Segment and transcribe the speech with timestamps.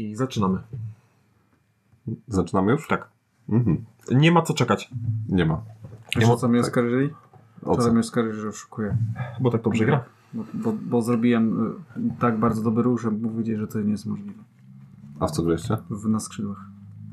[0.00, 0.58] I zaczynamy.
[2.28, 2.88] Zaczynamy już?
[2.88, 3.08] Tak.
[3.48, 3.84] Mhm.
[4.10, 4.90] Nie ma co czekać,
[5.28, 5.60] Nie ma.
[6.16, 6.68] Wiesz, ma- o co mnie tak.
[6.68, 7.10] oskarżyli?
[7.62, 8.96] Wczoraj mnie oskarżyli, że oszukuję.
[9.40, 10.04] bo tak dobrze gra.
[10.34, 11.66] Bo, bo, bo zrobiłem
[11.96, 14.42] y, tak bardzo dobry ruch, że powiedzieć, że to nie jest możliwe.
[15.20, 15.76] A w co graliście?
[15.90, 16.58] W, na skrzydłach.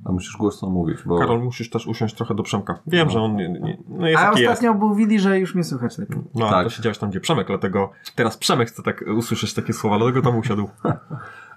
[0.06, 1.20] A musisz głośno mówić, bo...
[1.20, 2.80] Karol, musisz też usiąść trochę do Przemka.
[2.88, 4.52] Wiem, że on nie, nie, no jest A jaki jest.
[4.54, 6.18] ostatnio mówili, że już mnie słychać lepiej.
[6.36, 6.64] No, Tak.
[6.64, 10.38] to siedziałeś tam, gdzie Przemek, dlatego teraz Przemek chce tak usłyszeć takie słowa, dlatego tam
[10.38, 10.70] usiadł.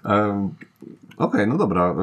[0.03, 0.49] Em,
[1.17, 1.95] Okej, no dobra.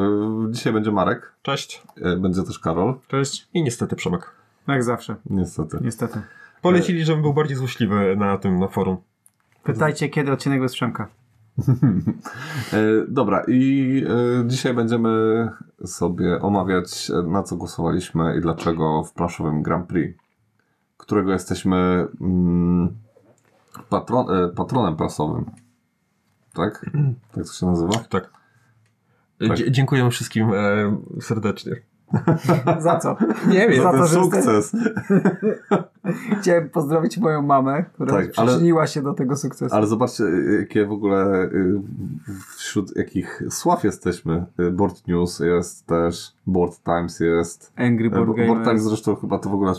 [0.48, 1.32] Y, Dzisiaj będzie Marek.
[1.42, 1.82] Cześć.
[1.98, 2.94] y, Będzie też Karol.
[3.08, 3.48] Cześć.
[3.54, 4.30] I niestety Przemek.
[4.68, 5.16] Jak zawsze.
[5.30, 5.78] Niestety.
[5.82, 6.22] Niestety.
[6.62, 8.96] Polecili, żebym był bardziej złośliwy na tym, na forum.
[9.62, 11.08] Pytajcie, kiedy odcinek bez Przemka.
[12.72, 12.76] E,
[13.08, 14.04] Dobra, i
[14.46, 15.48] dzisiaj będziemy
[15.84, 20.18] sobie omawiać, na co głosowaliśmy i dlaczego w planszowym Grand Prix,
[20.96, 22.96] którego jesteśmy mm,
[23.90, 25.44] patron, patronem prasowym.
[26.54, 26.90] Tak?
[27.34, 27.92] Tak to się nazywa?
[28.10, 28.37] Tak.
[29.38, 29.56] Tak.
[29.70, 31.72] Dziękujemy wszystkim e, serdecznie.
[32.80, 33.16] Za co?
[33.48, 33.82] Nie wiem.
[33.82, 34.72] Za Ten to, że sukces!
[36.40, 39.74] Chciałem pozdrowić moją mamę, która Tak, ale- przyczyniła się do tego sukcesu.
[39.74, 40.24] Ale zobaczcie,
[40.60, 41.50] jakie w ogóle e,
[42.56, 44.44] wśród jakich sław jesteśmy.
[44.58, 47.72] E, Board News jest też, Board Times jest.
[47.76, 49.72] Angry E, Board Bo- Board Times zresztą chyba to w ogóle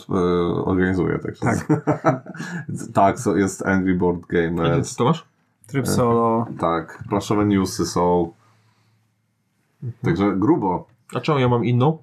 [0.65, 1.19] organizuje.
[1.19, 2.23] Tak, Tak.
[2.93, 4.91] tak, so jest Angry Board Gamers.
[4.91, 5.25] ty to masz?
[5.67, 6.47] Tryb solo.
[6.59, 8.31] Tak, planszowe newsy są.
[10.01, 10.87] Także grubo.
[11.15, 11.97] A czemu ja mam inną?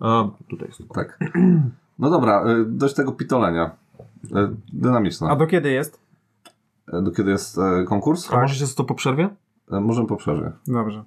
[0.00, 0.82] A, tutaj jest.
[0.94, 1.18] Tak.
[1.98, 3.70] No dobra, y, dość tego pitolenia.
[4.24, 4.28] Y,
[4.72, 5.28] Dynamiczne.
[5.28, 6.00] A do kiedy jest?
[6.94, 8.32] Y, Do kiedy jest konkurs?
[8.32, 9.28] A może się to po przerwie?
[9.70, 10.52] Możemy po przerwie.
[10.66, 11.04] Dobrze.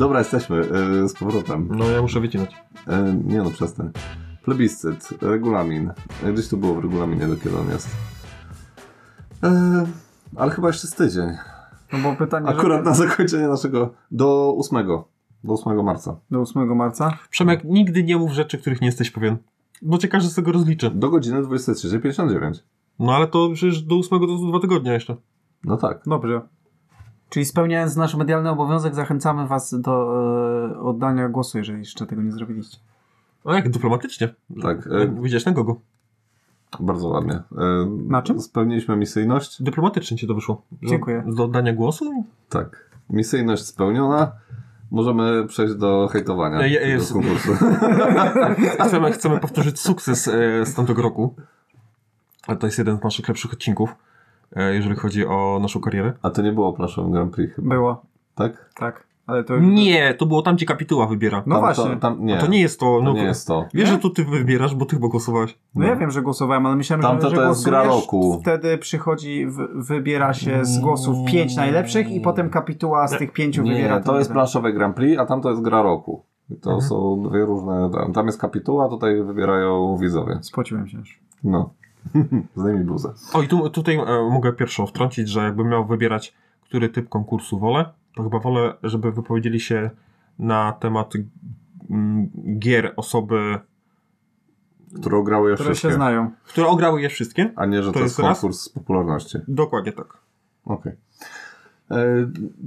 [0.00, 0.56] Dobra, jesteśmy
[1.04, 1.68] y, z powrotem.
[1.70, 2.52] No ja muszę wycinać.
[2.52, 3.90] Y, Nie no, przestań.
[4.44, 5.92] Plebiscyt, regulamin.
[6.32, 7.86] Gdzieś tu było w regulaminie, do kiedy on jest.
[9.44, 9.48] Y,
[10.36, 11.28] Ale chyba jeszcze z tydzień.
[11.92, 14.86] No bo pytanie, Akurat na zakończenie naszego do 8.
[15.44, 16.16] Do 8 marca.
[16.30, 17.18] do 8 marca.
[17.30, 19.36] Przemek, nigdy nie mów rzeczy, których nie jesteś pewien.
[19.82, 20.90] Bo cię każdy z tego rozliczy.
[20.90, 22.52] Do godziny 23.59.
[22.98, 25.16] No ale to przecież do ósmego to są dwa tygodnie jeszcze.
[25.64, 26.00] No tak.
[26.06, 26.40] Dobrze.
[27.30, 29.92] Czyli spełniając nasz medialny obowiązek, zachęcamy Was do
[30.76, 32.78] e, oddania głosu, jeżeli jeszcze tego nie zrobiliście.
[33.44, 34.34] A jak dyplomatycznie.
[34.62, 35.76] Tak, E, e- Widziałeś na kogo?
[36.80, 37.34] Bardzo ładnie.
[37.34, 37.42] Y,
[38.08, 38.40] Na czym?
[38.40, 39.62] Spełniliśmy misyjność.
[39.62, 40.62] Dyplomatycznie ci to wyszło.
[40.82, 41.24] Do- Dziękuję.
[41.26, 42.24] Do oddania głosu?
[42.48, 42.90] Tak.
[43.10, 44.32] Misyjność spełniona.
[44.90, 47.52] Możemy przejść do hejtowania E, je- tego jest- konkursu.
[48.86, 51.34] Chcemy, chcemy powtórzyć sukces e, z tamtego roku.
[52.46, 53.94] Ale to jest jeden z naszych lepszych odcinków, e,
[54.56, 56.12] jeżeli chodzi o naszą karierę.
[56.22, 58.02] A to nie było planszowym Grand Prix chyba, Było,
[58.34, 58.70] tak?
[58.74, 59.10] tak.
[59.26, 61.42] Ale to Nie, to było tam, gdzie kapituła wybiera.
[61.46, 61.84] No Tam właśnie.
[61.84, 62.86] To, tam, nie, A to nie jest to.
[62.86, 63.64] to No, nie jest to.
[63.74, 63.92] Wiesz, Nie?
[63.94, 65.58] że to ty wybierasz, bo ty chyba głosowałeś.
[65.74, 68.38] No ja wiem, że głosowałem, ale myślałem, Tamto że, to że jest gra roku.
[68.42, 73.62] Wtedy przychodzi, w, wybiera się z głosów pięć najlepszych i potem kapituła z tych pięciu
[73.62, 73.94] wybiera.
[73.96, 76.24] Nie, to ten jest planszowe Grand Prix, a tam to jest gra roku.
[76.50, 76.88] I to Mhm.
[76.88, 77.90] są dwie różne...
[77.94, 80.38] Tam, tam jest kapituła, tutaj wybierają widzowie.
[80.42, 81.20] Spociłem się aż.
[81.44, 81.70] No.
[82.56, 83.12] Zdejmij bluzę.
[83.32, 87.58] O i tu, tutaj e, mogę pierwszą wtrącić, że jakbym miał wybierać, który typ konkursu
[87.58, 87.84] wolę,
[88.16, 89.90] to chyba wolę, żeby wypowiedzieli się
[90.38, 91.12] na temat
[91.90, 93.58] mm, gier osoby,
[95.00, 95.88] Które grały je Które wszystkie.
[95.88, 96.30] się znają.
[96.44, 97.52] które ograły je wszystkie.
[97.56, 99.38] A nie, że to, To jest konkurs z popularności.
[99.48, 100.06] Dokładnie tak.
[100.64, 100.92] Okej.
[101.90, 101.96] E,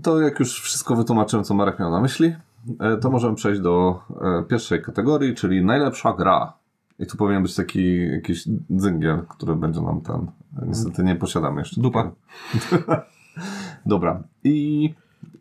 [0.03, 2.35] To jak już wszystko wytłumaczyłem, co Marek miał na myśli,
[2.79, 6.53] e, to możemy przejść do e, pierwszej kategorii, czyli najlepsza gra.
[6.99, 10.27] I tu powinien być taki jakiś dzyngiel, który będzie nam ten.
[10.67, 11.81] Niestety nie posiadamy jeszcze.
[11.81, 12.11] Dupa.
[13.85, 14.23] Dobra.
[14.43, 14.93] I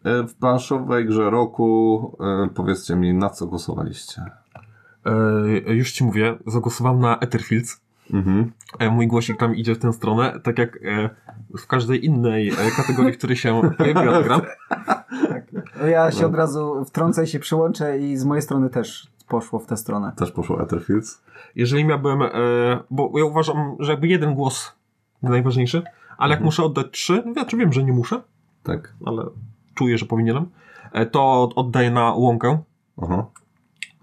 [0.05, 4.23] e, w planszowej grze roku e, powiedzcie mi, na co głosowaliście.
[5.67, 7.81] E, już ci mówię, zagłosowałem na Etherfields.
[8.13, 8.53] Mhm.
[8.79, 11.11] E, mój głosik tam idzie w tę stronę, tak jak e,
[11.59, 14.41] w każdej innej e, kategorii, w której się pojawiła ta gra.
[15.89, 16.27] Ja się No.
[16.29, 20.13] od razu wtrącę i się przyłączę i z mojej strony też poszło w tę stronę.
[20.17, 21.23] Też poszło Etherfields.
[21.57, 22.29] Jeżeli miałbym, e,
[22.91, 24.73] bo ja uważam, że jakby jeden głos
[25.23, 25.83] najważniejszy,
[26.19, 26.45] ale jak Mhm.
[26.45, 28.21] muszę oddać trzy, no znaczy wiem, że nie muszę,
[28.63, 28.95] Tak.
[29.07, 29.23] ale
[29.75, 30.47] czuję, że powinienem,
[30.93, 32.59] e, to oddaję na Łąkę.
[33.03, 33.27] Aha.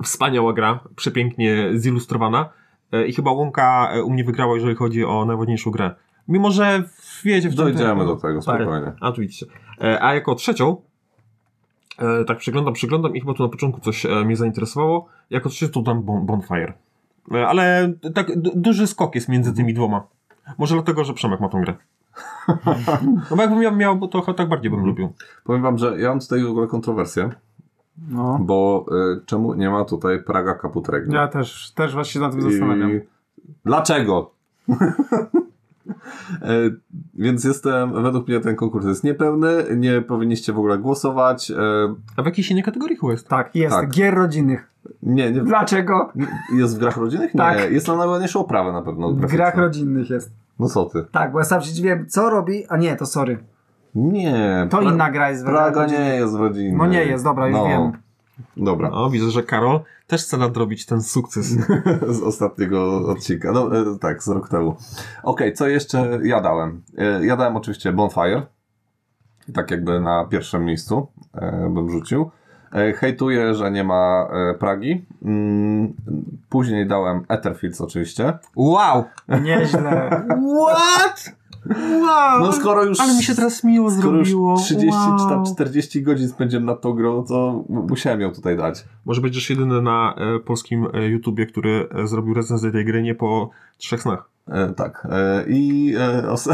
[0.04, 2.50] Wspaniała gra, przepięknie zilustrowana
[2.92, 5.92] e, i chyba Łąka u mnie wygrała, jeżeli chodzi o najładniejszą grę.
[6.28, 6.84] Mimo, że
[7.24, 7.50] wiecie...
[7.50, 8.92] w Dojdziemy do tego, spokojnie.
[9.02, 9.46] A, tu widzicie.
[9.82, 10.82] E, A jako trzecią,
[12.28, 15.08] tak przyglądam, przyglądam i chyba tu na początku coś mnie zainteresowało.
[15.30, 16.74] Jako trzecią to dam bon, Bonfire.
[17.48, 20.04] Ale tak du- duży skok jest między tymi dwoma.
[20.58, 21.74] Może dlatego, że Przemek ma tą grę.
[23.30, 24.88] No bo jakbym miał, miał bo to tak bardziej bym Mhm.
[24.90, 25.14] lubił.
[25.44, 27.30] Powiem wam, że ja mam tutaj w ogóle kontrowersję,
[28.10, 28.38] No.
[28.42, 28.86] bo
[29.22, 31.16] y, czemu nie ma tutaj Praga Kaput Regni?
[31.16, 32.92] Ja też, też właśnie się nad tym zastanawiam.
[32.92, 33.00] I...
[33.66, 34.32] Dlaczego?
[36.42, 36.48] E,
[37.14, 41.52] Więc jestem, według mnie ten konkurs jest niepełny, nie powinniście w ogóle głosować.
[41.52, 41.56] E,
[42.18, 43.28] A w jakiejś innej kategorii chyba jest.
[43.28, 43.76] Tak, jest.
[43.76, 43.90] Tak.
[43.90, 44.72] Gier rodzinnych.
[45.04, 45.42] Nie, nie.
[45.42, 46.12] Dlaczego?
[46.56, 47.34] Jest w grach rodzinnych?
[47.34, 47.72] Nie, Tak.
[47.72, 49.12] jest na najładniejszą oprawę na pewno.
[49.12, 50.32] W grach rodzinnych jest.
[50.60, 51.06] No co ty?
[51.12, 52.64] Tak, bo ja sam się dziwiłem, co robi.
[52.70, 53.38] A nie, to sorry.
[53.96, 54.68] Nie.
[54.70, 56.78] To Pra- inna gra jest w Praga nie jest rodzinna.
[56.78, 57.92] No nie jest, dobra, już wiem.
[58.58, 58.90] Dobra.
[58.90, 59.80] No, widzę, że Karol
[60.10, 61.46] też chce nadrobić ten sukces.
[62.18, 63.52] z ostatniego odcinka.
[63.52, 64.76] No e, tak, z rok temu.
[65.24, 66.82] Okej, co jeszcze ja dałem?
[66.98, 68.42] E, Ja dałem oczywiście Bonfire.
[69.54, 72.32] Tak jakby na pierwszym miejscu e, bym rzucił.
[72.96, 74.28] Hejtuję, że nie ma
[74.60, 75.06] Pragi.
[75.26, 75.94] Mm,
[76.50, 78.38] Później dałem Etherfields oczywiście.
[78.56, 79.04] Wow!
[79.42, 80.10] Nieźle.
[80.68, 81.36] What?
[82.02, 82.40] Wow!
[82.40, 83.00] No skoro już...
[83.00, 84.58] Ale mi się teraz miło Skoro już zrobiło.
[84.58, 84.88] 30
[85.20, 85.54] czy tam wow.
[85.54, 88.86] 40 godzin spędziłem nad tą grą, to musiałem ją tutaj dać.
[89.06, 93.16] Może będziesz jedyny na e, polskim e, YouTubie, który e, zrobił recenzję tej gry nie
[93.16, 94.30] po trzech snach.
[94.48, 95.08] E, tak.
[95.12, 96.50] E, I e, os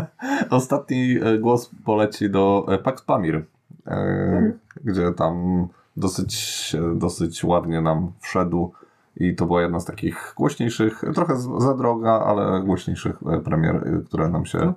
[0.50, 3.44] ostatni e, głos poleci do e, Pax Pamir,
[3.86, 4.52] e,
[4.84, 5.66] gdzie tam
[5.96, 8.72] dosyć, dosyć ładnie nam wszedł
[9.16, 14.04] i to była jedna z takich głośniejszych, trochę za droga, ale głośniejszych e, premier, e,
[14.06, 14.74] które nam się No.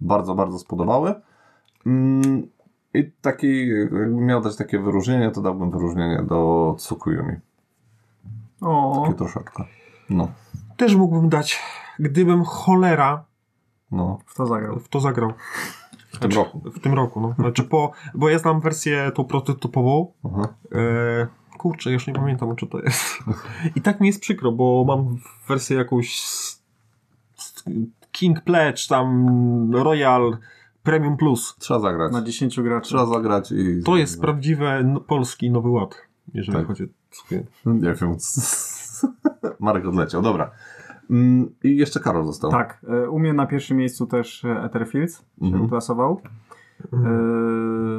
[0.00, 1.14] bardzo, bardzo spodobały.
[1.86, 2.46] Mm,
[2.94, 7.36] I taki, jakbym miał dać takie wyróżnienie, to dałbym wyróżnienie do Tsukuyumi.
[8.60, 9.64] O, Takie troszeczkę.
[10.10, 10.28] No,
[10.76, 11.62] Też mógłbym dać,
[11.98, 13.24] gdybym cholera
[13.90, 14.78] no, w to zagrał.
[14.78, 15.32] w to zagrał.
[16.12, 16.60] w tym roku.
[16.70, 17.34] W tym roku, no.
[17.38, 20.12] Znaczy po, bo ja znam wersję tą prototypową.
[20.24, 20.48] Aha.
[20.72, 21.26] E,
[21.64, 23.18] kurczę, już nie pamiętam, czy to jest.
[23.76, 25.16] I tak mi jest przykro, bo mam
[25.48, 26.22] wersję jakąś
[28.12, 29.26] King Pledge, tam
[29.74, 30.36] Royal
[30.82, 31.56] Premium Plus.
[31.58, 32.12] Trzeba zagrać.
[32.12, 32.88] Na 10 graczy.
[32.88, 33.82] Trzeba zagrać i...
[33.84, 35.94] To jest prawdziwy no, polski nowy ład,
[36.34, 36.66] jeżeli Tak.
[36.66, 38.16] chodzi o Nie wiem.
[39.60, 40.50] Marek odleciał, dobra.
[41.10, 42.50] Mm, I jeszcze Karol został.
[42.50, 45.68] Tak, e, u mnie na pierwszym miejscu też e, Etherfields się Mhm.
[46.92, 46.96] E,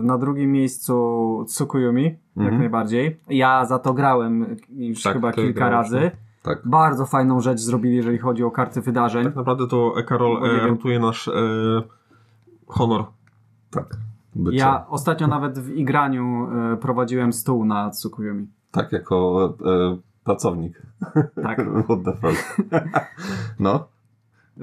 [0.04, 2.04] Na drugim miejscu Tsukuyumi,
[2.36, 2.60] jak Mhm.
[2.60, 3.19] najbardziej.
[3.30, 6.12] Ja za to grałem już Tak, chyba kilka razy.
[6.44, 6.62] Tak.
[6.66, 9.24] Bardzo fajną rzecz zrobili, jeżeli chodzi o karty wydarzeń.
[9.24, 10.38] Tak naprawdę to e, Karol
[10.95, 11.31] e, nasz e,
[12.68, 13.06] honor.
[13.72, 13.98] Tak.
[14.36, 14.57] Bycie.
[14.57, 18.48] Ja ostatnio nawet w igraniu e, prowadziłem stół na Tsukuyumi.
[18.71, 20.81] Tak, jako e, pracownik.
[21.44, 21.62] Tak.
[21.86, 22.57] What the fuck.
[23.60, 23.88] no,
[24.57, 24.62] E,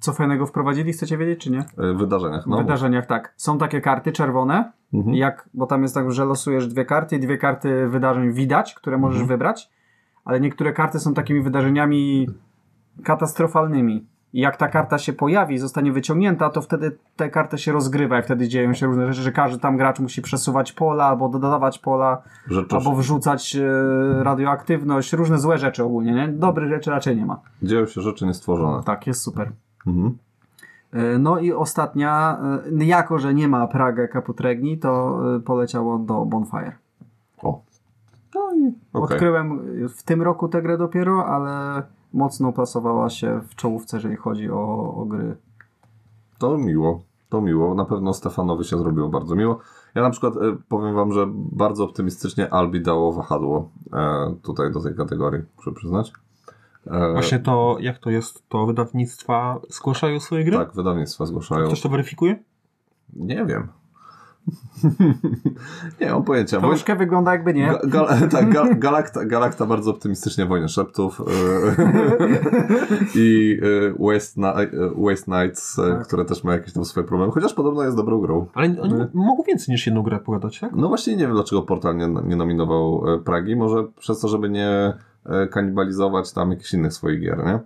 [0.00, 1.58] Co fajnego wprowadzili, chcecie wiedzieć, czy nie?
[1.58, 1.64] e,
[1.94, 2.44] w wydarzeniach.
[2.44, 3.34] W No, wydarzeniach tak.
[3.36, 5.16] Są takie karty czerwone, Mhm.
[5.16, 8.98] jak, bo tam jest tak, że losujesz dwie karty i dwie karty wydarzeń widać, które
[8.98, 9.28] możesz Mhm.
[9.38, 9.70] wybrać,
[10.24, 12.26] ale niektóre karty są takimi wydarzeniami
[13.04, 14.06] katastrofalnymi.
[14.32, 18.18] I jak ta karta się pojawi i zostanie wyciągnięta, to wtedy tę kartę się rozgrywa
[18.18, 21.78] i wtedy dzieją się różne rzeczy, że każdy tam gracz musi przesuwać pola albo dodawać
[21.78, 22.22] pola,
[22.70, 26.28] albo wrzucać e, radioaktywność, różne złe rzeczy ogólnie, nie?
[26.28, 27.40] Dobrych rzeczy raczej nie ma.
[27.62, 28.82] Dzieją się rzeczy niestworzone.
[28.82, 29.52] Tak, jest super.
[29.88, 30.18] Mhm.
[30.92, 32.38] E, No i ostatnia,
[32.80, 36.72] e, jako że nie ma Praga Kaputregni, to e, poleciało do Bonfire.
[37.42, 37.60] O.
[38.34, 39.16] No i okej.
[39.16, 41.82] Odkryłem w tym roku tę grę dopiero, ale
[42.12, 45.36] mocno plasowała się w czołówce, jeżeli chodzi o, o gry.
[46.38, 47.00] To miło.
[47.28, 47.74] To miło.
[47.74, 49.58] Na pewno Stefanowi się zrobiło bardzo miło.
[49.94, 50.34] Ja na przykład
[50.68, 53.70] powiem wam, że bardzo optymistycznie Albi dało wahadło
[54.42, 56.12] tutaj do tej kategorii, muszę przyznać.
[57.12, 60.56] Właśnie to, jak to jest, to wydawnictwa zgłaszają swoje gry?
[60.56, 61.66] Tak, wydawnictwa zgłaszają.
[61.66, 62.36] Ktoś to weryfikuje?
[63.16, 63.68] Nie wiem.
[66.00, 66.58] nie mam pojęcia.
[66.60, 67.68] Woj- Troszkę wygląda jakby nie.
[67.72, 71.24] Ga- Gal- tak, Gal- Galakta, Galakta bardzo optymistycznie Wojnę Szeptów e,
[73.20, 76.06] i e, Waste, Ni- e, Waste Nights, Tak.
[76.06, 78.46] które też ma jakieś tam swoje problemy, chociaż podobno jest dobrą grą.
[78.54, 80.72] Ale oni My- mogą więcej niż jedną grę pogadać, tak?
[80.76, 83.56] No właśnie nie wiem, dlaczego portal nie, nie nominował Pragi.
[83.56, 84.92] Może przez to, żeby nie
[85.50, 87.58] kanibalizować tam jakichś innych swoich gier, nie?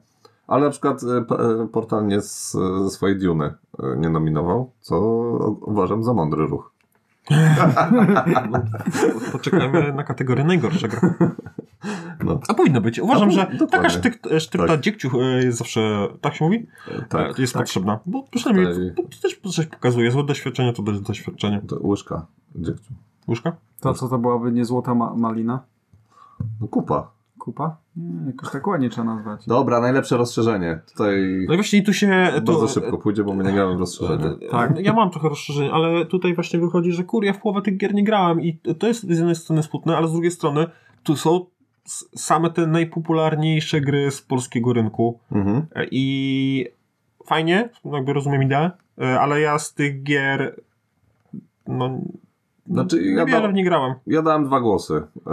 [0.47, 2.53] Ale na przykład e, e, portal nie z,
[2.85, 5.01] ze swojej Duny e, nie nominował, co
[5.61, 6.73] uważam za mądry ruch.
[7.31, 8.59] No,
[9.33, 11.15] poczekajmy na kategorię najgorsza gra.
[12.25, 12.99] No, A powinno być.
[12.99, 13.67] Uważam, A, że dokładnie.
[13.69, 14.81] taka sztyk, sztywna Tak.
[14.81, 16.67] dziegciu e, jest zawsze, tak się mówi?
[16.91, 17.39] e, tak.
[17.39, 17.63] E, jest tak.
[17.63, 17.99] potrzebna.
[18.07, 20.11] Bo przynajmniej to, też coś pokazuje.
[20.11, 21.63] Złe doświadczenie to doświadczenie.
[21.69, 22.93] To łyżka dziegciu.
[23.29, 23.53] Łóżka?
[23.81, 25.61] To co to byłaby nie złota ma malina?
[26.61, 27.11] No kupa.
[27.43, 27.77] Kupa?
[27.97, 29.47] Nie, jakoś tak ładnie trzeba nazwać.
[29.47, 30.81] Dobra, najlepsze rozszerzenie.
[30.89, 32.33] Tutaj No i właśnie tu się...
[32.35, 34.25] To, bardzo szybko pójdzie, bo my nie gramy w rozszerzenie.
[34.51, 37.77] Tak, ja mam trochę rozszerzeń, ale tutaj właśnie wychodzi, że kur, ja w połowę tych
[37.77, 40.67] gier nie grałem i to jest z jednej strony smutne, ale z drugiej strony
[41.03, 41.47] tu są
[42.17, 45.67] same te najpopularniejsze gry z polskiego rynku Mhm.
[45.91, 46.67] I
[47.27, 48.71] fajnie, jakby rozumiem ideę,
[49.01, 50.61] e, ale ja z tych gier
[51.67, 51.99] no
[52.67, 53.95] Znaczy, ja, niewiele da, nie grałem.
[54.07, 55.03] ja dałem dwa głosy.
[55.27, 55.31] E,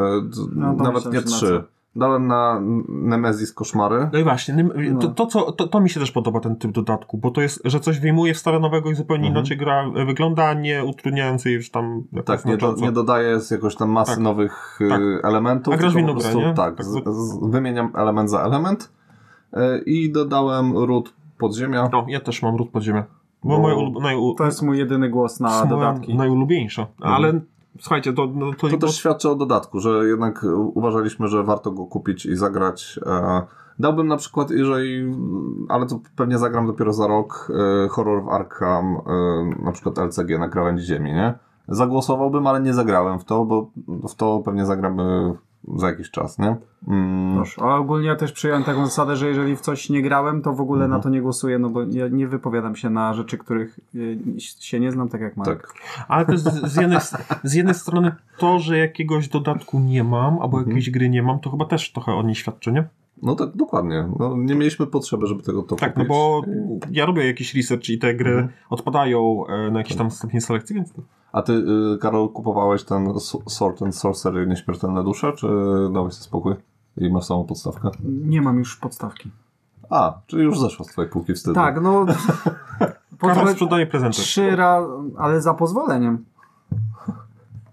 [0.55, 1.63] No, nawet nie trzy.
[1.95, 4.09] Dałem na Nemesis Koszmary.
[4.13, 4.99] No i właśnie, No.
[4.99, 7.61] to, to, co, to, to mi się też podoba ten typ dodatku, bo to jest,
[7.65, 9.37] że coś wyjmuje stare nowego i zupełnie Mhm.
[9.37, 13.51] inaczej gra e, wygląda, nie utrudniając jej już tam Tak, nie, do, nie dodaję z
[13.51, 14.19] jakoś tam masy Tak.
[14.19, 15.01] nowych Tak.
[15.01, 15.73] y, elementów.
[15.73, 16.53] A grasz w inną po grę, prostu, nie?
[16.53, 18.91] Tak, Tak, z, z, wymieniam element za element
[19.53, 21.89] y, i dodałem ród podziemia.
[21.91, 23.03] No, ja też mam ród podziemia.
[23.43, 26.15] Bo, Bo- moje ulu- naju, To jest mój jedyny głos na dodatki.
[26.15, 26.87] najulubieńsza.
[27.01, 27.41] Ale
[27.79, 31.85] słuchajcie, to, no, to, To też świadczy o dodatku, że jednak uważaliśmy, że warto go
[31.85, 32.99] kupić i zagrać.
[33.05, 33.41] E,
[33.79, 35.15] Dałbym na przykład, jeżeli,
[35.69, 37.51] ale to pewnie zagram dopiero za rok,
[37.85, 41.33] e, Horror w Arkham, e, na przykład LCG na krawędzi ziemi, nie?
[41.67, 45.33] Zagłosowałbym, ale nie zagrałem w to, bo w to pewnie zagramy
[45.75, 46.55] za jakiś czas, nie?
[46.87, 47.61] Mm, Proszę.
[47.61, 50.61] A ogólnie ja też przyjąłem taką zasadę, że jeżeli w coś nie grałem, to w
[50.61, 50.99] ogóle Mhm.
[50.99, 54.79] na to nie głosuję, no bo ja nie wypowiadam się na rzeczy, których y, się
[54.79, 55.61] nie znam, tak jak Marek.
[55.61, 55.73] tak.
[56.07, 56.99] Ale to jest z, z, jednej,
[57.43, 60.67] z jednej strony to, że jakiegoś dodatku nie mam, albo Mhm.
[60.67, 62.83] jakiejś gry nie mam, to chyba też trochę o niej świadczy, nie?
[63.21, 64.09] No tak, dokładnie.
[64.19, 66.07] No, nie mieliśmy potrzeby, żeby tego to Tak, no kupić.
[66.09, 66.41] bo
[66.91, 68.49] ja robię jakiś research i te gry Mhm.
[68.69, 70.93] odpadają e, na jakiś tam stopień selekcji, więc
[71.31, 73.13] A ty, y, Karol, kupowałeś ten
[73.47, 75.47] Sword and Sorcery Nieśmiertelne Dusze, czy
[75.93, 76.55] dałeś sobie spokój
[76.97, 77.89] i masz samą podstawkę?
[78.03, 79.31] Nie mam już podstawki.
[79.89, 81.55] A, czyli już zeszło z twojej półki wstydu.
[81.55, 82.05] Tak, no...
[83.19, 84.17] Karol sprzedaje prezenty.
[84.17, 86.25] Trzy razy, ale za pozwoleniem.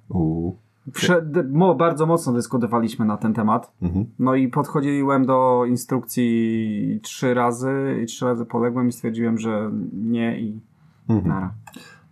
[0.09, 0.57] Uuu.
[0.93, 3.73] Prze- mo, bardzo mocno dyskutowaliśmy na ten temat.
[3.83, 4.07] Mhm.
[4.19, 10.41] No i podchodziłem do instrukcji trzy razy i trzy razy poległem i stwierdziłem, że nie
[10.41, 10.61] i
[11.09, 11.29] Mhm.
[11.29, 11.55] nara.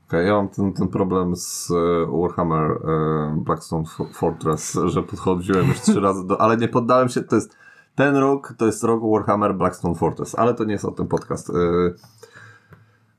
[0.08, 5.80] Okej, ja mam ten, ten problem z e, Warhammer e, Blackstone Fortress, że podchodziłem już
[5.80, 6.40] trzy razy do...
[6.40, 7.56] Ale nie poddałem się, to jest...
[7.94, 11.50] Ten rok to jest rok Warhammer Blackstone Fortress, ale to nie jest o tym podcast.
[11.50, 11.52] E,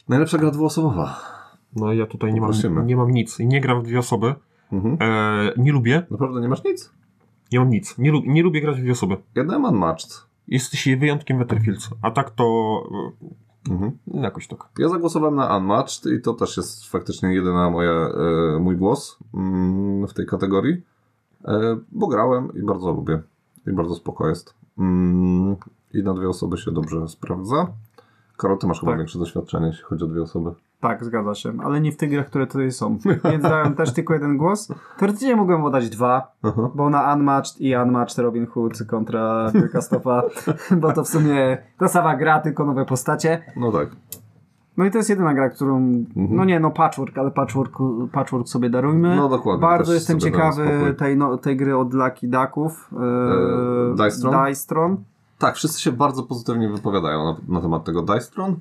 [0.09, 1.19] najlepsza gra dwuosobowa.
[1.75, 2.51] No ja tutaj nie mam,
[2.85, 4.35] nie mam nic i nie gram w dwie osoby.
[4.71, 4.97] Mhm.
[5.01, 6.91] E, nie lubię, Naprawdę nie masz nic?
[7.51, 7.97] nie mam nic.
[7.97, 9.17] Nie, lu- nie lubię grać w dwie osoby.
[9.35, 10.25] Ja dałem Unmatched.
[10.47, 12.45] Jesteś wyjątkiem Battlefields, a tak to
[13.69, 13.91] Mhm.
[14.13, 14.69] e, jakoś tak.
[14.79, 20.07] Ja zagłosowałem na Unmatched i to też jest faktycznie jedyna moja, e, mój głos mm,
[20.07, 20.81] w tej kategorii,
[21.45, 23.21] e, bo grałem i bardzo lubię.
[23.67, 24.53] I bardzo spoko jest.
[24.77, 25.55] Mm,
[25.93, 27.67] I na dwie osoby się dobrze sprawdza.
[28.37, 28.99] Karol, ty masz chyba Tak.
[28.99, 30.51] większe doświadczenie, jeśli chodzi o dwie osoby.
[30.87, 32.97] Tak, zgadza się, ale nie w tych grach, które tutaj są.
[33.31, 34.71] Więc dałem też tylko jeden głos.
[34.97, 36.69] Teoretycznie mogłem oddać dwa, Aha.
[36.75, 40.23] bo na Unmatched i Unmatched Robin Hood kontra Wielka Stopa,
[40.81, 43.43] bo to w sumie ta sama gra, tylko nowe postacie.
[43.55, 43.89] No tak.
[44.77, 47.77] No i to jest jedyna gra, którą, no nie, no patchwork, ale patchwork,
[48.11, 49.15] patchwork sobie darujmy.
[49.15, 52.89] No dokładnie, Bardzo jestem ciekawy tej, no, tej gry od Lucky Ducków.
[52.93, 54.45] Eee, Dystron?
[54.45, 54.97] Dystron.
[55.37, 58.55] Tak, wszyscy się bardzo pozytywnie wypowiadają na, na temat tego Dystron.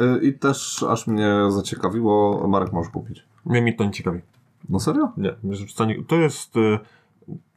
[0.00, 3.24] Y, I też aż mnie zaciekawiło, Marek możesz kupić.
[3.46, 4.20] Mnie mi to nie ciekawi.
[4.68, 5.12] No serio?
[5.16, 6.56] Nie, rzucanie, to jest...
[6.56, 6.78] e,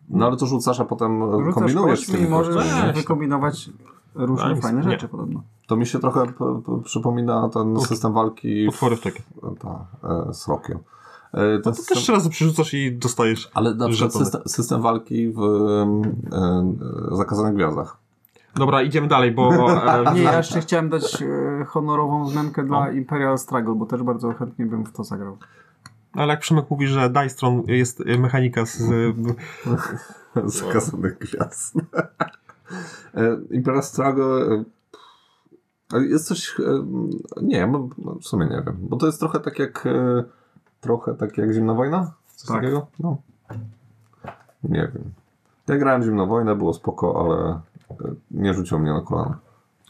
[0.10, 2.88] No ale to rzucasz, a potem Rzucasz kombinujesz z tymi i możesz kośćmi.
[2.88, 2.94] Nie.
[2.94, 3.70] wykombinować
[4.16, 4.92] różne Nic, fajne nie.
[4.92, 5.44] rzeczy podobno.
[5.68, 9.24] To mi się trochę p- p- przypomina ten system walki w, potwory takie.
[9.60, 9.86] ta,
[10.30, 10.78] e, z Rokiem.
[11.34, 13.52] E, ten To system, też trzy razy przerzucasz i dostajesz.
[13.54, 14.26] ale na przykład żetony.
[14.26, 16.38] system, system walki w e,
[17.12, 17.98] e, Zakazanych Gwiazdach.
[18.58, 19.50] Dobra, idziemy dalej, bo...
[20.10, 22.92] E, Nie, ja jeszcze chciałem dać e, honorową wzmiankę dla No.
[22.92, 25.38] Imperial Struggle, bo też bardzo chętnie bym w to zagrał.
[26.14, 28.84] Ale jak Przemek mówi, że Dystron jest e, mechanika z...
[30.46, 31.76] Zakazanych Gwiazd.
[33.16, 34.64] e, Imperial Struggle
[35.94, 36.56] jest coś...
[37.42, 38.78] Nie, bo- bo w sumie nie wiem.
[38.80, 39.88] Bo to jest trochę tak jak
[40.82, 42.12] trochę tak jak Zimna Wojna?
[42.36, 42.58] Coś Tak.
[42.58, 42.88] takiego?
[43.00, 43.18] No.
[44.64, 45.12] Nie wiem.
[45.68, 47.60] Ja grałem Zimną Wojnę, było spoko, ale
[48.32, 49.38] nie rzuciło mnie na kolana.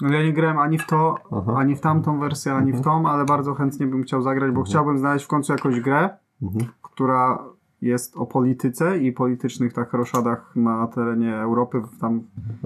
[0.01, 1.53] No ja nie grałem ani w to, Aha.
[1.57, 4.97] ani w tamtą wersję, ani w tą, ale bardzo chętnie bym chciał zagrać, bo chciałbym
[4.97, 6.09] znaleźć w końcu jakąś grę,
[6.41, 6.65] Mhm.
[6.81, 7.43] która
[7.81, 12.21] jest o polityce i politycznych tak roszadach na terenie Europy, tam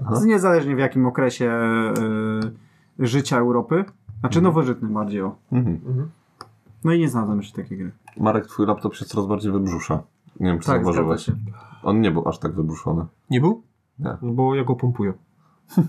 [0.05, 0.15] Aha.
[0.25, 1.51] niezależnie w jakim okresie
[2.99, 3.85] y, życia Europy.
[4.19, 5.35] Znaczy nowożytnym bardziej o.
[5.51, 5.79] Mhm.
[6.83, 7.91] No i nie znalazłem jeszcze takiej gry.
[8.17, 10.03] Marek, twój laptop się coraz bardziej wybrzusza.
[10.39, 11.21] Nie wiem, czy Tak, zauważyłeś.
[11.25, 11.35] się.
[11.83, 13.05] On nie był aż tak wybruszony.
[13.29, 13.63] Nie był?
[14.01, 14.17] Nie.
[14.21, 15.13] No Bo ja go pompuję.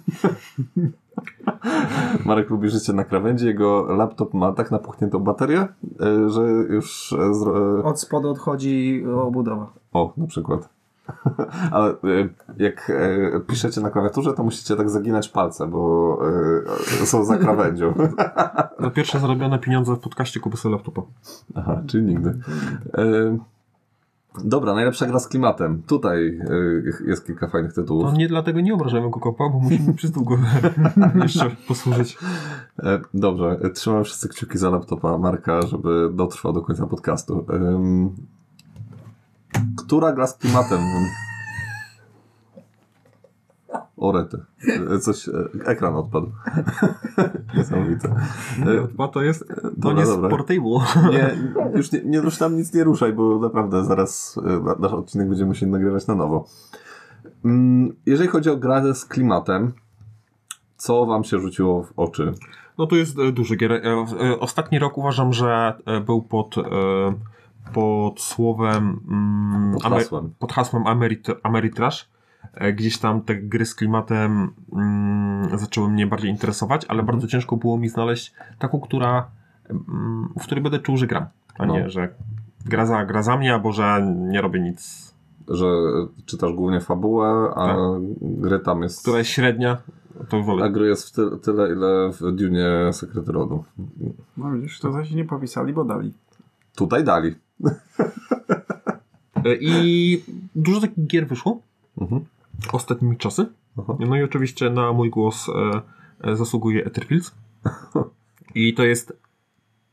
[2.27, 5.61] Marek lubi życie na krawędzi, jego laptop ma tak napuchniętą baterię,
[6.01, 7.13] e, że już...
[7.13, 9.73] e, zro- e, Od spodu odchodzi obudowa.
[9.93, 10.69] O, na przykład.
[11.73, 11.95] Ale
[12.59, 12.93] jak
[13.47, 16.19] piszecie na klawiaturze, to musicie tak zaginać palce, bo
[17.05, 17.95] są za krawędzią.
[18.81, 21.03] Za pierwsze zarobione pieniądze w podcaście kupię sobie laptopa.
[21.55, 22.39] Aha, czyli nigdy.
[24.45, 25.83] Dobra, najlepsza gra z klimatem.
[25.87, 28.05] Tutaj y, jest kilka fajnych tytułów.
[28.05, 30.39] No nie dlatego nie obrażajmy go kopa, bo musimy przez długo
[31.23, 32.19] jeszcze posłużyć.
[32.79, 37.47] E, Dobrze, e, trzymam wszyscy kciuki za laptopa Marka, żeby dotrwał do końca podcastu.
[39.77, 40.81] Która gra z klimatem?
[44.03, 44.39] O rety.
[44.95, 45.33] E, Coś, e,
[45.65, 46.33] ekran odpadł.
[47.57, 48.15] Niesamowite.
[48.95, 50.29] Bo to jest, to Dobra, nie dobra.
[50.31, 50.79] portable.
[51.13, 51.37] Nie,
[51.77, 55.29] już nie, nie rusz tam nic nie ruszaj, bo naprawdę zaraz e, na- nasz odcinek
[55.29, 56.45] będziemy musieli nagrywać na nowo.
[57.45, 59.73] Mm, Jeżeli chodzi o grę z klimatem,
[60.77, 62.33] co wam się rzuciło w oczy?
[62.79, 63.83] No to jest duży gier.
[64.41, 65.75] Ostatni rok uważam, że
[66.07, 66.55] był pod,
[67.75, 70.31] pod słowem mm, Pod Amer- hasłem.
[70.39, 72.12] pod hasłem Amerit- Ameritrash.
[72.55, 77.57] E, Gdzieś tam te gry z klimatem mm, zaczęły mnie bardziej interesować, ale bardzo ciężko
[77.57, 79.31] było mi znaleźć taką, która
[79.71, 81.27] mm, w której będę czuł, że gram.
[81.59, 81.75] A No.
[81.75, 82.09] nie, że
[82.67, 85.13] gra za, gra za mnie, albo że nie robię nic.
[85.49, 85.67] Że
[86.27, 87.77] czytasz głównie fabułę, a Tak.
[88.21, 89.03] gry tam jest...
[89.03, 89.77] Która jest średnia,
[90.29, 90.65] to wolę.
[90.65, 93.65] A gry jest w ty, tyle, ile w Dune Sekrety Rodu.
[94.37, 96.13] No widzisz, to zaś nie popisali, bo dali.
[96.77, 97.35] Tutaj dali.
[99.45, 100.23] E, I
[100.57, 101.61] dużo takich gier wyszło
[102.01, 102.25] Mhm.
[102.73, 103.47] Ostatnimi czasy.
[103.79, 103.97] Aha.
[103.99, 105.81] No i oczywiście na mój głos e,
[106.31, 107.35] e, zasługuje Etherfields.
[108.55, 109.13] I to jest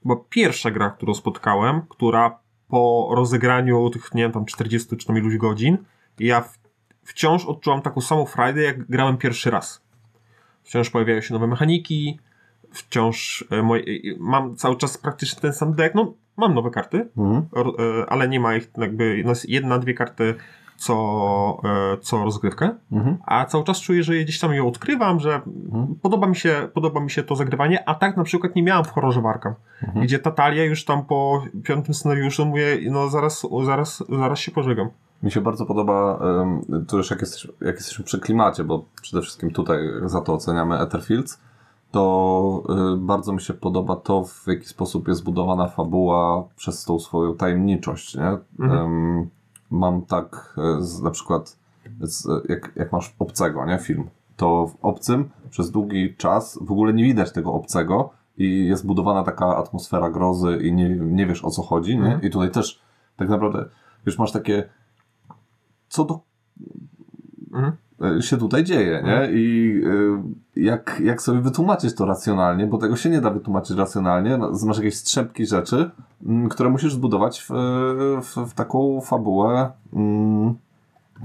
[0.03, 5.17] chyba pierwsza gra, którą spotkałem, która po rozegraniu tych, nie wiem, tam 40 czy tam
[5.17, 5.77] iluś godzin,
[6.19, 6.57] ja w,
[7.03, 9.81] wciąż odczułam taką samą frajdę, jak grałem pierwszy raz.
[10.63, 12.19] Wciąż pojawiają się nowe mechaniki,
[12.71, 13.87] wciąż e, moje, e,
[14.19, 15.95] mam cały czas praktycznie ten sam deck.
[15.95, 17.45] No, mam nowe karty, Mhm.
[17.79, 20.35] e, ale nie ma ich jakby no jedna, dwie karty
[20.79, 21.61] co,
[21.93, 23.17] e, co rozgrywkę, Mhm.
[23.25, 25.41] a cały czas czuję, że gdzieś tam ją odkrywam, że
[26.01, 28.91] podoba, mi się, podoba mi się to zagrywanie, a tak na przykład nie miałam w
[28.91, 30.05] horrorze Warkam, Mhm.
[30.05, 34.89] gdzie ta talia już tam po piątym scenariuszu mówię, no zaraz, zaraz, zaraz się pożegam.
[35.23, 36.19] Mi się bardzo podoba,
[36.87, 40.79] to już jak, jesteś, jak jesteśmy przy klimacie, bo przede wszystkim tutaj za to oceniamy
[40.79, 41.41] Etherfields,
[41.91, 46.99] to y, bardzo mi się podoba to, w jaki sposób jest zbudowana fabuła przez tą
[46.99, 48.15] swoją tajemniczość.
[48.15, 48.37] Nie?
[48.59, 49.29] Mhm.
[49.71, 51.57] Mam tak e, z, na przykład,
[52.01, 53.77] z, jak, jak masz obcego, nie?
[53.77, 58.85] film, to w obcym przez długi czas w ogóle nie widać tego obcego i jest
[58.85, 61.97] budowana taka atmosfera grozy i nie, nie wiesz o co chodzi.
[61.97, 62.05] Nie?
[62.05, 62.21] Mhm.
[62.21, 62.81] I tutaj też
[63.17, 63.65] tak naprawdę
[64.05, 64.69] już masz takie
[65.89, 66.19] co do
[67.53, 67.77] Mhm.
[68.01, 69.31] E, się tutaj dzieje, nie?
[69.31, 69.73] I
[70.55, 74.51] y, jak, jak sobie wytłumaczyć to racjonalnie, bo tego się nie da wytłumaczyć racjonalnie, no,
[74.65, 75.89] masz jakieś strzępki rzeczy,
[76.25, 77.49] mm, które musisz zbudować w,
[78.21, 80.55] w, w taką fabułę, mm,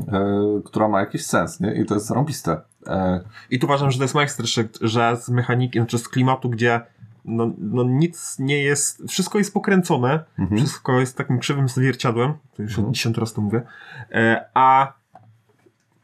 [0.09, 1.75] e, która ma jakiś sens, nie?
[1.75, 2.61] I to jest zarąbiste.
[2.87, 6.81] E, I tu uważam, że to jest majstersztyk, że z mechaniki, znaczy z klimatu, gdzie
[7.25, 10.61] no, no nic nie jest, wszystko jest pokręcone, mhm.
[10.61, 12.95] wszystko jest takim krzywym zwierciadłem, to już Mhm.
[12.95, 13.63] dziesiąty raz to mówię,
[14.13, 14.93] e, a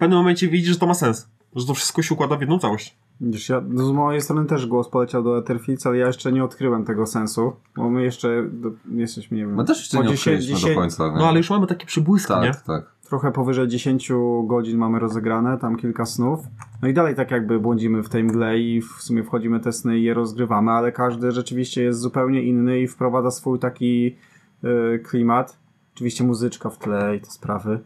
[0.01, 2.97] pewnym momencie widzisz, że to ma sens, że to wszystko się układa w jedną całość.
[3.21, 6.85] Widzisz, ja, z mojej strony też głos poleciał do Etherfields, ale ja jeszcze nie odkryłem
[6.85, 10.55] tego sensu, bo my jeszcze do, jesteśmy, nie wiem, My też jeszcze nie 10 odkryliśmy
[10.55, 11.09] 10 do końca.
[11.09, 11.19] Nie?
[11.19, 12.51] No ale już mamy takie przybłyski, nie?
[12.53, 12.85] tak, tak.
[13.09, 14.13] trochę powyżej 10
[14.45, 16.41] godzin mamy rozegrane, tam kilka snów.
[16.83, 19.99] No i dalej tak jakby błądzimy w tej mgle i w sumie wchodzimy te sny
[19.99, 24.17] i je rozgrywamy, ale każdy rzeczywiście jest zupełnie inny i wprowadza swój taki
[24.65, 25.59] y, klimat.
[25.95, 27.81] Oczywiście muzyczka w tle i te sprawy.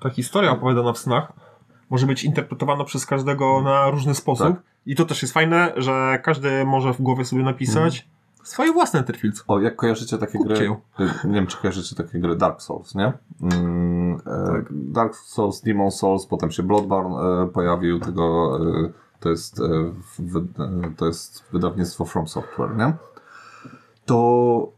[0.00, 1.32] Ta historia opowiadana w snach
[1.90, 4.46] może być interpretowana przez każdego na różny sposób.
[4.48, 4.62] Tak.
[4.86, 8.08] I to też jest fajne, że każdy może w głowie sobie napisać
[8.42, 9.44] swoje własne Etherfields.
[9.48, 10.64] O, jak kojarzycie takie Kupcie gry?
[10.64, 10.76] ją.
[11.00, 13.12] y, Nie wiem, czy kojarzycie takie gry Dark Souls, nie?
[13.42, 14.64] Mm, e, Tak.
[14.70, 19.60] Dark Souls, Demon Souls, potem się Bloodborne e, pojawił, tego e, to jest,
[20.18, 20.46] w,
[20.96, 22.92] to jest wydawnictwo From Software, nie?
[24.06, 24.72] To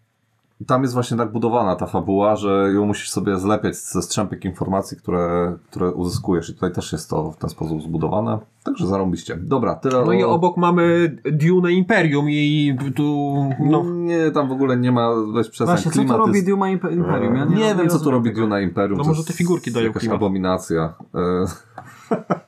[0.67, 4.97] tam jest właśnie tak budowana ta fabuła, że ją musisz sobie zlepiać ze strzępek informacji,
[4.97, 8.39] które, które uzyskujesz i tutaj też jest to w ten sposób zbudowane.
[8.65, 9.37] Także zarąbiście.
[9.37, 14.77] Dobra, tyle No i obok mamy Dune Imperium i tu no, Nie, tam w ogóle
[14.77, 16.49] nie ma, weź przestań, Właśnie, co to robi jest...
[16.49, 17.37] Imp- Imperium?
[17.37, 18.33] Ja Nie, wiem, co tu robi.
[18.33, 18.99] Duna Imperium.
[18.99, 20.17] No to może te figurki dają jakaś klimat.
[20.17, 20.95] abominacja.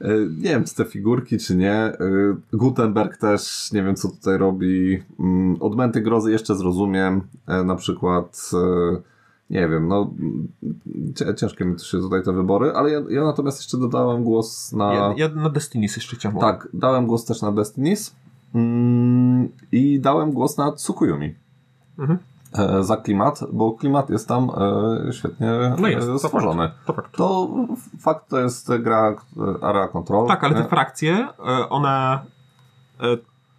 [0.00, 1.72] E, nie wiem, czy te figurki, czy nie.
[1.74, 1.96] E,
[2.52, 5.02] Gutenberg też, nie wiem, co tutaj robi.
[5.20, 7.20] Mm, Odmęty grozy jeszcze zrozumiem.
[7.46, 8.50] E, Na przykład,
[9.50, 10.10] nie wiem, no
[11.36, 14.94] ciężkie mi się tutaj te wybory, ale ja, ja natomiast jeszcze dodałem głos na...
[14.94, 16.38] ja, ja na Destiny's jeszcze chciałem.
[16.38, 18.16] Tak, dałem głos też na Destinies
[18.54, 21.34] mm, i dałem głos na Tsukuyumi
[21.98, 22.18] Mhm.
[22.58, 24.50] E, za klimat, bo klimat jest tam
[25.08, 25.46] e, świetnie
[25.78, 26.70] No jest, e, to stworzony.
[26.86, 27.16] To fakt.
[27.16, 27.48] To
[28.00, 29.14] fakt to jest gra
[29.62, 30.26] area control.
[30.28, 31.28] Tak, ale te frakcje,
[31.70, 32.18] one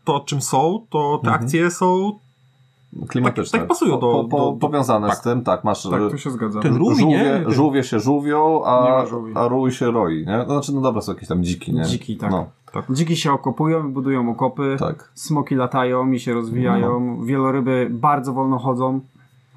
[0.03, 1.43] to czym są, to te Mhm.
[1.43, 2.11] akcje są
[3.07, 3.59] klimatyczne.
[3.59, 5.17] Tak- tak pasują do- Po, po, do- do- powiązane tak.
[5.17, 6.59] z tym, tak, masz Tak, to się zgadza.
[6.59, 7.23] Ten rój, żółwie, nie?
[7.23, 9.03] Ten- żółwie się żółwią, a,
[9.35, 10.37] a rój się roi, nie?
[10.37, 11.83] No, Znaczy, no dobra, są jakieś tam dziki, nie?
[11.83, 12.31] Dziki, tak.
[12.31, 12.45] No,
[12.89, 15.11] Dziki się okopują, budują okopy, tak.
[15.13, 18.99] smoki latają i się rozwijają, wieloryby bardzo wolno chodzą,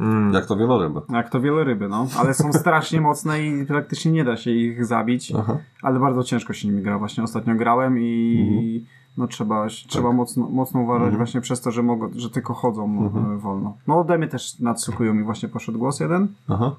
[0.00, 0.34] Mm.
[0.34, 1.00] Jak to wieloryby.
[1.08, 2.06] jak to wieloryby, no.
[2.18, 5.58] Ale są strasznie mocne i praktycznie nie da się ich zabić, Aha.
[5.82, 6.98] ale bardzo ciężko się nimi gra.
[6.98, 8.84] Właśnie ostatnio grałem i
[9.16, 13.38] no trzeba, trzeba mocno, mocno uważać właśnie przez to, że, mogą, że tylko chodzą e,
[13.38, 13.76] wolno.
[13.86, 16.74] No ode mnie też nadsłuchują mi właśnie poszedł głos jeden, Aha.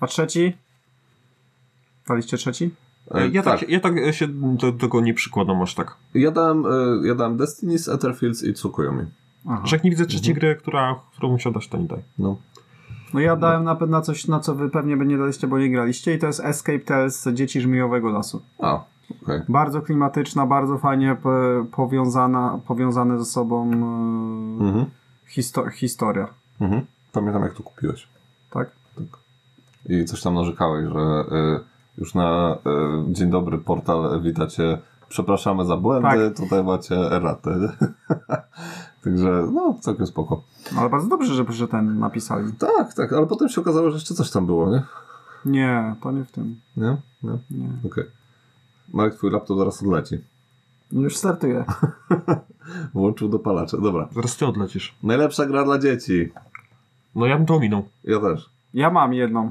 [0.00, 0.52] a trzeci?
[2.08, 2.70] Daliście trzeci?
[3.10, 3.68] E, Ja tak, tak.
[3.68, 5.96] ja tak się do tego nie przykładam aż tak.
[6.14, 9.02] Ja dałem, e, ja dałem Destiny's, Etherfields i Tsukuyomi.
[9.48, 9.62] Aha.
[9.64, 12.02] Że jak nie widzę trzeciej gry, która, którą musiadasz, to nie daj.
[12.18, 12.36] No.
[13.14, 15.70] No ja dałem na pewno coś, na co wy pewnie by nie daliście, bo nie
[15.70, 18.42] graliście i to jest Escape Tales Dzieci Żmijowego Lasu.
[18.58, 18.84] A,
[19.22, 19.40] okej.
[19.48, 21.30] Bardzo klimatyczna, bardzo fajnie po,
[21.72, 23.74] powiązana, powiązane ze sobą e,
[24.64, 24.84] Mhm.
[25.36, 26.28] histo- historia,
[26.60, 26.82] Mhm.
[27.12, 28.08] Pamiętam, jak to kupiłeś.
[28.50, 28.70] tak?
[28.96, 29.04] Tak.
[29.88, 31.60] I coś tam narzekałeś, że e,
[31.98, 34.78] już na e, dzień dobry portal witacie.
[35.08, 36.36] Przepraszamy za błędy, Tak.
[36.36, 37.58] tutaj macie erratę.
[39.04, 40.42] Także, no, całkiem spoko.
[40.78, 42.52] Ale bardzo dobrze, że, że ten napisali.
[42.52, 44.82] Tak, tak, ale potem się okazało, że jeszcze coś tam było, nie?
[45.44, 46.60] Nie, to nie w tym.
[46.76, 46.96] Nie?
[47.22, 47.38] Nie?
[47.50, 47.68] Nie.
[47.86, 48.04] Okej.
[48.92, 50.18] Marek, twój laptop zaraz odleci.
[50.92, 51.64] Już startuję.
[52.94, 53.80] Włączył dopalacze.
[53.80, 54.08] Dobra.
[54.12, 54.94] Zaraz ty odlecisz.
[55.02, 56.32] Najlepsza gra dla dzieci.
[57.14, 57.88] No ja bym to ominął.
[58.04, 58.50] Ja też.
[58.74, 59.50] Ja mam jedną.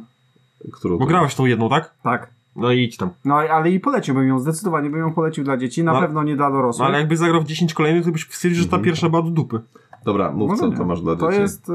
[0.71, 1.93] Którą Bo grałeś tą jedną, tak?
[2.04, 2.30] Tak.
[2.56, 3.10] No i idź tam.
[3.26, 6.36] No ale i poleciłbym ją, zdecydowanie bym ją polecił dla dzieci, na No, pewno nie
[6.36, 6.88] dla No dorosłych.
[6.88, 9.60] ale jakby zagrał w 10 kolejnych, to byś stwierdził, że ta pierwsza była do dupy.
[10.06, 10.78] Dobra, mów Może co nie.
[10.78, 11.41] to masz dla To dzieci.
[11.41, 11.73] jest, y,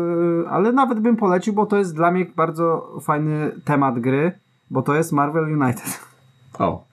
[0.50, 4.32] ale nawet bym polecił, bo to jest dla mnie bardzo fajny temat gry,
[4.70, 6.00] bo to jest Marvel United.
[6.58, 6.84] O.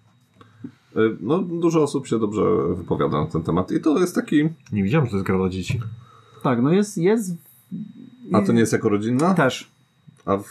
[0.95, 2.41] Y, No, dużo osób się dobrze
[2.75, 4.49] wypowiada na ten temat i to jest taki...
[4.71, 5.79] Nie widziałem, że to jest gra dla dzieci.
[6.43, 7.31] Tak, no jest, jest...
[8.33, 9.33] A to nie jest jako rodzinna?
[9.33, 9.71] Też.
[10.25, 10.43] A w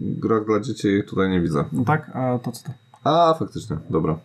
[0.00, 1.64] grach dla dzieci tutaj nie widzę.
[1.72, 2.72] No tak, a to co to?
[3.04, 4.18] A, faktycznie, dobra.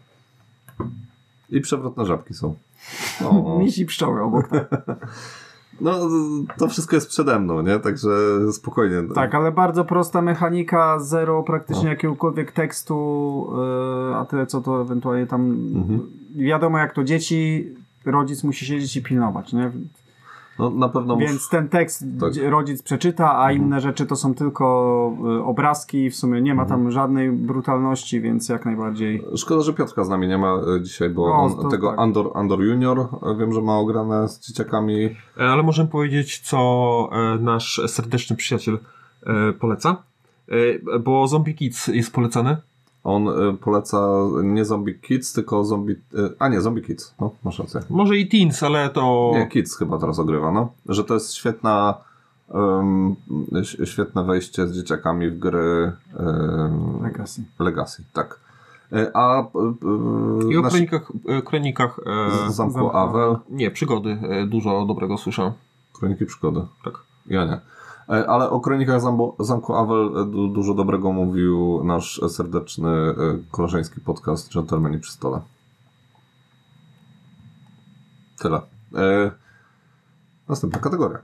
[1.49, 2.55] I przewrotne żabki są.
[3.25, 3.59] O.
[3.59, 4.49] Misi pszczoły obok.
[5.81, 6.09] No,
[6.57, 7.79] to wszystko jest przede mną, nie?
[7.79, 8.09] Także
[8.51, 8.95] spokojnie.
[9.15, 13.47] Tak, ale bardzo prosta mechanika, zero praktycznie jakiegokolwiek tekstu,
[14.09, 15.51] yy, a tyle co to ewentualnie tam...
[15.51, 16.09] Mhm.
[16.35, 17.67] Wiadomo jak to dzieci,
[18.05, 19.71] rodzic musi siedzieć i pilnować, nie?
[20.59, 21.17] No, na pewno.
[21.17, 22.33] Więc ten tekst Tak.
[22.49, 26.91] rodzic przeczyta, a inne rzeczy to są tylko y, obrazki, w sumie nie ma tam
[26.91, 29.23] żadnej brutalności, więc jak najbardziej.
[29.35, 31.99] Szkoda, że Piotrka z nami nie ma e, dzisiaj, bo No, on, tego tak.
[31.99, 35.05] Andor, Andor Junior e, wiem, że ma ograne z dzieciakami.
[35.05, 38.79] E, Ale możemy powiedzieć, co e, nasz serdeczny przyjaciel
[39.25, 39.97] e, poleca.
[41.03, 42.57] Bo Zombie Kids jest polecany.
[43.07, 43.97] On e, poleca
[44.43, 45.93] nie Zombie Kids, tylko Zombie...
[45.93, 47.13] e, A nie, Zombie Kids.
[47.21, 47.81] No, masz rację.
[47.89, 49.31] Może i Teens, ale to...
[49.33, 50.71] Nie, Kids chyba teraz ogrywa, no.
[50.89, 51.93] Że to jest świetna...
[53.55, 57.43] ś- świetne wejście z dzieciakami w gry em, Legacy.
[57.59, 58.39] Legacy, tak.
[58.93, 59.43] E, A e,
[60.51, 61.11] I o nasz- kronikach,
[61.45, 61.99] kronikach
[62.47, 65.53] e, z Zamku Avel, nie, przygody e, dużo dobrego słyszę.
[65.99, 66.61] Kroniki Przygody.
[66.85, 66.93] Tak.
[67.27, 67.59] Ja nie.
[68.09, 73.13] E, Ale o kronikach Zambo, Zamku Avel e, du, dużo dobrego mówił nasz serdeczny e,
[73.51, 75.41] koleżeński podcast Gentlemani przy stole.
[78.37, 78.61] Tyle.
[80.47, 81.19] Następna kategoria.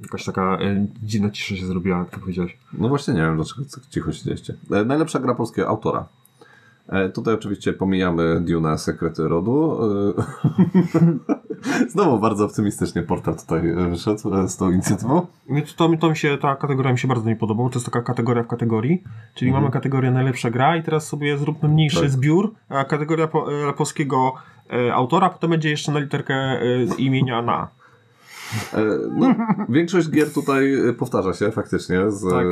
[0.00, 2.58] Jakaś taka e, dziwna cisza się zrobiła, jak to powiedziałeś.
[2.72, 4.54] No właśnie nie wiem, dlaczego tak cicho siedzieliście.
[4.70, 6.08] E, najlepsza gra polskiego autora.
[6.88, 9.78] E, tutaj oczywiście pomijamy Dune Sekrety Rodu.
[10.18, 15.26] E, Znowu bardzo optymistycznie portal tutaj wyszedł e, z tą inicjatywą.
[15.48, 17.70] Mnie To, to, mi się, ta kategoria mi się bardzo nie podobała.
[17.70, 19.02] To jest taka kategoria w kategorii,
[19.34, 22.10] czyli mamy kategorię najlepsza gra i teraz sobie zróbmy mniejszy Tak.
[22.10, 23.46] zbiór, a kategoria po,
[23.76, 24.32] polskiego
[24.72, 27.68] e, autora, potem będzie jeszcze na literkę e, imienia na.
[29.16, 29.34] No,
[29.68, 32.46] większość gier tutaj powtarza się faktycznie z Tak.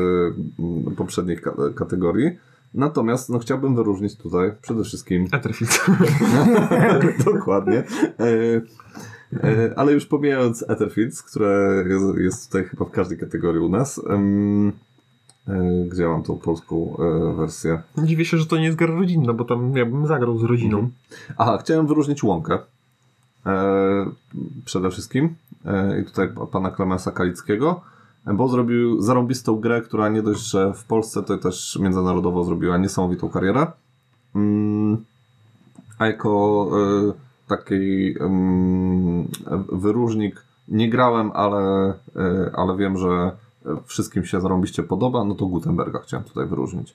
[0.97, 2.31] poprzednich ka- kategorii.
[2.75, 5.87] Natomiast no, chciałbym wyróżnić tutaj przede wszystkim Etherfield.
[7.35, 7.79] Dokładnie.
[8.21, 8.61] E,
[9.43, 14.01] e, ale już pomijając Etherfields, które jest, jest tutaj chyba w każdej kategorii u nas.
[14.11, 14.73] em,
[15.49, 17.83] e, gdzie mam tą polską e, wersję?
[17.99, 20.91] Dziwię się, że to nie jest gra rodzinna, bo tam ja bym zagrał z rodziną.
[21.39, 22.59] Aha, chciałem wyróżnić Łąkę.
[23.47, 24.07] E,
[24.65, 25.35] przede wszystkim.
[25.65, 27.81] E, I tutaj pa- pana Klemensa Kalickiego.
[28.27, 33.29] Bo zrobił zarąbistą grę, która nie dość, że w Polsce, to też międzynarodowo zrobiła niesamowitą
[33.29, 33.67] karierę.
[34.35, 35.05] Mm,
[35.99, 36.71] a jako
[37.09, 37.13] e,
[37.49, 38.15] taki
[39.73, 43.33] wyróżnik nie grałem, ale, e, ale wiem, że
[43.87, 46.95] wszystkim się zarąbiście podoba, no to Gutenberga chciałem tutaj wyróżnić.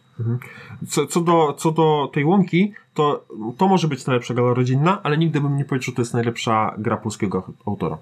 [0.87, 3.25] Co, co, do, co do tej łąki, to,
[3.57, 6.73] to może być najlepsza gra rodzinna, ale nigdy bym nie powiedział, że to jest najlepsza
[6.77, 7.97] gra polskiego autora.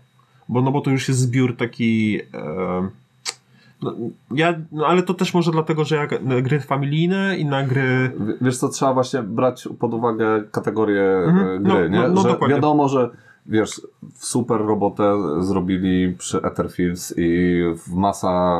[0.50, 2.20] bo, no bo to już jest zbiór taki...
[2.34, 3.07] E,
[3.82, 3.94] no,
[4.32, 8.12] ja, no ale to też może dlatego, że jak na gry familijne i na gry...
[8.18, 11.48] W- Wiesz co, trzeba właśnie brać pod uwagę kategorię Mhm.
[11.50, 12.08] e, gry, No, nie?
[12.08, 12.56] no, no że dokładnie.
[12.56, 13.10] wiadomo, że
[13.46, 13.82] wiesz,
[14.16, 15.14] super robotę
[15.44, 17.60] zrobili przy Etherfields i
[17.94, 18.60] masa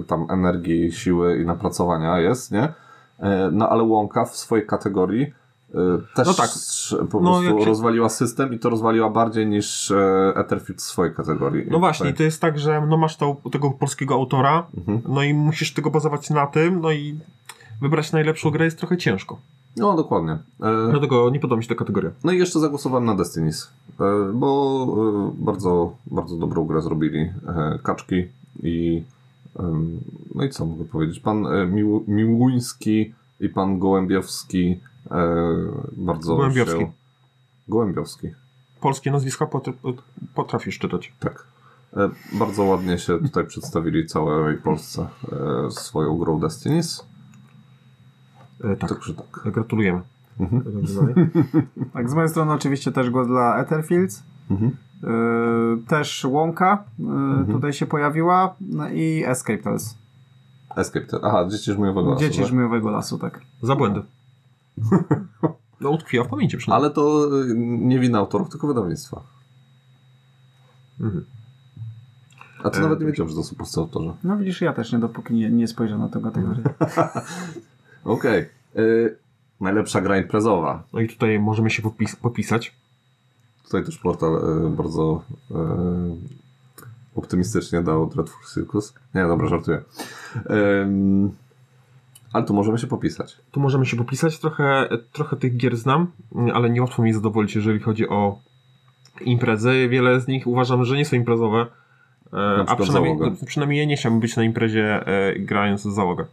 [0.00, 2.72] e, tam energii, siły i napracowania jest, nie?
[3.18, 5.32] E, no ale Łąka w swojej kategorii
[6.14, 6.50] też No tak.
[7.10, 11.14] po No, prostu się- rozwaliła system i to rozwaliła bardziej niż e, Etherfields w swojej
[11.14, 11.66] kategorii.
[11.70, 15.00] No właśnie, tutaj- to jest tak, że no masz to, tego polskiego autora, Mhm.
[15.08, 17.18] no i musisz tego bazować na tym, no i
[17.80, 19.38] wybrać najlepszą grę jest trochę ciężko.
[19.76, 20.32] No dokładnie.
[20.32, 20.38] E,
[20.90, 22.10] Dlatego nie podoba mi się ta kategoria.
[22.24, 24.04] No i jeszcze zagłosowałem na Destinies, e,
[24.34, 24.86] bo
[25.38, 27.30] e, bardzo, bardzo dobrą grę zrobili e,
[27.82, 28.24] kaczki
[28.62, 29.02] i
[30.34, 34.91] no i co mogę powiedzieć, pan e, Mił, Miłuński i pan Gołębiowski e,
[35.92, 36.78] bardzo Gołębiowski.
[36.80, 36.92] się...
[37.68, 38.28] Gołębiowski,
[38.80, 39.66] Polskie nazwiska pot-
[40.34, 41.12] potrafisz czytać.
[41.20, 41.44] tak.
[41.96, 45.08] E, Bardzo ładnie się tutaj przedstawili całej Polsce
[45.66, 47.06] e, swoją grą Destinies.
[48.64, 49.52] E, tak, Także tak.
[49.52, 50.00] gratulujemy.
[50.40, 50.62] Mhm.
[51.92, 54.22] Tak, z mojej strony oczywiście też głos dla Etherfields.
[54.50, 54.76] Mhm.
[55.88, 59.96] Też Łąka yy, tutaj się pojawiła no i Escape Tales.
[60.76, 61.06] Escape.
[61.06, 62.48] Te- Aha, Dzieci Żmijowego Lasu, Dzieci tak?
[62.48, 63.40] Żmijowego Lasu, tak.
[63.62, 64.02] Za błędy.
[65.80, 66.86] No utkwiła w pamięci przynajmniej.
[66.86, 69.22] Ale to e, nie wina autorów, tylko wydawnictwa.
[71.00, 71.24] Mhm.
[72.64, 74.12] A ty E, nawet nie wiedziałem, że to są polscy autorzy.
[74.24, 76.62] No widzisz, ja też nie, dopóki nie, nie spojrzę na tę kategorię.
[78.04, 78.48] Okej.
[78.76, 79.16] Y,
[79.60, 80.82] najlepsza gra imprezowa.
[80.92, 82.72] No i tutaj możemy się popis- popisać.
[83.64, 84.34] Tutaj też portal
[84.66, 85.54] y, bardzo y,
[87.14, 88.94] optymistycznie dał Dreadful Circus.
[89.14, 89.82] Nie, dobra, żartuję.
[90.50, 91.32] Ym,
[92.32, 93.36] ale tu możemy się popisać.
[93.50, 94.38] Tu możemy się popisać.
[94.38, 96.06] Trochę, trochę tych gier znam,
[96.54, 98.38] ale niełatwo mi zadowolić, jeżeli chodzi o
[99.20, 99.88] imprezy.
[99.88, 101.66] Wiele z nich uważam, że nie są imprezowe.
[102.32, 106.24] E, A przynajmniej, no, przynajmniej ja nie chciałbym być na imprezie e, grając z załogę.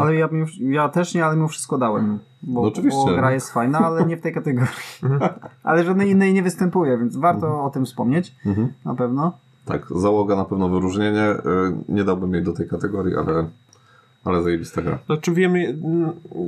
[0.00, 0.28] Ale ja,
[0.58, 2.18] ja też nie, ale mimo wszystko dałem.
[2.42, 3.00] Bo, No oczywiście.
[3.06, 4.72] bo gra jest fajna, ale nie w tej kategorii.
[5.62, 8.34] ale żadnej innej nie występuje, więc warto o tym wspomnieć.
[8.46, 8.72] Mhm.
[8.84, 9.32] Na pewno.
[9.64, 11.30] Tak, załoga na pewno wyróżnienie.
[11.30, 11.38] Y,
[11.88, 13.46] nie dałbym jej do tej kategorii, ale,
[14.24, 14.98] ale zajebista gra.
[15.06, 15.76] Znaczy wiemy,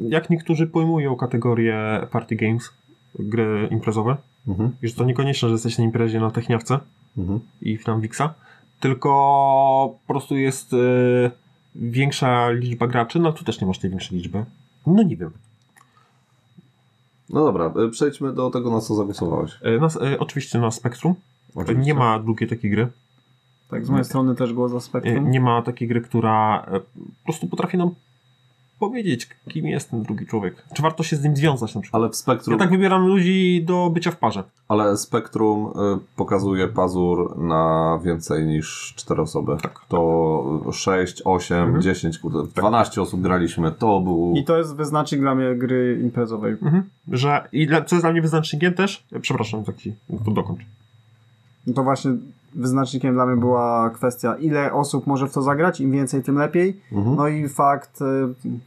[0.09, 2.71] jak niektórzy pojmują kategorię party games,
[3.19, 4.17] gry imprezowe.
[4.49, 4.71] Mhm.
[4.83, 6.79] I że to niekoniecznie, że jesteś na imprezie na Techniawce
[7.19, 7.41] Mhm.
[7.63, 8.35] i tam Wixa,
[8.81, 9.09] tylko
[10.07, 10.77] po prostu jest e,
[11.75, 13.19] większa liczba graczy.
[13.19, 14.45] No tu też nie masz tej większej liczby.
[14.87, 15.31] No nie wiem.
[17.31, 19.53] No dobra, y, przejdźmy do tego, na co zagłosowałeś.
[19.63, 21.15] E, na, e, oczywiście na Spectrum.
[21.55, 21.87] Oczywiście.
[21.87, 22.89] Nie ma drugiej takiej gry.
[23.71, 25.31] Tak, z mojej strony też głos za E, spektrum.
[25.31, 27.91] Nie ma takiej gry, która e, po prostu potrafi nam
[28.79, 30.65] powiedzieć, kim jest ten drugi człowiek.
[30.75, 32.03] Czy warto się z nim związać na przykład.
[32.03, 34.45] Ale w spektrum, Ja tak wybieram ludzi do bycia w parze.
[34.69, 35.73] ale spektrum y,
[36.17, 39.57] pokazuje pazur na więcej niż 4 osoby.
[39.63, 39.81] Tak.
[39.89, 41.83] To 6, 8, Mhm.
[41.83, 43.73] 10, kurde, 12 osób graliśmy.
[43.73, 44.33] To był.
[44.37, 46.53] I to jest wyznacznik dla mnie gry imprezowej.
[46.53, 46.83] Mhm.
[47.13, 49.93] Że, I dla, co jest dla mnie wyznacznikiem też, e, przepraszam, taki,
[50.25, 50.61] to dokończ.
[51.67, 52.11] No to właśnie
[52.55, 56.81] wyznacznikiem dla mnie była kwestia, ile osób może w to zagrać, im więcej, tym lepiej.
[56.93, 57.17] Mhm.
[57.17, 58.05] No i fakt, y,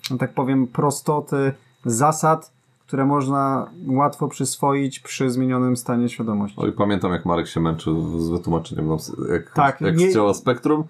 [0.09, 1.51] że tak powiem, prostoty
[1.85, 2.51] zasad,
[2.87, 6.57] które można łatwo przyswoić przy zmienionym stanie świadomości.
[6.59, 8.89] Oj, pamiętam jak Marek się męczył z wytłumaczeniem,
[9.31, 10.83] jak, Tak, jak nie- chciała spektrum.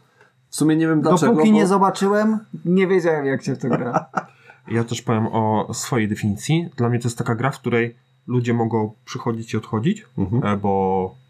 [0.50, 1.32] W sumie nie wiem dlaczego.
[1.32, 1.56] Dopóki bo...
[1.56, 4.06] nie zobaczyłem, nie wiedziałem jak się w to gra.
[4.72, 6.70] Ja też powiem o swojej definicji.
[6.78, 7.96] Dla mnie to jest taka gra, w której
[8.28, 10.46] ludzie mogą przychodzić i odchodzić, Mhm.
[10.54, 11.27] e, bo, no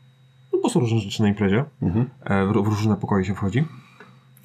[0.67, 1.63] bo są różne rzeczy na imprezie.
[1.81, 2.09] Mhm.
[2.23, 3.65] E, w, różne pokoje się wchodzi.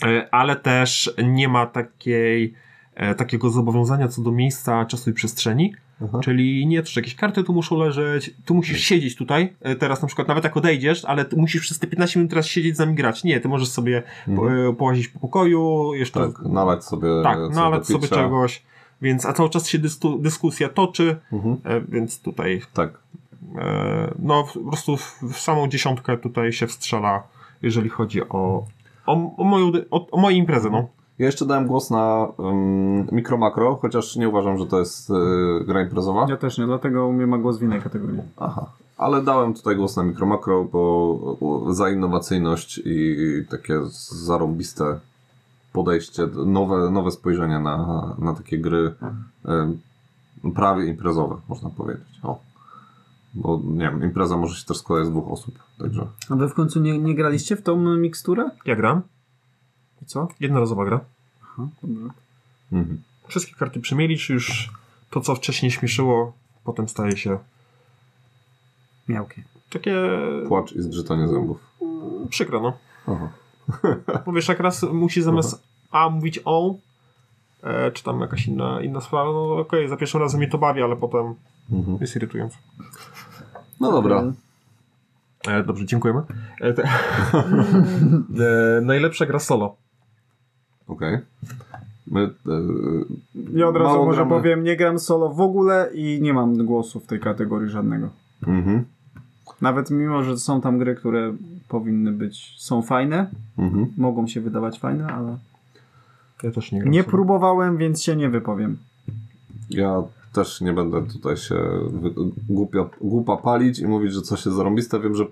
[0.06, 2.54] E, ale też nie ma takiej,
[2.94, 5.74] e, takiego zobowiązania co do miejsca, czasu i przestrzeni.
[6.04, 6.18] Aha.
[6.22, 10.28] Czyli nie, to, jakieś karty tu muszą leżeć, tu musisz siedzieć tutaj, teraz na przykład
[10.28, 13.24] nawet jak odejdziesz, ale ty musisz przez te 15 minut teraz siedzieć z nami grać.
[13.24, 17.08] Nie, ty możesz sobie e, połazić po pokoju, jeszcze Tak, nalać sobie.
[17.22, 18.62] tak, nalać sobie czegoś,
[19.02, 19.78] więc, a cały czas się
[20.20, 21.56] dyskusja toczy, Mhm.
[21.88, 22.98] więc tutaj Tak.
[23.58, 27.22] E, no po prostu w, w samą dziesiątkę tutaj się wstrzela,
[27.62, 28.64] jeżeli chodzi o,
[29.06, 30.88] o, o, moją, o, o moją imprezę, no.
[31.18, 35.14] Ja jeszcze dałem głos na um, Mikro Makro, chociaż nie uważam, że to jest y,
[35.64, 36.26] gra imprezowa.
[36.28, 38.20] Ja też nie, dlatego u mnie ma głos w innej kategorii.
[38.36, 38.66] Aha.
[38.98, 41.36] Ale dałem tutaj głos na Mikro Makro, bo
[41.70, 43.16] za innowacyjność i
[43.50, 45.00] takie zarąbiste
[45.72, 48.94] podejście, nowe, nowe spojrzenie na, na takie gry
[49.44, 49.80] em,
[50.54, 52.20] prawie imprezowe, można powiedzieć.
[52.22, 52.38] O.
[53.34, 56.54] Bo nie wiem, impreza może się też składać z dwóch osób, także A wy w
[56.54, 58.50] końcu nie, nie graliście w tą miksturę?
[58.64, 59.02] Ja gram,
[60.02, 60.28] I co?
[60.40, 61.00] jednorazowa gra.
[61.42, 62.08] Aha, dobrze.
[62.72, 63.02] mhm.
[63.28, 64.70] Wszystkie karty przemielisz, już
[65.10, 66.32] to co wcześniej śmieszyło,
[66.64, 67.38] potem staje się
[69.08, 69.42] Miałkie.
[69.70, 69.94] takie,
[70.48, 71.58] płacz i zgrzytanie zębów.
[72.30, 72.72] przykro, no.
[73.06, 73.28] Aha.
[74.26, 76.74] Bo wiesz, jak raz musi zamiast A mówić O,
[77.92, 80.96] czy tam jakaś inna, inna sprawa, no okej, za pierwszym razem mnie to bawi, ale
[80.96, 81.34] potem
[81.72, 81.98] Mhm.
[82.00, 82.58] jest irytujące.
[83.80, 84.32] No dobra.
[85.48, 86.22] E, dobrze, dziękujemy.
[86.60, 86.82] E, te,
[88.78, 89.76] e, najlepsza gra solo.
[90.88, 91.18] Okej.
[92.06, 92.30] My, e,
[93.54, 94.30] Ja od razu może gramy.
[94.30, 98.08] powiem, nie gram solo w ogóle i nie mam głosu w tej kategorii żadnego.
[98.46, 98.84] mhm,
[99.60, 101.34] Nawet mimo, że są tam gry, które
[101.68, 103.92] powinny być, są fajne, mhm.
[103.96, 105.38] mogą się wydawać fajne, ale
[106.42, 108.76] Ja też nie nie próbowałem, więc się nie wypowiem.
[109.70, 110.02] Ja
[110.32, 111.56] też nie będę tutaj się
[112.48, 115.00] głupia, głupa palić i mówić, że coś jest zarąbiste.
[115.00, 115.24] Wiem, że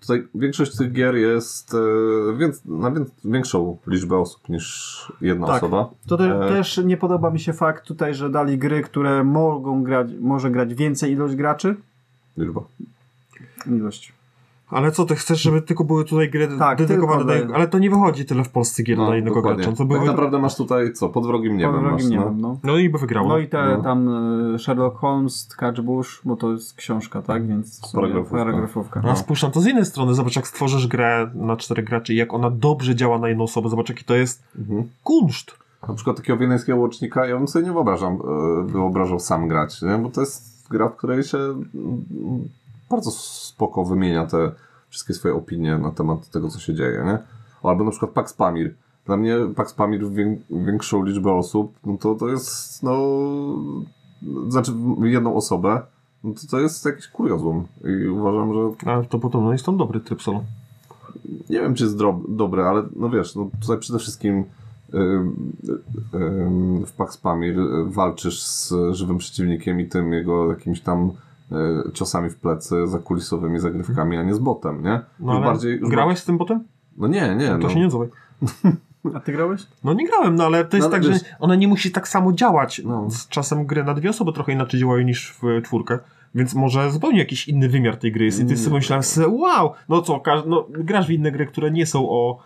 [0.00, 5.56] tutaj większość tych gier jest e, więc, na więc, większą liczbę osób niż jedna Tak.
[5.56, 5.90] osoba.
[6.06, 6.48] To te, E.
[6.48, 10.74] też nie podoba mi się fakt tutaj, że dali gry, które mogą grać, może grać
[10.74, 11.76] więcej ilość graczy.
[12.36, 12.60] Liczba.
[13.66, 14.12] Ilość.
[14.70, 17.68] Ale co ty chcesz, żeby tylko były tutaj gry Tak, dedykowane tylko do jednego, ale
[17.68, 19.70] to nie wychodzi tyle w Polsce gier dla jednego No, gracza.
[19.70, 20.06] To tak były...
[20.06, 21.08] naprawdę masz tutaj co?
[21.08, 22.24] Pod wrogim niebem Pod masz, wrogim nie no.
[22.24, 22.58] wiem, no.
[22.64, 23.28] No i by wygrało.
[23.28, 23.82] No i te No.
[23.82, 24.08] tam
[24.54, 27.46] e, Sherlock Holmes, Catch Bush, bo to jest książka, tak?
[27.46, 28.36] Więc Paragrafówka.
[28.38, 29.00] paragrafówka.
[29.04, 32.16] No, spójrz na to z innej strony, zobacz jak stworzysz grę na czterech graczy i
[32.16, 34.88] jak ona dobrze działa na jedną osobę, zobacz jaki to jest Mhm.
[35.04, 35.52] kunszt.
[35.88, 39.98] Na przykład takiego wiedeńskiego łocznika ja bym sobie nie wyobrażam, e, wyobrażał sam grać, nie?
[39.98, 41.38] bo to jest gra, w której się
[42.90, 44.52] bardzo spoko wymienia te
[44.88, 47.02] wszystkie swoje opinie na temat tego, co się dzieje.
[47.06, 47.18] Nie?
[47.70, 48.74] Albo na przykład Pax Pamir.
[49.06, 50.04] Dla mnie Pax Pamir
[50.50, 52.98] większą liczbę osób, no to to jest no
[54.48, 54.72] znaczy
[55.02, 55.82] jedną osobę,
[56.24, 60.00] no to to jest jakiś kuriozum i uważam, że Ale to podobno jest tam dobry
[60.00, 60.44] tryb solo.
[61.50, 61.96] nie wiem, czy jest
[62.28, 64.44] dobre, ale no wiesz, no tutaj przede wszystkim
[66.86, 71.12] w Pax Pamir walczysz z żywym przeciwnikiem i tym jego jakimiś tam
[71.94, 75.00] ciosami w plecy, zakulisowymi zagrywkami, a nie z botem, nie?
[75.20, 76.64] No ale bardziej, grałeś z tym potem?
[76.96, 77.48] No nie, nie.
[77.48, 77.68] To no.
[77.68, 78.08] się nie odzywaj.
[79.14, 79.66] A ty grałeś?
[79.84, 82.08] No nie grałem, no ale to jest No, tak, wiesz- że ona nie musi tak
[82.08, 82.82] samo działać.
[82.84, 83.10] No.
[83.10, 85.98] Z czasem gry na dwie osoby trochę inaczej działają niż w czwórkę.
[86.34, 88.40] Więc może zupełnie jakiś inny wymiar tej gry jest.
[88.40, 91.86] I ty sobie myślałem sobie, wow, no co, no, grasz w inne gry, które nie
[91.86, 92.38] są o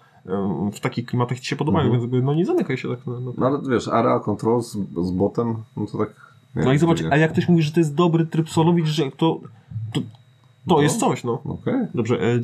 [0.72, 2.10] w takich klimatach ci się podobają, Mhm.
[2.10, 2.98] więc no nie zamykaj się tak.
[3.06, 3.32] No, no.
[3.38, 6.10] No ale wiesz, area control z, z botem, no to tak...
[6.56, 9.04] No i zobacz, a jak ktoś mówi, że to jest dobry tryb solo, widzisz, że
[9.04, 9.40] to,
[9.92, 10.04] to, to
[10.66, 10.82] No.
[10.82, 11.42] jest coś, no.
[11.44, 11.74] Okej.
[11.94, 12.40] Dobrze, e, e,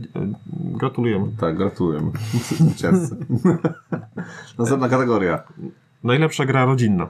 [0.54, 1.26] gratulujemy.
[1.40, 2.10] Tak, gratulujemy.
[2.50, 3.16] Zwycięzcy.
[4.58, 5.42] Następna kategoria.
[6.04, 7.08] Najlepsza gra rodzinna.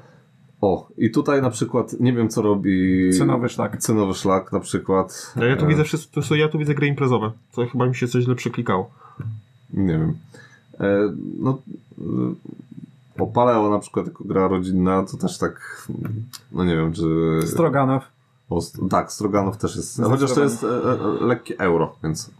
[0.60, 3.10] O, i tutaj na przykład nie wiem, co robi...
[3.18, 3.76] Cenowy szlak.
[3.76, 5.34] Cenowy szlak na przykład.
[5.36, 7.94] Ja, ja tu E, widzę wszystko, to ja tu widzę gry imprezowe, co chyba mi
[7.96, 8.90] się coś źle przyklikało.
[9.74, 10.14] Nie wiem.
[10.80, 11.58] E, no,
[11.98, 12.02] e,
[13.22, 15.86] Opaleo na przykład jako gra rodzinna, to też tak,
[16.52, 17.38] no nie wiem, czy...
[17.46, 18.02] Stroganow.
[18.50, 18.60] O,
[18.90, 22.30] tak, Stroganów też jest, chociaż to jest e, e, lekkie euro, więc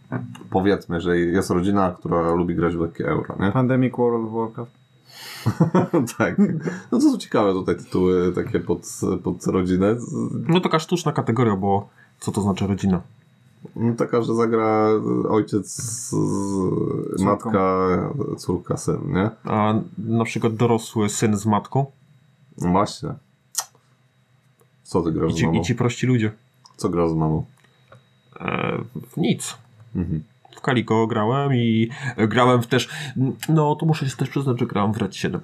[0.51, 3.53] powiedzmy, że jest rodzina, która lubi grać w lekkie euro, nie?
[3.53, 4.73] Pandemic World of Warcraft.
[6.19, 6.39] tak.
[6.93, 8.81] No to są ciekawe tutaj tytuły takie pod,
[9.25, 9.97] pod rodzinę.
[10.49, 11.89] No taka sztuczna kategoria, bo
[12.21, 13.01] co to znaczy rodzina?
[13.77, 14.89] No, taka, że zagra
[15.29, 17.89] ojciec, z, matka,
[18.37, 19.31] córka, syn, nie?
[19.45, 21.87] A na przykład dorosły syn z matką
[22.61, 23.15] No właśnie.
[24.91, 25.59] Co ty grasz i z ci, mamą?
[25.61, 26.31] i ci prości ludzie.
[26.77, 27.45] Co grasz z mamą?
[28.41, 28.79] E,
[29.17, 29.59] nic.
[29.97, 30.23] Mhm.
[30.57, 32.89] W Kaliko grałem i grałem w też,
[33.49, 35.41] no to muszę się też przyznać, że grałem w Red 7.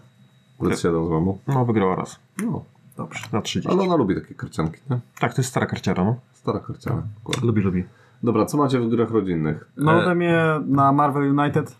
[0.62, 1.38] Red 7 z mamą?
[1.46, 2.64] No wygrała raz, No.
[2.96, 3.20] Dobrze.
[3.32, 3.72] na 30.
[3.72, 4.98] Ale ona lubi takie karcianki, nie?
[5.18, 6.16] Tak, to jest stara karciara, no.
[6.32, 7.02] Stara karciana.
[7.18, 7.46] Dokładnie.
[7.46, 7.84] Lubi, lubi.
[8.22, 9.68] Dobra, co macie w grach rodzinnych?
[9.76, 11.76] No E, ode mnie na Marvel United.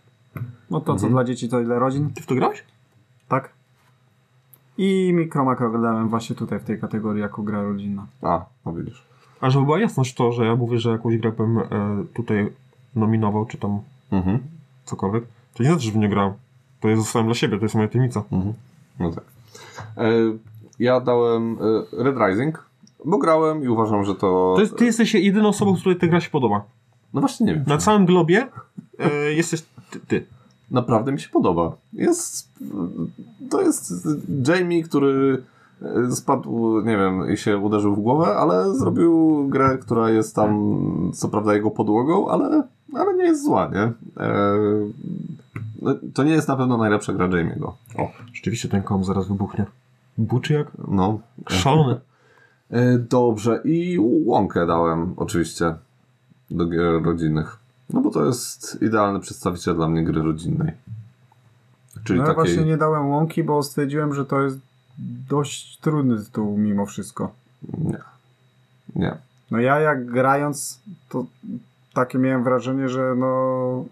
[0.69, 1.11] No to co Mhm.
[1.13, 2.09] dla dzieci, to dla rodzin.
[2.13, 2.63] Ty w to grałeś?
[4.77, 8.05] I Micro Macro dałem właśnie tutaj w tej kategorii jako gra rodzinna.
[8.21, 9.03] A, no widzisz.
[9.41, 11.63] A żeby była jasność to, że ja mówię, że jakąś grę bym e,
[12.13, 12.49] tutaj
[12.95, 13.79] nominował, czy tam
[14.11, 14.39] Mhm.
[14.85, 16.33] cokolwiek, to nie znaczy, że w nie grałem.
[16.81, 18.23] To jest zostałem dla siebie, to jest moja tajemnica.
[18.31, 18.53] Mhm.
[18.99, 19.23] No tak.
[19.97, 20.09] E,
[20.79, 21.57] ja dałem
[21.99, 22.65] e, Red Rising,
[23.05, 24.53] bo grałem i uważam, że to...
[24.55, 26.61] To jest, ty jesteś jedyną osobą, której ta gra się podoba.
[27.13, 27.63] No właśnie nie wiem.
[27.67, 28.47] Na całym globie
[28.99, 30.25] e, jesteś ty, ty.
[30.71, 31.75] Naprawdę mi się podoba.
[31.93, 32.49] Jest...
[33.49, 33.93] To jest
[34.47, 35.43] Jamie, który
[35.81, 41.11] e, spadł, nie wiem, i się uderzył w głowę, ale zrobił grę, która jest tam,
[41.13, 42.63] co prawda jego podłogą, ale,
[42.93, 43.91] ale nie jest zła, nie?
[44.23, 44.57] E,
[45.81, 47.71] no, to nie jest na pewno najlepsza gra Jamie'ego.
[47.97, 49.65] O, Rzeczywiście ten kom zaraz wybuchnie.
[50.17, 51.19] Buczy jak no.
[51.49, 51.99] szalony.
[52.69, 55.75] E, Dobrze, i łąkę dałem oczywiście
[56.51, 57.59] do gier rodzinnych.
[57.89, 60.71] No bo to jest idealny przedstawiciel dla mnie gry rodzinnej.
[62.03, 62.53] Czyli no ja takiej.
[62.53, 64.57] właśnie nie dałem łąki, bo stwierdziłem, że to jest
[65.29, 67.31] dość trudny tytuł mimo wszystko.
[67.77, 67.97] Nie.
[68.95, 69.17] Nie.
[69.51, 70.79] No ja jak grając,
[71.09, 71.25] to
[71.93, 73.85] takie miałem wrażenie, że no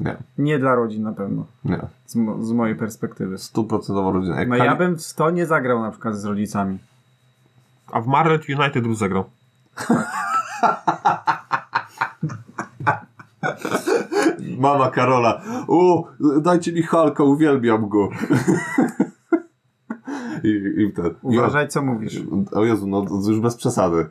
[0.00, 1.46] Nie, Nie dla rodzin na pewno.
[1.64, 1.80] nie.
[2.06, 3.38] Z, mo- z mojej perspektywy.
[3.38, 4.40] Stuprocentowo rodzina.
[4.40, 6.78] Jak No Kali- ja bym w to nie zagrał na przykład z rodzicami.
[7.92, 9.24] A w Marriott United by zagrał.
[14.58, 15.42] Mama Karola.
[15.68, 16.04] O,
[16.40, 18.08] dajcie mi Halka, uwielbiam go.
[20.44, 20.48] I,
[20.82, 21.14] i ten.
[21.22, 22.22] Uważaj, co mówisz.
[22.52, 24.06] O Jezu, no już bez przesady.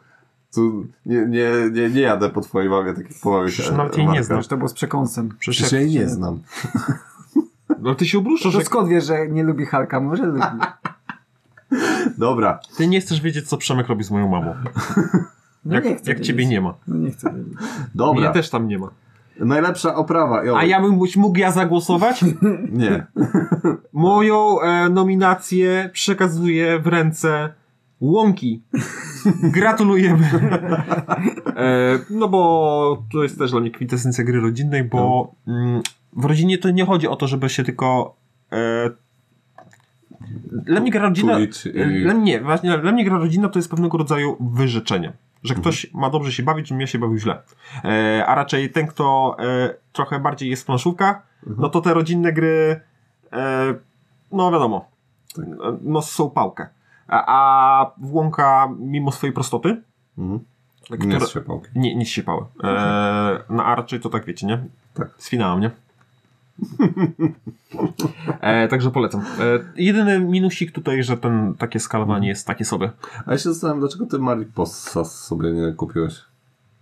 [0.56, 3.48] Tu nie, nie, nie, nie jadę po twojej mamie takich połowach.
[3.48, 4.48] Przecież nawet jej nie znasz.
[4.48, 5.30] To było z przekąsem.
[5.40, 6.40] Przecież ja jej nie znam.
[7.82, 10.00] No ty się obruszasz, To że skąd wiesz, że nie lubi Halka?
[10.00, 10.42] Może lubi.
[12.18, 12.60] Dobra.
[12.78, 14.56] ty nie chcesz wiedzieć, co Przemek robi z moją mamą.
[15.66, 16.28] No Jak, nie chcę jak wiedzieć.
[16.28, 16.74] ciebie nie ma.
[16.88, 17.54] No nie chcę wiedzieć.
[17.96, 18.22] Dobra.
[18.22, 18.90] Mnie też tam nie ma.
[19.40, 20.42] Najlepsza oprawa.
[20.58, 22.26] A ja bym mógł ja zagłosować?
[22.72, 23.06] Nie.
[23.94, 27.50] Moją e, nominację przekazuję w ręce
[28.02, 28.62] Łąki.
[29.44, 30.30] Gratulujemy.
[31.56, 35.82] E, no bo to jest też dla mnie kwintesencja gry rodzinnej, bo mm,
[36.14, 38.16] w rodzinie to nie chodzi o to, żeby się tylko
[38.52, 38.90] e,
[40.52, 43.70] dla mnie gra rodzina Tulić i- dla mnie, właśnie, dla mnie gra rodzina to jest
[43.70, 45.14] pewnego rodzaju wyrzeczenie.
[45.44, 47.42] Że ktoś ma dobrze się bawić, żebym ja się bawił źle.
[47.86, 51.28] E, a raczej ten, kto e, trochę bardziej jest w planszówkach,
[51.58, 52.82] no to te rodzinne gry
[53.34, 53.74] e,
[54.32, 54.86] no wiadomo,
[55.82, 56.68] no są pałkę.
[57.08, 59.82] A, a Włąka mimo swojej prostoty,
[60.18, 60.40] Mhm.
[60.90, 61.68] Nie która, z siepałki.
[61.76, 62.46] nie, nie zsiepały.
[62.64, 64.64] E, no a raczej to tak wiecie, nie?
[64.94, 65.10] Tak.
[65.18, 65.72] Z finałem, nie?
[68.41, 69.22] e, także polecam.
[69.22, 69.24] E,
[69.76, 72.91] jedyny minusik tutaj, że ten takie skalowanie jest takie sobie.
[73.26, 76.22] A ja się zastanawiam, dlaczego ty Mariposas sobie nie kupiłeś?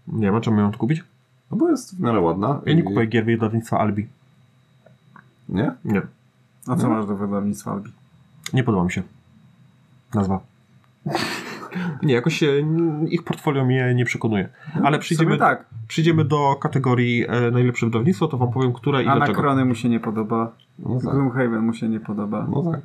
[0.08, 1.04] Nie ma czemu ją odkupić?
[1.52, 2.62] No bo jest w miarę ładna.
[2.66, 4.08] Ja nie i- kupuję gier wydawnictwa Albi.
[5.50, 5.72] Nie?
[5.86, 6.02] Nie.
[6.68, 7.92] A co masz do wydawnictwa Albi?
[8.54, 9.04] Nie podoba mi się.
[10.14, 10.40] Nazwa.
[12.04, 12.48] Nie, jakoś się,
[13.10, 14.50] ich portfolio mnie nie przekonuje.
[14.84, 15.66] Ale przyjdziemy, tak.
[15.88, 19.26] przyjdziemy do kategorii e, najlepsze wydawnictwo, to wam powiem, które i dlaczego.
[19.26, 20.52] Anakrony mu się nie podoba.
[20.80, 21.14] No tak.
[21.14, 22.48] Gloomhaven mu się nie podoba.
[22.50, 22.82] No tak.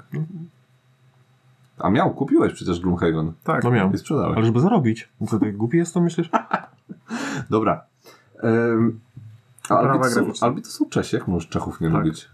[1.79, 3.33] A miał, kupiłeś przecież Gloomhaven.
[3.45, 3.65] Tak.
[3.65, 3.93] No miałem.
[3.93, 4.37] I sprzedałeś.
[4.37, 5.09] Ale żeby zarobić.
[5.21, 6.31] No Co ty głupi jest to myślisz?
[7.51, 7.85] Dobra.
[8.43, 9.01] Um,
[9.69, 10.47] Albi to, są.
[10.47, 11.99] Albi to są Czesi, jak możesz Czechów nie Tak.
[11.99, 12.29] lubić?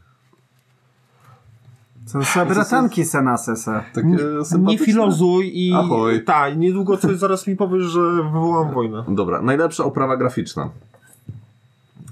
[2.09, 3.85] Co za bratanki senasese.
[3.95, 4.17] Takie
[4.59, 5.75] Nie filozuj i...
[5.75, 6.25] Ahoj.
[6.25, 9.05] Tak, niedługo coś zaraz mi powiesz, że wywołam wojnę.
[9.09, 10.71] Dobra, najlepsza oprawa graficzna.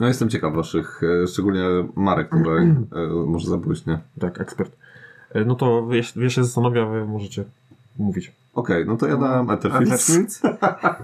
[0.01, 1.65] No jestem ciekaw waszych, e, szczególnie
[1.97, 3.99] Marek, który e, może zabójść, nie?
[4.21, 4.77] Tak, ekspert.
[5.31, 7.45] E, No to wiesz, wiesz się zastanawia, wy możecie
[7.99, 8.33] mówić.
[8.57, 10.43] Okej, no to ja dałem Etherfields, Etherfields?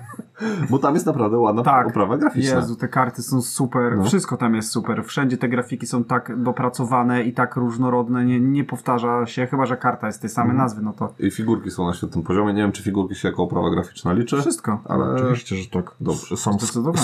[0.71, 1.87] bo tam jest naprawdę ładna Tak.
[1.87, 2.55] oprawa graficzna.
[2.57, 3.97] Jezu, te karty są super.
[3.97, 4.05] No.
[4.05, 5.05] Wszystko tam jest super.
[5.05, 8.25] Wszędzie te grafiki są tak dopracowane i tak różnorodne.
[8.25, 10.65] Nie, nie powtarza się, chyba że karta jest tej samej Mhm.
[10.65, 12.53] nazwy, no to I figurki są na świetnym poziomie.
[12.55, 14.81] Nie wiem, czy figurki się jako oprawa graficzna liczy, wszystko.
[14.85, 15.95] ale Oczywiście, że tak.
[16.01, 16.37] Dobrze.
[16.37, 16.57] Sam.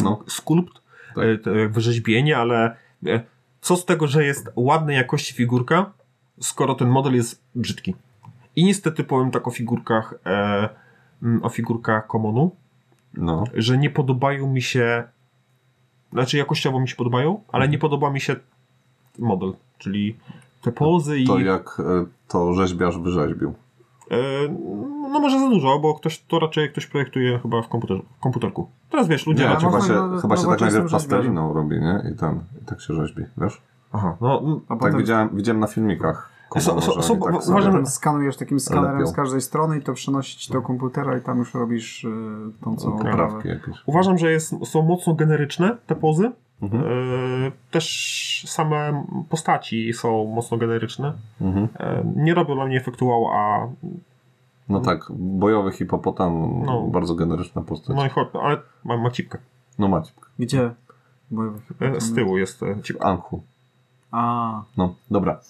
[0.05, 0.23] No.
[0.27, 0.73] skulpt,
[1.15, 1.25] Tak.
[1.25, 2.77] e, to jak wyrzeźbienie, ale
[3.07, 3.21] e,
[3.61, 5.91] co z tego, że jest ładnej jakości figurka,
[6.41, 7.95] skoro ten model jest brzydki.
[8.59, 10.69] I niestety powiem tak o figurkach, e,
[11.43, 12.51] o figurkach Commonu,
[13.15, 13.45] no.
[13.55, 15.05] że nie podobają mi się,
[16.13, 18.37] znaczy jakościowo mi się podobają, ale nie podoba mi się
[19.19, 20.17] model, czyli
[20.63, 21.27] te pozy i...
[21.27, 23.55] To jak e, to rzeźbiarz wyrzeźbił.
[24.11, 24.17] E,
[25.13, 28.69] no może za dużo, bo ktoś to raczej ktoś projektuje chyba w, komputer, w komputerku.
[28.91, 29.71] Teraz wiesz, ludzie Nie, raczej...
[29.71, 32.11] chyba się, no- chyba się tak najpierw plasteliną robi, nie?
[32.13, 33.63] I ten, i tak się rzeźbi, wiesz?
[33.93, 36.38] Aha, no A Tak potem, widziałem, widziałem na filmikach.
[36.55, 39.07] So- so- so- tak uważam, potem skanujesz takim skanerem Lepią.
[39.11, 42.09] z każdej strony i to przenosi ci do komputera i tam już robisz y,
[42.65, 42.99] tą całą
[43.45, 43.77] jakieś.
[43.87, 46.33] Uważam, że jest, są mocno generyczne te pozy.
[46.63, 46.83] Mhm.
[46.85, 46.87] E,
[47.71, 51.13] też same postaci są mocno generyczne.
[51.41, 51.69] Mhm.
[51.79, 53.69] E, nie robią dla mnie efektu wow, a
[54.69, 56.83] No tak, bojowy hipopotam, No.
[56.83, 57.97] bardzo generyczna postać.
[57.97, 59.39] no i chodź, no, ale mam ma cipkę.
[59.79, 60.13] No macie.
[60.39, 60.75] Gdzie?
[61.31, 62.01] Bojowy E, hipopotam.
[62.01, 63.05] z tyłu jest cipka.
[63.05, 63.43] Anchu.
[64.11, 65.41] A, No, dobra.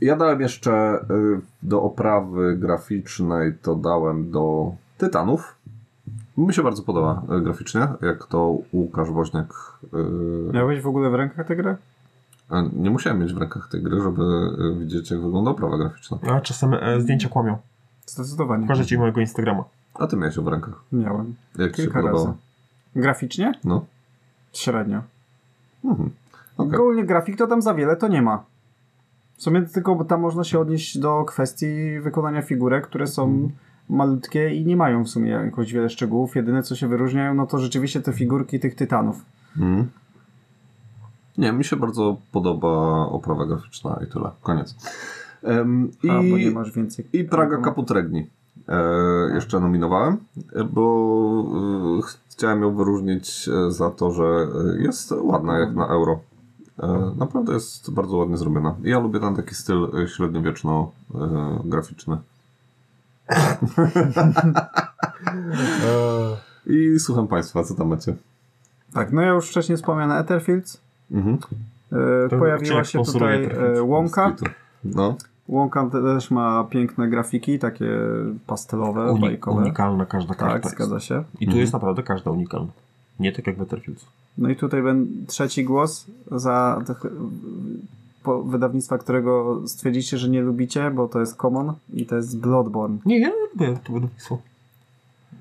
[0.00, 5.54] Ja dałem jeszcze y, do oprawy graficznej, to dałem do Tytanów.
[6.36, 9.78] Mi się bardzo podoba y, graficznie, jak to Łukasz Woźniak.
[10.50, 11.76] y, miałeś w ogóle w rękach tę grę?
[12.72, 14.22] Nie musiałem mieć w rękach tej gry, żeby
[14.80, 16.18] widzieć, jak wygląda oprawa graficzna.
[16.30, 17.58] A czasem e, zdjęcia kłamią.
[18.06, 18.62] Zdecydowanie.
[18.62, 19.64] Pokażę ci mojego Instagrama.
[19.94, 20.82] A ty miałeś ją w rękach.
[20.92, 21.34] Miałem.
[21.58, 22.26] Jak ci się Kilka podobało?
[22.26, 22.38] razy.
[22.96, 23.52] Graficznie?
[23.64, 23.84] No.
[24.52, 25.02] Średnio.
[25.84, 26.10] Mhm.
[26.56, 26.74] Okej.
[26.74, 28.44] Ogólnie grafik to tam za wiele to nie ma.
[29.36, 33.50] W sumie tylko bo tam można się odnieść do kwestii wykonania figurek, które są Mhm.
[33.88, 36.36] malutkie i nie mają w sumie jakoś wiele szczegółów.
[36.36, 39.24] Jedyne co się wyróżniają, no to rzeczywiście te figurki tych tytanów.
[39.56, 39.90] Mhm.
[41.38, 44.30] Nie, mi się bardzo podoba oprawa graficzna i tyle.
[44.42, 44.74] Koniec.
[45.42, 47.06] Em, A, bo nie I, masz więcej.
[47.12, 48.26] i Praga Kaput Regni.
[48.68, 50.16] E, jeszcze nominowałem,
[50.72, 51.44] bo
[51.98, 56.20] e, chciałem ją wyróżnić e, za to, że e, jest ładna jak na euro.
[56.82, 58.74] E, naprawdę jest bardzo ładnie zrobiona.
[58.82, 62.16] Ja lubię ten taki styl e, średniowieczno-graficzny.
[66.66, 68.14] I słucham Państwa, co tam macie?
[68.92, 70.80] Tak, no ja już wcześniej wspomniane Etherfields.
[71.10, 71.38] Mhm.
[71.92, 74.32] E, pojawiła się tutaj e, łąka.
[74.84, 75.16] No,
[75.48, 77.90] Łąka też ma piękne grafiki, takie
[78.46, 79.60] pastelowe, Uni bajkowe.
[79.60, 80.76] unikalna każda karta Tak, jest.
[80.76, 81.24] zgadza się.
[81.40, 82.72] I tu jest naprawdę każda unikalna.
[83.20, 84.04] Nie tak jak Battlefield.
[84.38, 87.12] No i tutaj ben, trzeci głos za tych,
[88.22, 92.96] po, wydawnictwa, którego stwierdzicie, że nie lubicie, bo to jest Common i to jest Bloodborne.
[93.06, 94.38] Nie, ja lubię to wydawnictwo.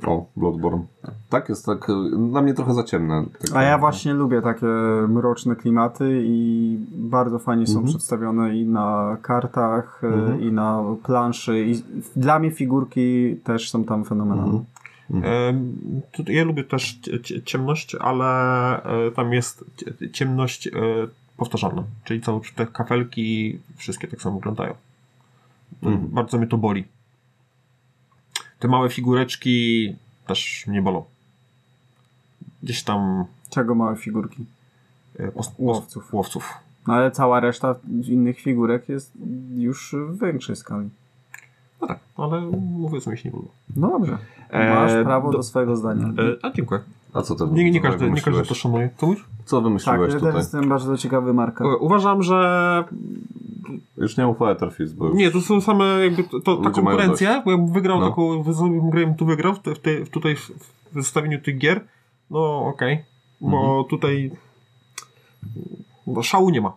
[0.08, 0.84] o, Bloodborne.
[1.30, 1.88] Tak, jest tak,
[2.32, 3.26] dla mnie trochę za ciemne.
[3.42, 4.66] Takie- A ja właśnie lubię takie
[5.10, 7.88] mroczne klimaty i bardzo fajnie są Mhm.
[7.88, 10.42] przedstawione i na kartach, e, Mhm.
[10.42, 11.66] i na planszy.
[11.66, 11.84] I
[12.16, 14.44] dla mnie figurki też są tam fenomenalne.
[14.44, 14.64] Mhm.
[16.12, 18.26] Tutaj Ja lubię też cie- cie- ciemność, ale
[18.84, 20.72] e, tam jest cie- ciemność e,
[21.38, 21.84] powtarzalna.
[22.04, 24.76] Czyli co, te kafelki wszystkie tak samo wyglądają.
[25.84, 26.08] Mhm.
[26.10, 26.84] Bardzo mnie to boli.
[28.60, 29.96] Te małe figureczki
[30.28, 31.06] też mnie bolą.
[32.64, 34.46] Gdzieś tam Czego małe figurki?
[35.20, 36.04] e, post, Łowców.
[36.04, 36.54] post, łowców.
[36.88, 37.76] No ale cała reszta
[38.08, 39.12] innych figurek jest
[39.56, 40.90] już w większej skali.
[41.84, 42.42] No tak, ale
[42.78, 43.52] mówię, co mi się nie podoba.
[43.76, 44.18] No dobrze.
[44.50, 46.08] E, Masz prawo do, do- swojego zdania.
[46.08, 46.12] E,
[46.46, 46.82] a dziękuję.
[47.14, 48.90] A co ty Nie, nie, każdy, nie każdy to szanuje.
[48.98, 49.26] Co mówisz?
[49.46, 50.36] Co Tak, wymyśliłeś ja też tutaj?
[50.36, 51.66] jestem bardzo ciekawy Marka.
[51.66, 52.84] E, Uważam, że
[53.98, 55.16] Już nie ufa Etherfields, bo już...
[55.18, 58.10] Nie, to są same jakby to, to, ta konkurencja, bo jakbym wygrał No.
[58.10, 58.44] taką,
[58.90, 60.50] grałem tu wygrał w, te, w, te, w tutaj w,
[60.92, 61.82] w zestawieniu tych gier,
[62.30, 63.04] no okej,
[63.42, 63.86] bo Mhm.
[63.90, 64.32] tutaj
[66.08, 66.74] bo szału nie ma.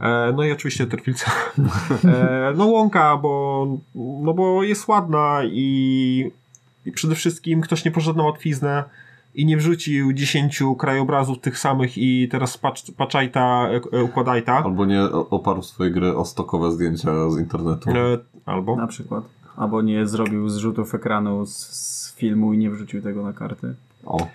[0.00, 1.30] E, no i oczywiście Terfilca.
[2.04, 6.30] e, no łąka, bo, no bo jest ładna i,
[6.86, 8.84] i przede wszystkim ktoś nie poszedł na łatwiznę
[9.34, 12.60] i nie wrzucił 10 krajobrazów tych samych i teraz
[12.96, 14.52] paczajta, e, układajta.
[14.64, 17.90] Albo nie oparł swojej gry o stokowe zdjęcia z internetu.
[18.46, 18.76] Albo.
[18.76, 19.24] Na przykład.
[19.56, 23.74] Albo nie zrobił zrzutów ekranu z, z filmu i nie wrzucił tego na karty.
[24.04, 24.26] O,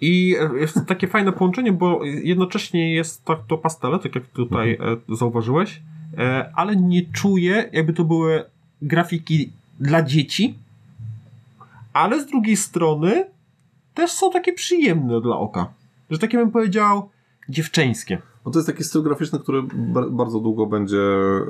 [0.00, 4.72] I e, jest takie fajne połączenie, bo jednocześnie jest tak to pastele, tak jak tutaj
[4.72, 5.82] e, zauważyłeś,
[6.18, 8.44] e, ale nie czuję, jakby to były
[8.82, 10.54] grafiki dla dzieci,
[11.92, 13.24] ale z drugiej strony
[13.94, 15.66] też są takie przyjemne dla oka.
[16.10, 17.10] Że takie bym powiedział
[17.48, 18.18] dziewczęskie.
[18.46, 21.02] No to jest taki styl graficzny, który ba- bardzo długo będzie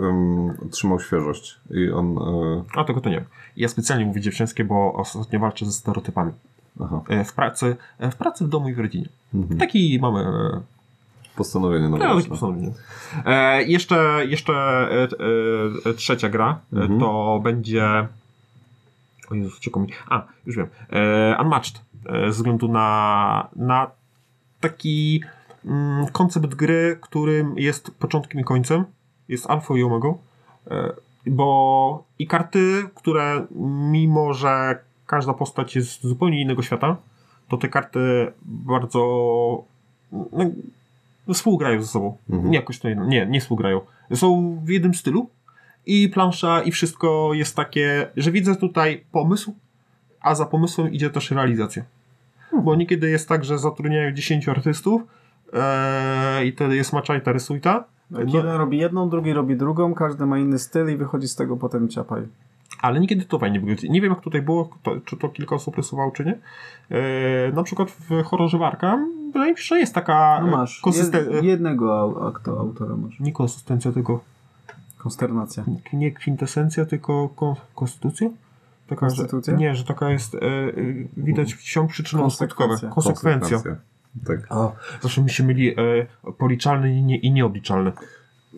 [0.02, 1.56] em, trzymał świeżość.
[1.70, 2.18] I on.
[2.18, 3.24] E, A tego to nie.
[3.56, 6.32] Ja specjalnie mówię dziewczęskie, bo ostatnio walczę ze stereotypami.
[6.84, 7.00] Aha.
[7.08, 9.08] E, w pracy, e, w pracy, w domu i w rodzinie.
[9.34, 9.58] Mhm.
[9.60, 10.60] Taki mamy e,
[11.38, 12.72] Postanowienie No, takie postanowienie.
[13.26, 15.08] E, jeszcze jeszcze e,
[15.90, 17.00] e, trzecia gra Mhm.
[17.00, 18.08] to będzie.
[19.30, 19.92] O Jezu, ciekawe mi.
[20.08, 20.66] A, już wiem.
[20.90, 21.80] E, Unmatched.
[22.06, 23.90] E, ze względu na, na
[24.60, 25.22] taki
[25.64, 28.84] mm, koncept gry, którym jest początkiem i końcem.
[29.28, 30.18] Jest alfą i omegą.
[30.70, 30.92] E,
[31.26, 33.46] bo i karty, które
[33.90, 34.78] mimo, że
[35.08, 36.96] każda postać jest z zupełnie innego świata,
[37.48, 39.00] to te karty bardzo
[40.12, 42.16] no, współgrają ze sobą.
[42.30, 42.50] Mhm.
[42.50, 42.88] Nie jakoś to.
[42.88, 43.80] Nie, nie współgrają.
[44.14, 45.30] Są w jednym stylu
[45.86, 49.54] i plansza i wszystko jest takie, że widzę tutaj pomysł,
[50.20, 51.84] a za pomysłem idzie też realizacja.
[52.62, 55.02] Bo niekiedy jest tak, że zatrudniają 10 artystów
[55.52, 58.18] e, i wtedy jest maczajta, rysujta, No.
[58.18, 61.56] no, Jeden robi jedną, drugi robi drugą, każdy ma inny styl i wychodzi z tego
[61.56, 62.22] potem ciapaj.
[62.82, 63.82] Ale niekiedy to fajnie wygląda.
[63.88, 66.38] Nie wiem jak tutaj było, to, czy to kilka osób rysowało, czy nie.
[66.98, 70.80] E, na przykład w horrorze Warka wydaje mi się, że jest taka No masz.
[70.84, 72.02] konsysten- Jed, jednego
[72.46, 73.20] autora masz.
[73.20, 74.20] nie konsystencja, tylko
[74.98, 75.64] Konsternacja.
[75.92, 78.28] nie kwintesencja, tylko kon, konstytucja?
[78.86, 79.52] Taka, Konstytucja?
[79.54, 80.72] Że, nie, że taka jest, e, e,
[81.16, 82.88] widać ciąg przyczynowo-skutkowy.
[82.90, 82.90] Konsekwencja.
[83.58, 83.58] Konsekwencja.
[84.26, 84.52] Tak.
[84.52, 85.74] O, zawsze mi się myli e,
[86.38, 87.92] policzalny i, nie, i nieobliczalny.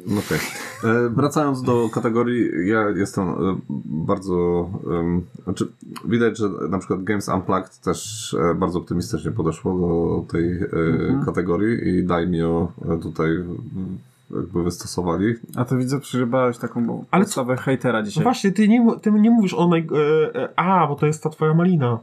[0.06, 0.38] No okej.
[0.84, 3.34] E, Wracając do kategorii, ja jestem e,
[3.84, 4.68] bardzo.
[5.44, 5.68] znaczy,
[6.04, 11.24] widać, że na przykład Games Unplugged też e, bardzo optymistycznie podeszło do tej Mhm.
[11.24, 12.72] kategorii i Daimio
[13.02, 13.28] tutaj
[14.36, 15.34] jakby wystosowali.
[15.56, 18.22] A to widzę, przygrzebałeś taką Ale Ale podstawę hejtera No dzisiaj.
[18.24, 19.86] właśnie, ty nie, ty nie mówisz o naj...
[20.56, 21.98] A, bo to jest ta twoja malina.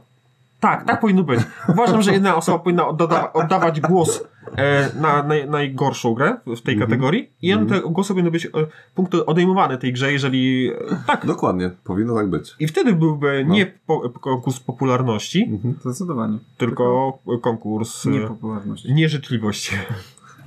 [0.60, 1.40] Tak, tak powinno być.
[1.68, 4.24] Uważam, że jedna osoba powinna odda- oddawać głos
[4.56, 6.90] e, na naj, najgorszą grę w tej Mhm.
[6.90, 8.50] kategorii i mm te głosy powinny być e,
[8.94, 10.70] punkty odejmowane tej grze, jeżeli...
[10.70, 10.74] E,
[11.06, 11.26] tak.
[11.26, 12.54] Dokładnie, powinno tak być.
[12.60, 13.54] I wtedy byłby No.
[13.54, 15.74] nie po, konkurs popularności, Mhm.
[15.80, 16.38] Zdecydowanie.
[16.56, 18.84] tylko konkurs e, Niepopularność.
[18.84, 19.76] nieżyczliwości.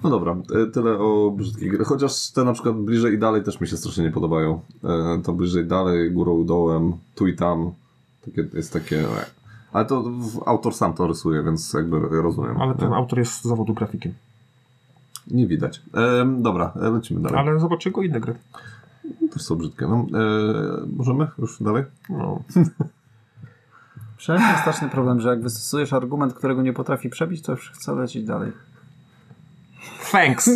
[0.04, 0.36] No dobra,
[0.68, 1.88] e, tyle o brzydkich grach.
[1.88, 4.62] Chociaż te na przykład bliżej i dalej też mi się strasznie nie podobają.
[4.84, 7.72] E, To bliżej dalej, górą, dołem, tu i tam.
[8.26, 9.04] Takie, jest takie.
[9.74, 9.76] E.
[9.76, 10.12] Ale to
[10.46, 12.62] autor sam to rysuje, więc jakby rozumiem.
[12.62, 12.96] Ale ten nie?
[12.96, 14.14] autor jest z zawodu grafikiem.
[15.28, 15.82] Nie widać.
[15.94, 17.40] Em, dobra, e, lecimy dalej.
[17.40, 18.36] Ale zobacz jego inne gry.
[19.34, 19.88] Też są brzydkie.
[19.88, 21.84] No, e, możemy już dalej?
[22.10, 22.44] No.
[24.18, 27.96] Przynajmniej jest straszny problem, że jak wystosujesz argument, którego nie potrafi przebić, to już chce
[27.96, 28.52] lecieć dalej.
[30.12, 30.50] Thanks.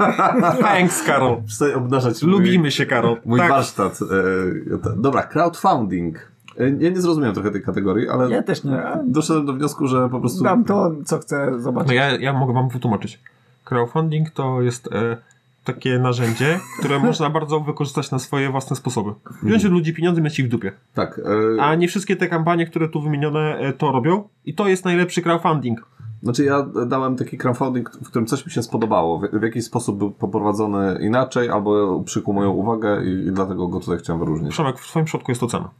[0.62, 1.42] Thanks, Karol.
[1.42, 3.16] Przestań obnażać mój, Lubimy się, Karol.
[3.24, 3.50] mój tak.
[3.50, 3.98] warsztat.
[4.02, 6.30] E, dobra, crowdfunding.
[6.60, 8.82] E, ja nie zrozumiałem trochę tej kategorii, ale Ja też nie.
[9.06, 10.44] doszedłem do wniosku, że po prostu...
[10.44, 11.92] Dam to, co chcę No zobaczyć.
[11.92, 13.20] ja, ja mogę wam wytłumaczyć.
[13.64, 15.16] Crowdfunding to jest e,
[15.64, 19.10] takie narzędzie, które można bardzo wykorzystać na swoje własne sposoby.
[19.42, 20.72] Wziąć od ludzi pieniądze i mieć ich w dupie.
[20.94, 21.20] Tak.
[21.58, 24.28] E, A nie wszystkie te kampanie, które tu wymienione, e, to robią.
[24.44, 25.86] I to jest najlepszy crowdfunding.
[26.22, 29.18] Znaczy ja dałem taki crowdfunding, w którym coś mi się spodobało.
[29.18, 33.80] W, w jakiś sposób był poprowadzony inaczej, albo przykuł moją uwagę i, i dlatego go
[33.80, 34.50] tutaj chciałem wyróżnić.
[34.52, 35.70] Przemek, w twoim przypadku jest to cena.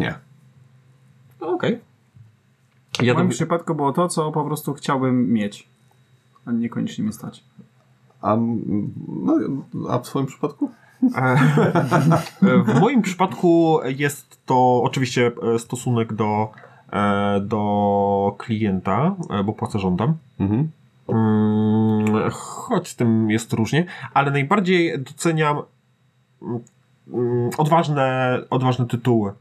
[0.00, 0.14] Nie.
[1.40, 1.78] No, Okej.
[2.98, 5.68] W Ja moim to, przypadku było to, co po prostu chciałbym mieć,
[6.46, 7.44] a niekoniecznie mi stać.
[8.22, 8.92] A, m,
[9.24, 9.38] no,
[9.90, 10.70] a w swoim przypadku?
[11.16, 11.36] E,
[12.66, 16.52] w moim przypadku jest to oczywiście e, stosunek do,
[16.92, 20.14] e, do klienta, bo płacę rządem.
[20.40, 20.70] Mhm.
[21.08, 25.62] Mm, Choć z tym jest różnie, ale najbardziej doceniam
[26.42, 26.60] mm,
[27.12, 29.32] mm, odważne, odważne tytuły.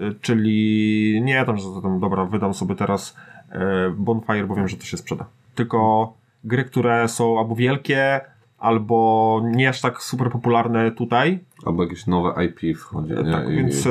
[0.00, 3.16] Y, Czyli nie tam, że tam, dobra, wydam sobie teraz
[3.50, 5.24] e, Bonfire, bo wiem, że to się sprzeda.
[5.54, 6.12] Tylko
[6.44, 8.20] gry, które są albo wielkie,
[8.58, 11.38] albo nie aż tak super popularne tutaj.
[11.66, 13.32] Albo jakieś nowe IP wchodzi, nie?
[13.32, 13.90] Tak, I, więc e,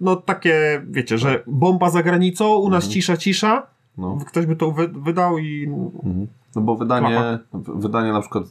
[0.00, 3.66] no takie, wiecie, że bomba za granicą, u nas cisza, cisza.
[3.98, 4.18] no.
[4.26, 5.66] Ktoś by to wy, wydał i
[6.04, 6.26] Mhm.
[6.56, 8.44] no bo wydanie, wydanie na przykład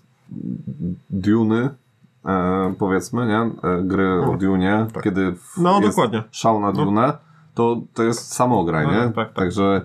[1.10, 1.70] Duny,
[2.26, 3.70] e, powiedzmy, nie?
[3.70, 5.04] E, gry o Dune, tak.
[5.04, 6.24] kiedy w, No, jest dokładnie.
[6.32, 6.74] szał na No.
[6.86, 7.14] Dune,
[7.54, 9.00] to, to jest samograj, No, nie?
[9.00, 9.34] tak, tak.
[9.34, 9.82] Także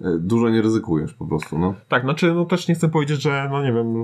[0.00, 1.74] e, dużo nie ryzykujesz po prostu, no.
[1.88, 3.94] Tak, znaczy, no też nie chcę powiedzieć, że, no nie wiem,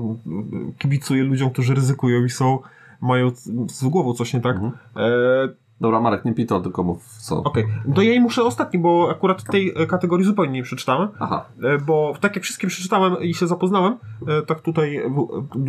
[0.79, 2.59] kibicuję ludziom, którzy ryzykują i są,
[3.01, 3.31] mają
[3.69, 4.57] z głową coś nie tak.
[4.57, 4.73] Mhm.
[4.97, 7.37] E, Dobra, Marek, nie pitol, tylko mów co.
[7.43, 7.65] Okej,
[7.95, 11.79] to ja jej muszę ostatni, bo akurat tej e, kategorii zupełnie nie przeczytałem, Aha, e,
[11.79, 13.97] bo tak jak wszystkim przeczytałem i się zapoznałem,
[14.29, 15.03] e, tak tutaj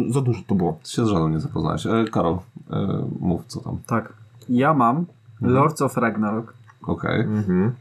[0.09, 0.79] za dużo to było.
[0.83, 1.85] ty się z żadną nie zapoznałeś.
[1.85, 2.37] E, Karol,
[2.71, 3.77] e, mów co tam.
[3.85, 4.13] Tak.
[4.49, 5.05] Ja mam
[5.41, 6.53] Lords of Ragnarok.
[6.87, 7.21] Okej.
[7.21, 7.71] Mhm.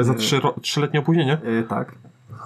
[0.00, 1.40] Za trzy, ro- trzyletnie opóźnienie?
[1.44, 1.94] Yy, tak.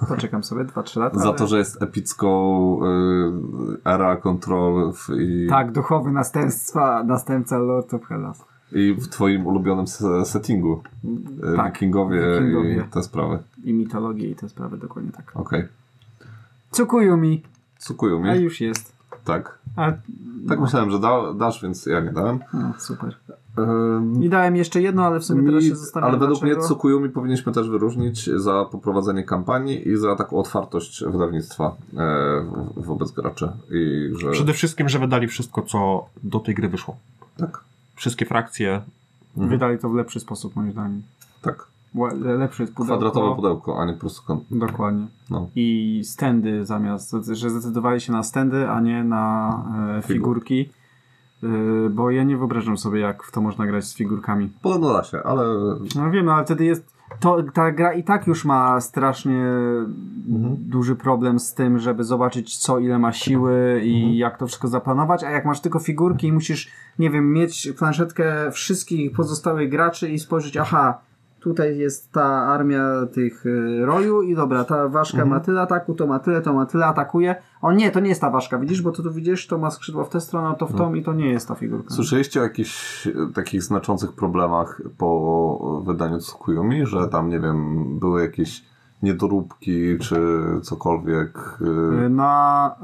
[0.09, 1.19] Poczekam sobie 2-3 lata.
[1.19, 7.93] Za ale- to, że jest epicką y, era kontrol i, Tak, duchowy następstwa, następca Lord
[7.93, 8.45] of Hellas.
[8.71, 10.81] I w twoim ulubionym se- settingu.
[11.53, 12.83] Y, Tak, Wikingowie, Wikingowie.
[12.87, 13.39] i te sprawy.
[13.63, 15.31] I mitologię i te sprawy dokładnie tak.
[15.35, 15.63] Okej.
[16.71, 17.43] Tsukuyumi,
[17.79, 18.35] Cukują a mnie?
[18.41, 18.95] już jest.
[19.25, 19.57] Tak.
[19.75, 19.91] A,
[20.49, 22.39] Tak myślałem, że da, dasz, więc ja nie dałem.
[22.53, 23.15] no, super.
[23.59, 26.51] Ym, I dałem jeszcze jedno, ale w sumie teraz mi- się zastanawiam ale według mnie
[26.51, 26.67] dlaczego.
[26.67, 32.45] Tsukuyumi powinniśmy też wyróżnić za poprowadzenie kampanii i za taką otwartość wydawnictwa e,
[32.77, 33.49] wobec graczy.
[33.71, 34.31] I że...
[34.31, 36.95] Przede wszystkim, że wydali wszystko, co do tej gry wyszło.
[37.37, 37.63] Tak.
[37.97, 38.81] Wszystkie frakcje.
[39.35, 41.01] Wydali to w lepszy sposób moim zdaniem.
[41.41, 41.67] Tak.
[42.21, 42.97] Lepsze jest pudełko.
[42.97, 44.59] Kwadratowe pudełko, a nie prostokątne.
[44.59, 45.07] Dokładnie.
[45.29, 45.49] No.
[45.55, 50.69] I stędy zamiast, że zdecydowali się na stędy, a nie na e, figurki.
[51.43, 51.47] E,
[51.89, 54.49] bo ja nie wyobrażam sobie, jak w to można grać z figurkami.
[54.61, 55.43] Podobno da się, ale
[55.95, 56.96] No wiem, no, ale wtedy jest.
[57.19, 59.45] To, ta gra i tak już ma strasznie
[60.57, 65.23] duży problem z tym, żeby zobaczyć, co ile ma siły i jak to wszystko zaplanować.
[65.23, 70.19] A jak masz tylko figurki i musisz, nie wiem, mieć planszetkę wszystkich pozostałych graczy i
[70.19, 70.99] spojrzeć, aha,
[71.39, 76.07] tutaj jest ta armia tych y, roju i dobra, ta ważka ma tyle ataku, to
[76.07, 77.35] ma tyle, to ma tyle, atakuje.
[77.61, 80.03] O nie, to nie jest ta ważka, widzisz, bo to tu widzisz, to ma skrzydła
[80.03, 81.93] w tę stronę, a to w tą i to nie jest ta figurka.
[81.93, 88.21] Słyszeliście o jakichś e, takich znaczących problemach po wydaniu Tsukuyumi, że tam, nie wiem, były
[88.21, 88.63] jakieś
[89.03, 90.17] niedoróbki czy
[90.61, 91.57] cokolwiek?
[91.61, 92.75] Y, y, Na,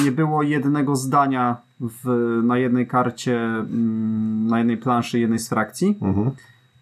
[0.00, 2.08] y, nie było jednego zdania w,
[2.44, 5.98] na jednej karcie, mm, na jednej planszy jednej z frakcji.
[6.02, 6.30] Mhm.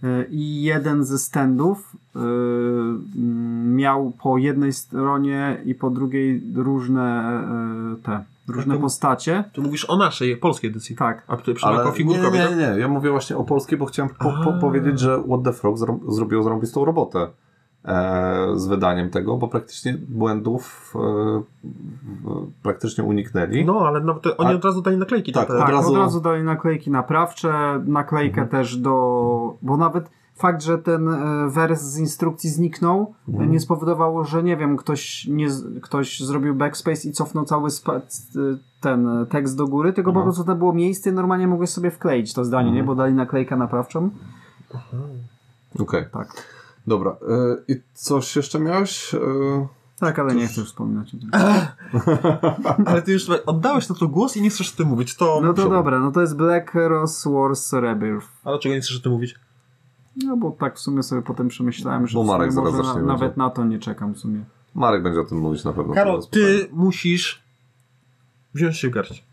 [0.05, 7.41] Y, I jeden ze standów y, mm, miał po jednej stronie i po drugiej różne
[7.99, 9.45] y, te różne to- postacie.
[9.53, 10.97] Tu mówisz o naszej, polskiej edycji.
[10.97, 11.23] Tak.
[11.29, 12.57] A tutaj Ale przypadku nie, figurkowi, nie, tak?
[12.57, 15.53] nie, nie, ja mówię właśnie o polskiej, bo chciałem po, po powiedzieć, że What the
[15.53, 17.29] Frog zro zrobiło zarąbistą robotę e,
[18.55, 21.43] z wydaniem tego, bo praktycznie błędów e,
[22.63, 23.65] praktycznie uniknęli.
[23.65, 25.33] No, ale nawet oni A- od razu dali naklejki.
[25.33, 25.97] Tak, te- od Tak, razu- Mhm.
[25.97, 29.57] od razu dali naklejki naprawcze, naklejkę też do.
[29.63, 33.49] Bo nawet fakt, że ten e, wers z instrukcji zniknął, Mhm.
[33.49, 35.47] e, nie spowodowało, że nie wiem, ktoś, nie,
[35.83, 37.71] ktoś zrobił backspace i cofnął cały
[38.81, 40.25] ten e, tekst do góry, tylko po No.
[40.25, 42.85] prostu to było miejsce i normalnie mogłeś sobie wkleić to zdanie, nie?
[42.85, 44.11] Bo dali naklejkę naprawczą.
[45.81, 46.58] Okej, Tak.
[46.89, 47.11] Dobra.
[47.11, 49.15] E, I coś jeszcze miałeś?
[49.15, 49.19] E,
[50.01, 51.31] Tak, ale nie chcę wspominać o tym.
[52.87, 55.17] Ale ty już oddałeś na to głos i nie chcesz o tym mówić.
[55.17, 55.41] To...
[55.45, 58.27] No to dobra, no to jest Black Rose Wars Rebirth.
[58.45, 59.35] A dlaczego nie chcesz o tym mówić?
[60.25, 63.21] No bo tak w sumie sobie potem przemyślałem, że Bo Marek zaraz może na, nawet
[63.21, 63.39] będzie.
[63.39, 64.45] na to nie czekam w sumie.
[64.75, 65.95] Marek będzie o tym mówić na pewno.
[65.95, 67.43] Karol, ty musisz
[68.55, 69.25] wziąć się w garść.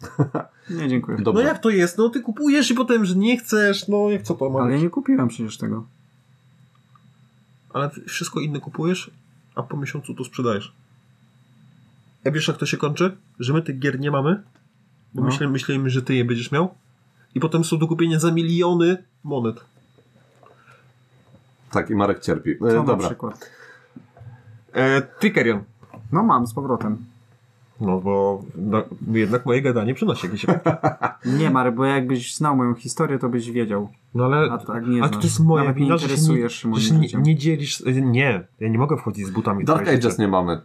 [0.70, 1.18] Nie, dziękuję.
[1.18, 1.42] Dobra.
[1.42, 1.98] No jak to jest?
[1.98, 4.78] No ty kupujesz i potem, że nie chcesz, no jak co to ma Ale ja
[4.78, 5.84] nie kupiłem przecież tego.
[7.72, 9.10] Ale wszystko inne kupujesz,
[9.54, 10.72] a po miesiącu to sprzedajesz.
[12.26, 13.16] A wiesz jak to się kończy?
[13.38, 14.42] Że my tych gier nie mamy,
[15.14, 15.26] bo No.
[15.26, 16.74] myślimy, myślimy, że ty je będziesz miał
[17.34, 19.60] i potem są do kupienia za miliony monet.
[21.70, 22.50] Tak, i Marek cierpi.
[22.50, 23.06] E, Co na dobra.
[23.06, 23.50] przykład?
[24.72, 25.62] E, Trickerion.
[26.12, 27.04] No mam z powrotem.
[27.80, 30.70] No bo no, jednak moje gadanie przynosi jakieś efekty.
[31.38, 33.88] Nie Marek, bo jakbyś znał moją historię, to byś wiedział.
[34.14, 35.20] No ale, A tak nie ale znasz.
[35.22, 37.22] to jest moja Nawet nie wina, nie, interesujesz że się nie, życiem.
[37.22, 37.82] nie dzielisz...
[38.02, 40.60] Nie, ja nie mogę wchodzić z butami Dark Ages nie mamy.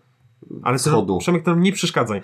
[0.63, 1.17] Ale schodu.
[1.17, 2.21] Przemek, tam nie przeszkadzaj.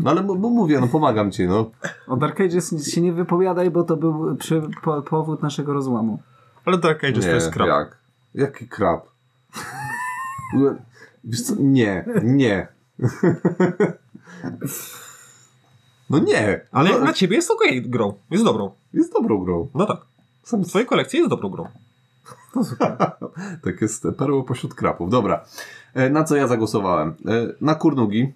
[0.00, 1.70] No ale bo, bo mówię, no pomagam ci, no.
[2.06, 6.22] O Dark Ages się nie wypowiadaj, bo to był przy, po, powód naszego rozłamu.
[6.64, 7.68] Ale Dark Ages to jest krab.
[7.68, 7.98] jak?
[8.34, 9.08] Jaki krab?
[11.24, 11.54] Wiesz co?
[11.58, 12.68] Nie, nie.
[16.10, 16.60] No nie.
[16.72, 18.14] Ale no, na ciebie jest okej grą.
[18.30, 18.70] Jest dobrą.
[18.94, 19.68] Jest dobrą grą.
[19.74, 19.98] No tak.
[20.44, 21.68] W twojej kolekcji jest dobrą grą.
[22.64, 22.96] Super.
[23.64, 25.10] Tak jest perło pośród krapów.
[25.10, 25.44] Dobra.
[25.94, 27.08] E, Na co ja zagłosowałem?
[27.08, 27.14] E,
[27.60, 28.32] Na Kurnugi.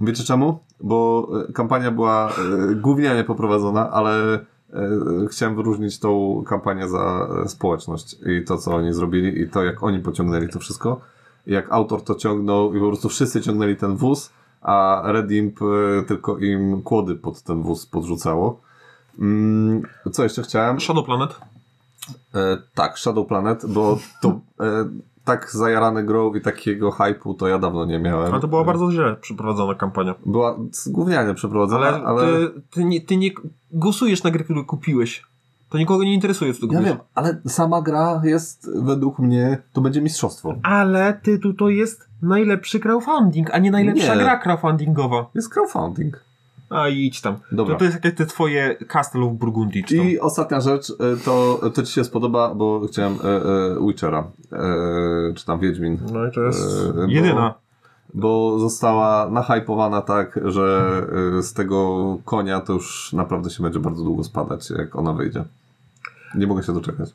[0.00, 0.58] Wiecie czemu?
[0.80, 2.32] Bo e, kampania była
[2.76, 4.40] gównianie poprowadzona, ale
[5.30, 9.98] chciałem wyróżnić tą kampanię za społeczność i to, co oni zrobili i to, jak oni
[9.98, 11.00] pociągnęli to wszystko.
[11.46, 14.30] Jak autor to ciągnął i po prostu wszyscy ciągnęli ten wóz,
[14.62, 18.60] a Redimp e, tylko im kłody pod ten wóz podrzucało.
[19.18, 19.82] Mm,
[20.12, 20.80] Co jeszcze chciałem?
[20.80, 21.40] Shadow Planet.
[22.34, 24.28] E, tak, Shadow Planet, bo to
[24.60, 24.88] e,
[25.24, 28.32] tak zajarane grą i takiego hype'u to ja dawno nie miałem.
[28.32, 30.14] Ale to była bardzo źle przeprowadzona kampania.
[30.26, 32.22] Była gównianie przeprowadzona, Ale, ale...
[32.22, 33.30] Ty, ty, nie, ty nie
[33.70, 35.24] głosujesz na gry, które kupiłeś.
[35.72, 39.80] To nikogo nie interesuje, co ty Ja wiem, ale sama gra jest według mnie, to
[39.80, 40.54] będzie mistrzostwo.
[40.62, 44.20] Ale tytuł to jest najlepszy crowdfunding, a nie najlepsza Nie.
[44.20, 45.26] gra crowdfundingowa.
[45.34, 46.24] Jest crowdfunding.
[46.70, 47.36] A idź tam.
[47.52, 47.74] Dobra.
[47.74, 49.78] To, to jest jak te twoje Castle of Burgundy.
[49.90, 54.58] I ostatnia rzecz, e, to, to ci się spodoba, bo chciałem e, e, Witchera, e,
[55.34, 55.98] czy tam Wiedźmin.
[56.12, 56.60] No i to jest
[56.90, 57.54] E, bo- jedyna.
[58.14, 60.92] Bo została nahypowana tak, że
[61.38, 65.44] e, z tego konia to już naprawdę się będzie bardzo długo spadać, jak ona wyjdzie.
[66.34, 67.10] Nie mogę się doczekać.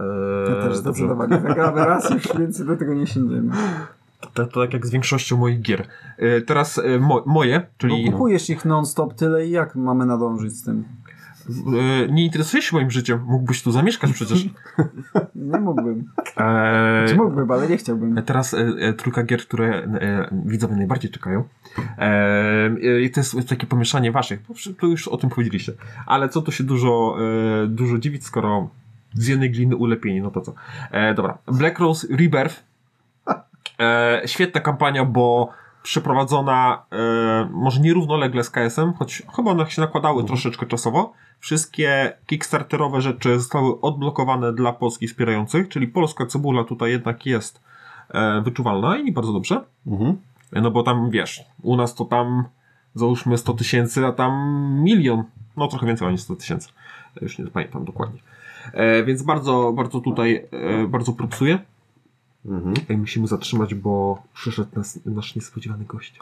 [0.00, 0.06] Eee,
[0.48, 0.76] Ja też dobrze.
[0.78, 3.52] zdecydowanie zagramy raz już więcej do tego nie siędziemy.
[4.34, 5.86] To, to tak jak z większością moich gier.
[6.18, 10.52] E, teraz e, mo, moje, Bo czyli kupujesz ich non-stop tyle i jak mamy nadążyć
[10.52, 10.84] z tym?
[11.48, 13.20] E, nie interesujesz się moim życiem.
[13.26, 14.44] Mógłbyś tu zamieszkać przecież.
[15.34, 16.10] Nie mógłbym.
[16.36, 18.22] E, Czy mógłbym, ale nie chciałbym.
[18.22, 21.44] Teraz e, e, trójka gier, które e, widzowie najbardziej czekają.
[21.98, 22.04] E,
[22.82, 24.40] e, I to jest takie pomieszanie waszych.
[24.80, 25.72] To już o tym powiedzieliście.
[26.06, 27.16] Ale co tu się dużo,
[27.64, 28.70] e, dużo dziwić, skoro
[29.14, 30.54] z jednej gliny ulepieni, no to co.
[30.90, 31.38] E, dobra.
[31.46, 32.62] Black Rose Rebirth.
[33.80, 35.50] E, świetna kampania, bo
[35.88, 41.12] przeprowadzona e, może nierównolegle z KS-em, choć chyba one się nakładały troszeczkę czasowo.
[41.38, 47.60] Wszystkie kickstarterowe rzeczy zostały odblokowane dla polskich wspierających, czyli polska cebula tutaj jednak jest
[48.10, 49.64] e, wyczuwalna i bardzo dobrze.
[49.86, 50.16] Mhm.
[50.52, 52.44] No bo tam wiesz, u nas to tam
[52.94, 54.32] załóżmy 100 tysięcy, a tam
[54.82, 55.24] milion.
[55.56, 56.68] No trochę więcej niż 100 tysięcy.
[57.22, 58.20] Już nie pamiętam dokładnie.
[58.72, 61.58] E, więc bardzo, bardzo tutaj, e, bardzo propsuję.
[62.48, 62.74] Mhm.
[62.88, 66.20] E, musimy zatrzymać, bo przyszedł nas, nasz niespodziewany gość.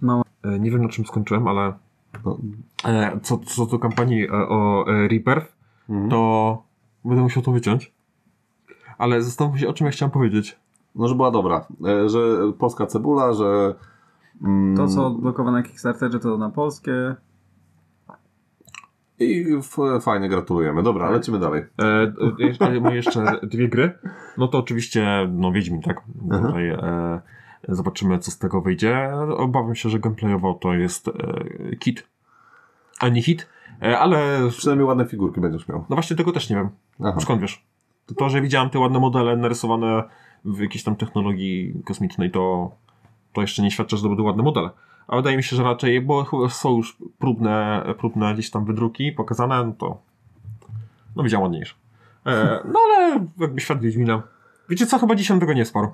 [0.00, 0.22] Mama.
[0.42, 1.72] E, nie wiem na czym skończyłem, ale
[2.24, 2.38] No,
[2.84, 5.52] e, co, co do kampanii e, o e, Rebirth,
[5.88, 6.10] mhm.
[6.10, 6.62] to
[7.04, 7.92] będę musiał to wyciąć.
[8.98, 10.56] Ale zastanów się, o czym ja chciałem powiedzieć.
[10.94, 11.66] no, że była dobra.
[12.06, 12.18] Że
[12.58, 13.74] polska cebula, że...
[14.42, 17.14] Mm, To, co odblokowane na Kickstarterze, to na polskie.
[19.20, 19.46] I
[20.00, 20.82] fajnie, gratulujemy.
[20.82, 21.62] Dobra, lecimy dalej.
[21.78, 23.98] E, e, jeszcze, moje jeszcze dwie gry.
[24.38, 26.02] No to oczywiście, no Wiedźmin, tak?
[26.22, 26.46] Mhm.
[26.46, 27.20] Tutaj e,
[27.68, 29.12] zobaczymy, co z tego wyjdzie.
[29.36, 31.12] Obawiam się, że gameplayowo to jest e,
[31.76, 32.06] kit,
[33.00, 33.48] a nie hit.
[33.82, 35.84] E, ale Przynajmniej ładne figurki będziesz miał.
[35.90, 36.68] no właśnie tego też nie wiem.
[37.04, 37.20] Aha.
[37.20, 37.64] Skąd wiesz?
[38.06, 40.02] To, to, że widziałem te ładne modele narysowane
[40.44, 42.70] w jakiejś tam technologii kosmicznej, to,
[43.32, 44.70] to jeszcze nie świadczy, że to będą ładne modele.
[45.08, 49.64] A wydaje mi się, że raczej, bo są już próbne, próbne gdzieś tam wydruki pokazane,
[49.66, 49.98] no to
[51.16, 51.74] no widziałem ładniejsze.
[52.26, 54.22] E, no ale jakby świat Wiedźmina.
[54.68, 55.88] Wiecie co, chyba dzisiaj bym tego nie sparł.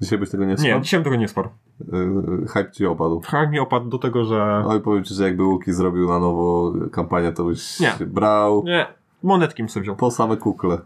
[0.00, 0.80] Dzisiaj byś tego nie Nie, spadł?
[0.84, 1.48] dzisiaj bym tego nie sparł.
[1.92, 3.20] Yy, hype ci opadł.
[3.20, 4.64] Chyba mi opadł do tego, że...
[4.66, 7.92] Oj, powiem ci, że jakby Łuki zrobił na nowo kampanię, to byś Nie.
[8.06, 8.86] brał Nie,
[9.22, 9.96] monetkiem sobie wziął.
[9.96, 10.78] po same kukle.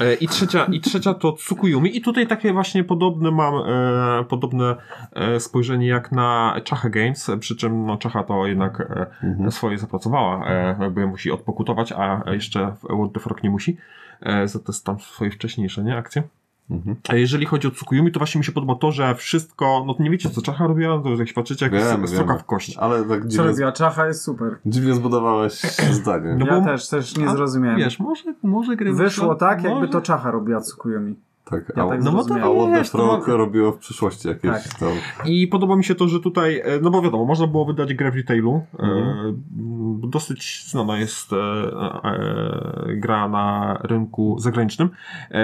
[0.00, 1.96] E, I trzecia, I trzecia to Tsukuyumi.
[1.96, 4.76] I tutaj takie właśnie podobne mam, e, podobne
[5.12, 9.50] e, spojrzenie jak na Chacha Games, przy czym no, Chacha to jednak e, Mhm.
[9.52, 13.76] swoje zapracowała, e, jakby musi odpokutować, a jeszcze World of Rock nie musi,
[14.20, 16.22] e, za te tam swoje wcześniejsze nie, akcje.
[16.70, 16.96] Mhm.
[17.08, 20.02] A jeżeli chodzi o Tsukuyumi, to właśnie mi się podoba to, że wszystko, no to
[20.02, 22.76] nie wiecie co Chacha robiła, to jak patrzycie jak Wiemy, stroka w kość.
[22.78, 23.72] Ale tak Co dziwnie, robiła?
[23.72, 24.58] Czacha jest super.
[24.66, 25.52] dziwnie zbudowałeś
[26.02, 26.36] zdanie.
[26.38, 27.78] No ja bo- też, też nie a, zrozumiałem.
[27.78, 31.16] Wiesz, może, może gry Wyszło wyszło- tak, jakby może- to Czacha robiła Tsukuyumi.
[31.44, 33.72] Tak, Ja a, tak No bo to a What the wiesz, to Frog ma- robiło
[33.72, 34.78] w przyszłości jakieś Tak.
[34.78, 34.88] tam...
[35.24, 38.10] I podoba mi się to, że tutaj, e, no bo wiadomo, można było wydać grę
[38.10, 38.62] w retailu.
[38.78, 38.98] Mhm.
[38.98, 44.88] E, m, dosyć znana jest e, e, gra na rynku zagranicznym.
[45.30, 45.42] E,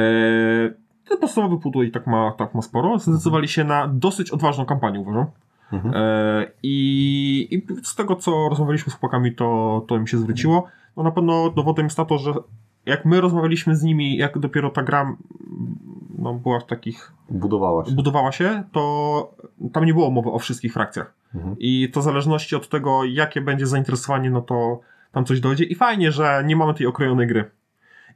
[1.09, 2.99] ten podstawowy pudło i tak ma, tak ma sporo.
[2.99, 5.27] Zdecydowali się na dosyć odważną kampanię, uważam.
[5.73, 5.95] Mhm.
[5.97, 10.67] E, i, I z tego, co rozmawialiśmy z chłopakami, to, to im się zwróciło.
[10.97, 12.35] No na pewno dowodem jest na to, że
[12.87, 15.17] jak my rozmawialiśmy z nimi, jak dopiero ta gra
[16.19, 17.93] no, była w takich Budowała się.
[17.93, 19.35] budowała się, to
[19.73, 21.15] tam nie było mowy o wszystkich frakcjach.
[21.35, 21.57] Mhm.
[21.59, 24.81] I to w zależności od tego, jakie będzie zainteresowanie, no to
[25.13, 25.65] tam coś dojdzie.
[25.65, 27.51] I fajnie, że nie mamy tej okrojonej gry.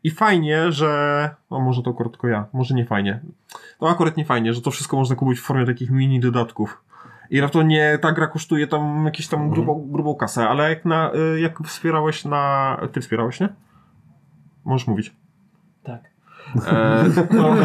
[0.05, 1.31] I fajnie, że.
[1.51, 3.21] No może to akurat tylko ja, może nie fajnie.
[3.79, 6.85] To akurat nie fajnie, że to wszystko można kupić w formie takich mini dodatków.
[7.31, 9.55] I na to nie ta gra kosztuje tam jakąś tam Mhm.
[9.55, 11.11] grubą, grubą kasę, ale jak na.
[11.35, 12.77] y, jak wspierałeś na.
[12.93, 13.49] Ty wspierałeś, nie?
[14.65, 15.13] Możesz mówić.
[15.83, 16.01] Tak.
[16.67, 17.05] E,
[17.37, 17.57] to,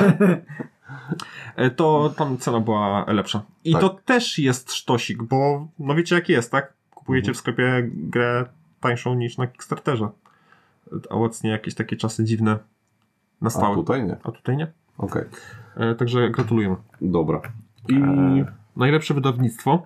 [1.55, 3.41] e, to tam cena była lepsza.
[3.63, 3.81] I Tak.
[3.81, 6.73] to też jest sztosik, bo no wiecie jak jest, tak?
[6.95, 7.35] Kupujecie Mhm.
[7.35, 8.45] w sklepie grę
[8.79, 10.09] tańszą niż na Kickstarterze.
[11.09, 12.57] A obecnie jakieś takie czasy dziwne A
[13.41, 13.75] nastały.
[13.75, 14.17] tutaj nie.
[14.23, 14.71] A tutaj nie.
[14.97, 15.23] Okej,
[15.75, 16.75] E, także gratulujemy.
[17.01, 17.41] dobra.
[17.89, 17.95] I...
[17.95, 19.83] E, najlepsze wydawnictwo.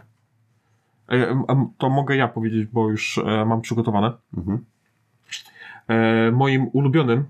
[1.11, 4.13] E, a to mogę ja powiedzieć, bo już e, mam przygotowane.
[4.37, 4.65] Mhm.
[5.87, 7.25] E, moim ulubionym.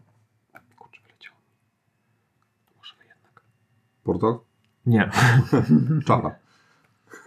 [0.77, 1.33] Kurczę, wyleciał.
[2.77, 3.41] Może jednak.
[4.03, 4.39] Portal?
[4.85, 5.09] Nie.
[6.07, 6.31] Czacha.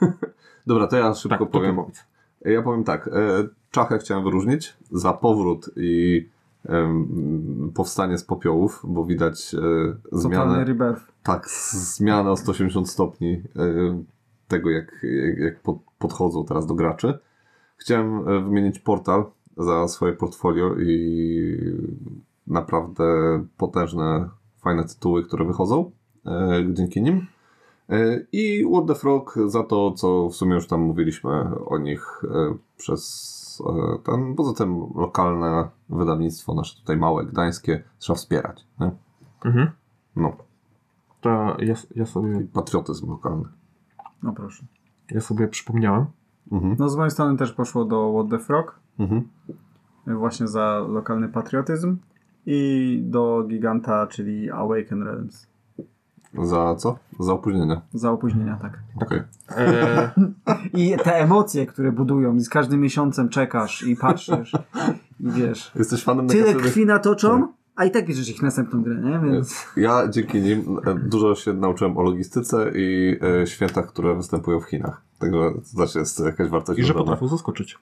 [0.66, 1.78] Dobra, to ja szybko Tak, powiem.
[2.44, 3.08] Ja powiem tak.
[3.08, 3.10] e,
[3.70, 6.28] Czachę chciałem wyróżnić za powrót i
[7.74, 9.58] powstanie z popiołów, bo widać e,
[10.12, 10.64] zmianę.
[11.22, 13.42] Tak, zmianę o 180 stopni e,
[14.48, 17.18] tego, jak, jak, jak pod, podchodzą teraz do graczy.
[17.76, 19.24] Chciałem e, wymienić portal
[19.56, 21.58] za swoje portfolio i
[22.46, 23.04] naprawdę
[23.56, 25.90] potężne, fajne tytuły, które wychodzą
[26.72, 27.26] dzięki nim.
[28.32, 31.30] I What the Frog za to, co w sumie już tam mówiliśmy
[31.66, 32.22] o nich
[32.76, 33.43] przez
[34.04, 38.66] ten, poza tym lokalne wydawnictwo, nasze tutaj małe, gdańskie, trzeba wspierać.
[38.80, 38.90] Nie?
[39.44, 39.70] Mhm.
[40.16, 40.36] No,
[41.20, 43.44] To ja, ja, sobie, i patriotyzm lokalny.
[44.22, 44.64] No proszę.
[45.10, 46.06] ja sobie przypomniałem.
[46.52, 46.76] Mhm.
[46.78, 48.80] No z mojej strony też poszło do What the Frog.
[48.98, 49.28] Mhm.
[50.06, 51.96] Właśnie za lokalny patriotyzm.
[52.46, 55.46] I do Giganta, czyli Awaken Realms.
[56.42, 56.98] Za co?
[57.20, 57.80] Za opóźnienie.
[57.94, 58.78] Za opóźnienia, tak.
[59.02, 59.22] Okej.
[59.50, 60.10] E,
[60.82, 64.52] I te emocje, które budują, i z każdym miesiącem czekasz i patrzysz.
[65.20, 65.72] I wiesz.
[65.74, 66.72] Jesteś fanem Tyle negatywnych...
[66.72, 69.30] krwi natoczą, a i tak bierzesz ich następną grę, nie?
[69.30, 69.66] Więc.
[69.76, 74.64] Ja dzięki nim e, dużo się nauczyłem o logistyce i e, świętach, które występują w
[74.64, 75.02] Chinach.
[75.18, 75.38] Także
[75.72, 77.04] to też jest jakaś wartość I że dodana.
[77.04, 77.78] potrafił zaskoczyć.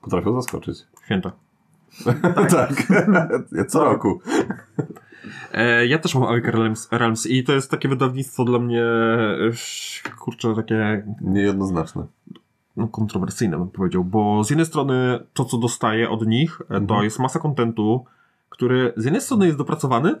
[0.00, 0.86] Potrafią zaskoczyć.
[1.04, 1.32] Święta.
[2.50, 2.72] tak.
[3.70, 4.20] Co roku.
[5.52, 10.12] E, ja też mam Awaken Realms, Realms i to jest takie wydawnictwo dla mnie, e,
[10.18, 12.06] kurczę, takie Niejednoznaczne.
[12.76, 16.76] no, kontrowersyjne bym powiedział, bo z jednej strony to, co dostaję od nich, e, to
[16.76, 17.04] Mhm.
[17.04, 18.04] jest masa kontentu,
[18.48, 20.14] który z jednej strony jest dopracowany,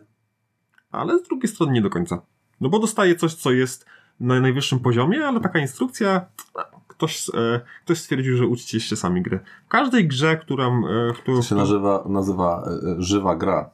[0.92, 2.20] ale z drugiej strony nie do końca.
[2.60, 3.86] No bo dostaję coś, co jest
[4.20, 9.22] na najwyższym poziomie, ale taka instrukcja, a, ktoś, e, ktoś stwierdził, że uczcie się sami
[9.22, 9.40] gry.
[9.66, 10.64] W każdej grze, która...
[10.66, 12.64] E, którą, To się nazywa, nazywa
[12.98, 13.70] e, żywa gra.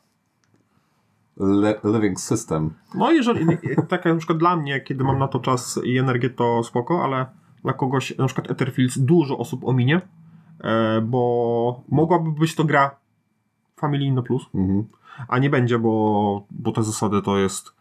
[1.36, 2.70] Le living system.
[2.94, 3.46] No jeżeli,
[3.88, 7.26] tak na przykład dla mnie, kiedy mam na to czas i energię, to spoko, ale
[7.62, 10.00] dla kogoś, na przykład Etherfields, dużo osób ominie,
[10.64, 12.96] e, bo mogłaby być to gra
[13.76, 14.84] familijna plus, Mhm.
[15.28, 17.72] a nie będzie, bo, bo te zasady to jest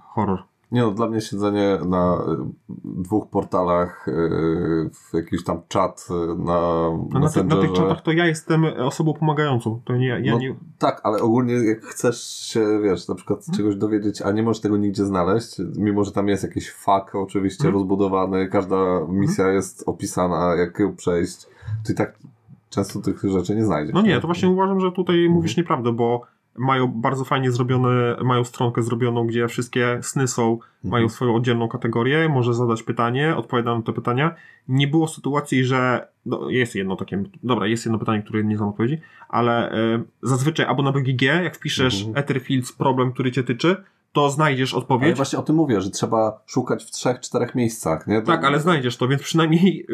[0.00, 0.42] horror.
[0.72, 2.50] Nie no, dla mnie siedzenie na e,
[2.84, 4.12] dwóch portalach, e,
[4.90, 6.60] w jakiś tam czat e, na
[7.10, 10.38] No na, ty, na tych czatach to ja jestem osobą pomagającą, to nie, ja No,
[10.38, 10.54] nie...
[10.78, 13.56] Tak, ale ogólnie jak chcesz się, wiesz, na przykład Mhm.
[13.56, 17.64] czegoś dowiedzieć, a nie możesz tego nigdzie znaleźć, mimo że tam jest jakiś fak oczywiście
[17.64, 17.74] Mhm.
[17.74, 18.76] rozbudowany, każda
[19.08, 21.46] misja jest opisana, jak ją przejść,
[21.86, 22.18] to i tak
[22.70, 23.94] często tych rzeczy nie znajdziesz.
[23.94, 26.20] No nie, to właśnie uważam, że tutaj mówisz nieprawdę, bo
[26.58, 32.28] mają bardzo fajnie zrobione, mają stronkę zrobioną, gdzie wszystkie sny są, mają swoją oddzielną kategorię,
[32.28, 34.34] może zadać pytanie, odpowiada na te pytania.
[34.68, 38.68] Nie było sytuacji, że no, jest jedno takie, dobra, jest jedno pytanie, które nie znam
[38.68, 38.98] odpowiedzi,
[39.28, 42.24] ale e, zazwyczaj albo na BGG, jak wpiszesz Mhm.
[42.24, 43.76] Etherfields problem, który cię tyczy,
[44.12, 45.16] to znajdziesz Ale odpowiedź.
[45.16, 48.22] właśnie o tym mówię, że trzeba szukać w trzech, czterech miejscach, nie?
[48.22, 49.86] Tak, ale znajdziesz to, więc przynajmniej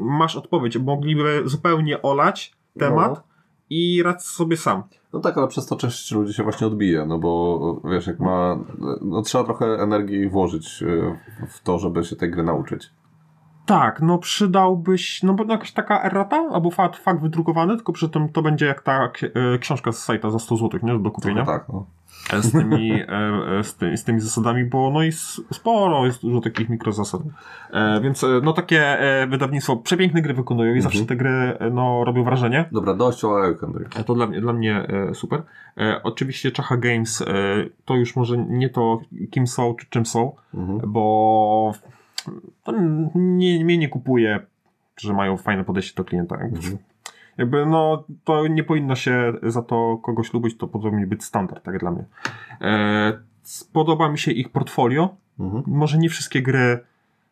[0.00, 0.76] masz odpowiedź.
[0.78, 3.33] Mogliby zupełnie olać temat No.
[3.70, 4.82] I radź sobie sam.
[5.12, 8.58] No tak, ale przez to część ludzi się właśnie odbije, no bo wiesz, jak ma,
[9.00, 12.90] no trzeba trochę energii włożyć e, w to, żeby się tej gry nauczyć.
[13.66, 18.28] Tak, no przydałbyś, no bo jakaś taka errata, albo fakt, fakt wydrukowany, tylko przy tym
[18.28, 19.04] to będzie jak ta
[19.54, 21.44] e, książka z sajta za 100 zł, nie, do kupienia.
[21.44, 21.86] Trochę tak, no.
[22.32, 22.92] E, Z tymi,
[23.58, 25.12] e, z, ty, z tymi zasadami, bo no i
[25.52, 27.20] sporo jest dużo takich mikrozasad.
[28.02, 28.98] Więc no takie
[29.28, 30.82] wydawnictwo przepiękne gry wykonują i Mhm.
[30.82, 32.64] zawsze te gry no robią wrażenie.
[32.72, 33.88] Dobra, dość o Eukendry.
[34.06, 35.42] To dla mnie, dla mnie super.
[36.02, 37.24] Oczywiście Czacha Games
[37.84, 39.00] to już może nie to
[39.30, 40.80] kim są czy czym są, Mhm.
[40.86, 41.72] bo
[42.64, 42.72] to
[43.14, 44.40] nie, mnie nie kupuje,
[45.00, 46.36] że mają fajne podejście do klienta.
[46.40, 46.76] Jakby, Mhm.
[47.38, 51.78] jakby no to nie powinno się za to kogoś lubić, to powinien być standard, tak
[51.78, 52.04] dla mnie.
[52.60, 53.12] E,
[53.42, 55.16] spodoba mi się ich portfolio.
[55.40, 55.62] Mhm.
[55.66, 56.78] Może nie wszystkie gry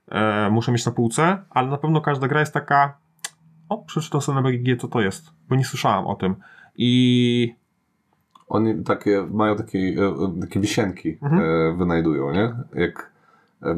[0.09, 2.97] e, muszę mieć na półce, ale na pewno każda gra jest taka
[3.68, 6.34] o, przeczytam sobie na BGG, co to jest, bo nie słyszałem o tym.
[6.76, 7.55] I
[8.49, 11.43] Oni takie, mają takie, e, takie wisienki Mhm.
[11.43, 12.53] e, wynajdują, nie?
[12.74, 13.12] Jak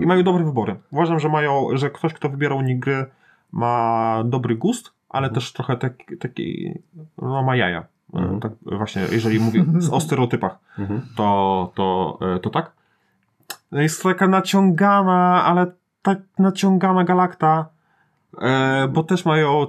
[0.01, 0.77] I mają dobre wybory.
[0.93, 3.07] Uważam, że mają, że ktoś, kto wybierał u nich gry,
[3.53, 5.35] ma dobry gust, ale Mhm.
[5.35, 6.75] też trochę taki, taki
[7.23, 7.85] no ma jaja.
[8.15, 8.41] Mhm.
[8.41, 11.03] Tak właśnie, jeżeli mówię o stereotypach, Mhm.
[11.17, 12.73] to, to, e, to tak.
[13.73, 15.67] No Jest taka naciągana, ale
[16.03, 17.67] tak naciągana galakta,
[18.41, 19.67] e, bo też mają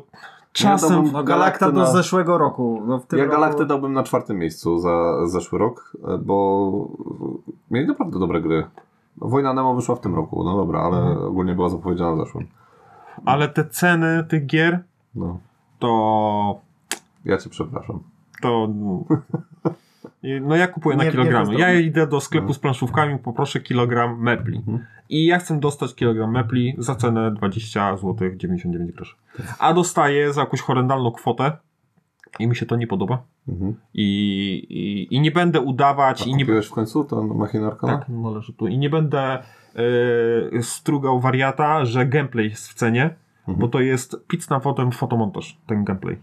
[0.51, 0.89] czasem...
[0.89, 2.84] dałbym- No Galakta do na- zeszłego roku.
[2.88, 3.32] No, Ja roku...
[3.32, 6.72] Galaktę dałbym na czwartym miejscu za zeszły rok, e, bo
[7.72, 8.66] mieli naprawdę dobre gry.
[9.22, 11.18] No, Wojna Nemo wyszła w tym roku, no dobra, ale Mhm.
[11.28, 12.47] ogólnie była zapowiedziana w zeszłym.
[13.26, 14.80] Ale te ceny tych gier,
[15.16, 15.39] No,
[15.80, 16.59] to...
[17.26, 17.99] ja cię przepraszam.
[18.41, 18.68] to
[20.41, 21.55] no ja kupuję na Nie- nie kilogramy.
[21.55, 22.53] ja idę do sklepu No.
[22.53, 24.57] z planszówkami, poproszę kilogram mepli.
[24.57, 24.86] Mhm.
[25.09, 29.16] I ja chcę dostać kilogram mepli za cenę 20 zł 99 groszy.
[29.59, 31.57] A dostaję za jakąś horrendalną kwotę
[32.39, 33.23] i mi się to nie podoba.
[33.47, 33.75] Mhm.
[33.93, 34.03] I,
[34.69, 37.97] i, i nie będę udawać A i nie kupiłeś w końcu tą machinę Arkana?
[37.97, 38.67] tak, należy tu.
[38.67, 39.43] I nie będę
[40.51, 43.15] yy, strugał wariata, że gameplay jest w cenie,
[43.47, 43.59] Mhm.
[43.59, 46.17] bo to jest pic na potem fotomontaż, ten gameplay.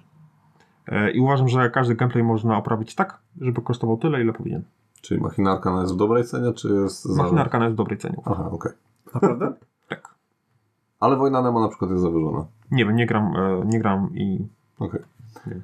[0.88, 4.62] Yy, I uważam, że każdy gameplay można oprawić tak, żeby kosztował tyle, ile powinien.
[5.02, 7.22] Czyli machina Arkana jest w dobrej cenie, czy jest za...
[7.22, 8.16] Machina Arkana jest w dobrej cenie.
[8.24, 8.72] Aha, okej.
[9.14, 9.52] Naprawdę?
[9.88, 10.14] Tak.
[11.00, 12.44] Ale Wojna Nemo na przykład jest zawyżona.
[12.70, 14.46] Nie wiem, nie gram, e, nie gram i...
[14.78, 15.00] Okej.
[15.46, 15.60] Nie.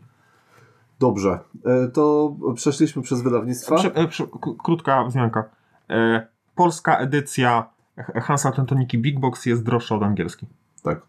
[1.01, 3.77] Dobrze, e, to przeszliśmy przez wydawnictwa.
[3.77, 4.27] Prze, e, prze,
[4.65, 5.45] krótka wzmianka.
[5.91, 10.49] E, polska edycja Hansa Tentoniki Big Box jest droższa od angielskiej.
[10.83, 11.01] Tak.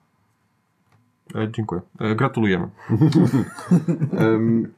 [1.51, 1.81] Dziękuję.
[2.15, 2.69] Gratulujemy.
[4.17, 4.73] Em,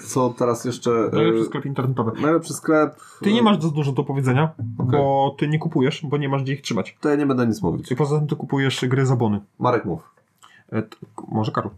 [0.00, 0.90] co teraz jeszcze?
[1.12, 2.20] Najlepszy sklep internetowy.
[2.20, 2.96] Najlepszy sklep.
[3.22, 5.00] Ty nie masz za dużo do powiedzenia, Okej.
[5.00, 6.96] bo ty nie kupujesz, bo nie masz gdzie ich trzymać.
[7.00, 7.92] To ja nie będę nic mówić.
[7.92, 9.40] I poza tym ty kupujesz gry za bony.
[9.58, 10.14] Marek mów.
[10.70, 10.82] T-
[11.28, 11.70] może Karol.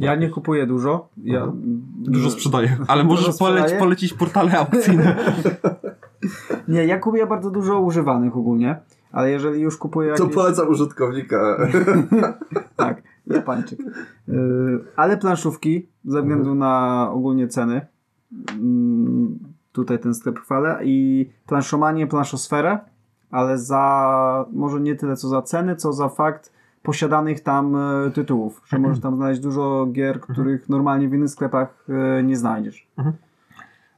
[0.00, 1.08] Ja nie kupuję dużo.
[1.24, 1.52] Ja,
[1.98, 3.62] Dużo sprzedaję, ale możesz Dużo sprzedaję?
[3.62, 5.16] poleć, polecić portale aukcyjne.
[6.68, 8.80] Nie, ja kupuję bardzo dużo używanych ogólnie,
[9.12, 10.34] ale jeżeli już kupuję To jakieś...
[10.36, 11.56] polecam użytkownika.
[12.76, 13.78] Tak, Japańczyk.
[14.28, 17.86] Yy, ale planszówki, ze względu na ogólnie ceny,
[18.52, 19.38] mm,
[19.72, 22.78] tutaj ten sklep chwalę, i planszomanię, planszosferę,
[23.30, 28.62] ale za, może nie tyle co za ceny, co za fakt posiadanych tam e, tytułów,
[28.68, 31.86] że możesz tam znaleźć dużo gier, których normalnie w innych sklepach
[32.18, 32.86] e, nie znajdziesz.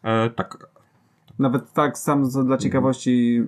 [0.02, 0.66] E, tak.
[1.38, 3.42] Nawet tak sam z- dla ciekawości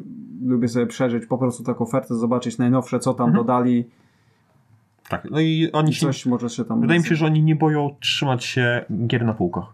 [0.45, 3.91] lubię sobie przeżyć po prostu taką ofertę, zobaczyć najnowsze, co tam dodali,
[5.09, 5.27] Tak.
[5.31, 6.07] No i oni się.
[6.07, 6.81] coś może się tam...
[6.81, 9.65] Wydaje mi się, że oni nie boją trzymać się gier na półkach.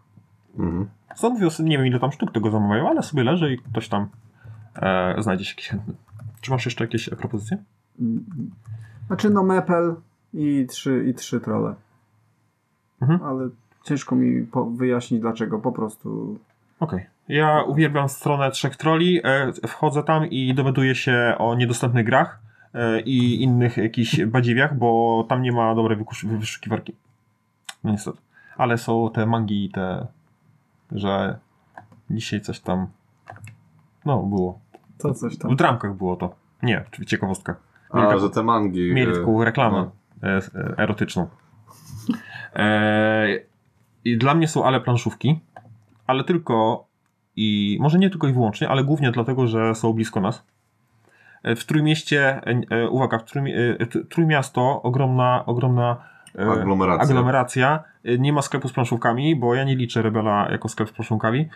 [0.58, 0.88] Mhm.
[1.16, 4.08] Zamówią nie wiem ile tam sztuk tego zamawiają, ale sobie leży i ktoś tam
[4.76, 5.94] e, znajdzie się jakiś chętny.
[6.40, 7.56] Czy masz jeszcze jakieś propozycje?
[9.10, 9.94] Znaczy no Mepel
[10.34, 11.74] i trzy, i trzy trole.
[13.02, 13.22] Mhm.
[13.22, 13.48] Ale
[13.84, 14.46] ciężko mi
[14.76, 15.58] wyjaśnić dlaczego.
[15.58, 16.38] Po prostu
[16.80, 17.06] Okej.
[17.28, 19.20] Ja uwielbiam stronę Trzech Troli.
[19.24, 22.40] E, wchodzę tam i dowiaduję się o niedostępnych grach
[22.74, 26.96] e, i innych jakichś badziwiach, bo tam nie ma dobrej wyszukiwarki.
[27.84, 28.18] No niestety.
[28.56, 30.06] Ale są te mangi i te,
[30.92, 31.38] że
[32.10, 32.86] dzisiaj coś tam
[34.04, 34.58] no było.
[34.98, 35.56] to coś W tam.
[35.56, 36.34] dramkach było to.
[36.62, 37.56] Nie, czyli ciekawostka.
[37.90, 38.94] A, Mieli że te mangi.
[38.94, 39.90] Mieli e, taką reklamę
[40.22, 40.28] no.
[40.28, 41.26] e, e, erotyczną.
[42.54, 43.26] E,
[44.04, 45.40] I dla mnie są ale planszówki,
[46.06, 46.86] ale tylko
[47.36, 50.44] i może nie tylko i wyłącznie, ale głównie dlatego, że są blisko nas.
[51.44, 52.40] W Trójmieście,
[52.90, 53.52] uwaga, w Trójmi,
[54.08, 55.96] Trójmiasto, ogromna, ogromna
[56.38, 57.02] Aglomeracja.
[57.02, 57.84] aglomeracja.
[58.18, 61.48] Nie ma sklepu z planszówkami, bo ja nie liczę Rebela jako sklep z planszówkami,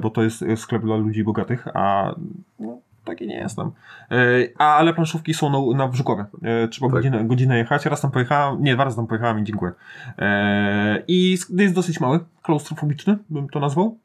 [0.00, 2.14] bo to jest sklep dla ludzi bogatych, a
[2.58, 2.78] no,
[3.08, 3.70] taki nie jestem.
[4.10, 4.14] E,
[4.58, 6.24] a, ale planszówki są na, na Brzukowie.
[6.42, 6.94] E, trzeba Tak.
[6.94, 7.86] godzinę, godzinę jechać.
[7.86, 9.72] Raz tam pojechałem, nie, dwa razy tam pojechałem i dziękuję.
[10.18, 13.98] E, I jest dosyć mały, klaustrofobiczny, bym to nazwał.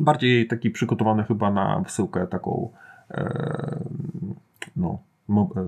[0.00, 2.70] Bardziej taki przygotowany chyba na wysyłkę taką
[4.76, 4.98] no,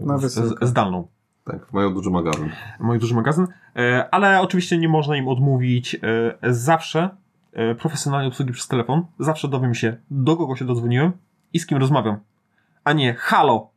[0.07, 0.67] Na wysyłkę.
[0.67, 1.07] zdalną
[1.45, 2.51] Tak, mają duży magazyn.
[2.81, 3.47] mój duży magazyn,
[4.11, 6.01] ale oczywiście nie można im odmówić
[6.43, 7.09] zawsze
[7.79, 9.03] profesjonalnej obsługi przez telefon.
[9.19, 11.13] Zawsze dowiem się, do kogo się dodzwoniłem
[11.53, 12.17] i z kim rozmawiam.
[12.89, 13.71] A nie halo.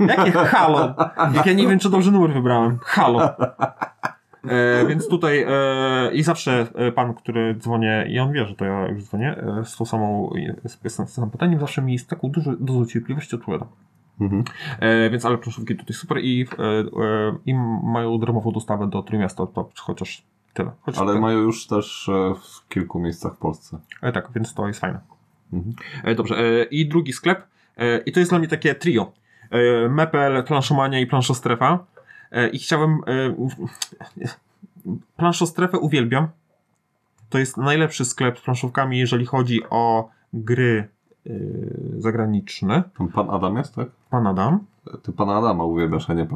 [0.00, 0.94] Jakie halo?
[1.34, 2.78] Jak ja nie wiem, czy dobrze numer wybrałem.
[2.82, 3.30] Halo.
[4.44, 8.64] E, więc tutaj e, i zawsze e, pan, który dzwonię, i on wie, że to
[8.64, 10.30] ja już dzwonię, e, z tą samą,
[10.64, 13.66] z, z tym samym pytaniem, zawsze mi z taką dużą dozą cierpliwości odpowiada.
[14.20, 14.44] Mhm.
[14.80, 17.54] E, więc ale planszówki tutaj super i, e, e, i
[17.84, 20.22] mają darmową dostawę do Trójmiasta, to chociaż
[20.54, 20.70] tyle.
[20.80, 21.20] Chociaż Ale tyle.
[21.20, 23.78] mają już też w kilku miejscach w Polsce.
[24.00, 25.00] Tak, więc to jest fajne.
[25.52, 25.74] Mhm.
[26.16, 27.53] Dobrze, i drugi sklep
[28.06, 29.12] i to jest dla mnie takie trio.
[29.50, 31.86] E, Mepel, Planszomania i Planszostrefa
[32.30, 33.34] e, i chciałem e,
[35.16, 36.28] Planszostrefę uwielbiam.
[37.28, 40.88] To jest najlepszy sklep z planszówkami, jeżeli chodzi o gry
[41.26, 41.30] e,
[41.98, 42.82] zagraniczne.
[42.98, 43.88] Tam pan Adam jest, tak?
[44.10, 44.60] Pan Adam.
[45.02, 46.26] Ty pana Adama uwielbiasz, a nie.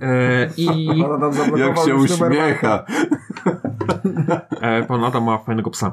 [0.00, 0.66] E, I
[1.20, 2.84] tam zablokował Jak się uśmiecha.
[4.60, 5.92] E, pan Adam ma fajnego psa.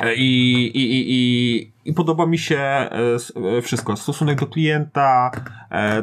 [0.00, 2.90] E, I, i, i, i, I podoba mi się e,
[3.58, 3.96] e, wszystko.
[3.96, 5.30] Stosunek do klienta,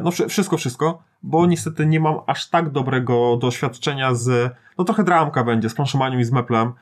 [0.04, 5.04] no wszy- wszystko, wszystko, bo niestety nie mam aż tak dobrego doświadczenia z, no trochę
[5.04, 6.74] dramka będzie, z planszowaniem i z meplem.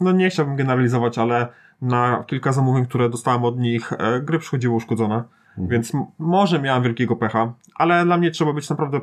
[0.00, 1.48] No nie chciałbym generalizować, ale
[1.82, 3.92] na kilka zamówień, które dostałem od nich,
[4.22, 5.22] gry przychodziły uszkodzone.
[5.58, 9.00] Więc m- może miałem wielkiego pecha, ale dla mnie trzeba być naprawdę.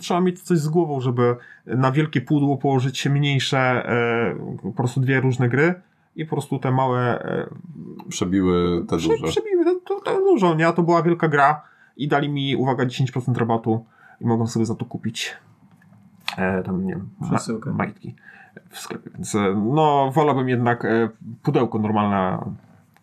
[0.00, 1.36] Trzeba mieć coś z głową, żeby
[1.66, 5.74] na wielkie pudło położyć mniejsze, e, po prostu dwie różne gry
[6.16, 7.46] i po prostu te małe e,
[8.08, 9.26] Przebiły te prze, duże.
[9.26, 10.68] przebiły to, to, to dużo, nie?
[10.68, 11.62] A to była wielka gra
[11.96, 13.84] i dali mi, uwaga, 10% rabatu
[14.20, 15.36] i mogłem sobie za to kupić
[16.38, 18.14] e, tam, nie wiem, ma, majtki
[18.70, 21.08] w sklepie, więc e, no, wolałbym jednak e,
[21.42, 22.38] pudełko normalne,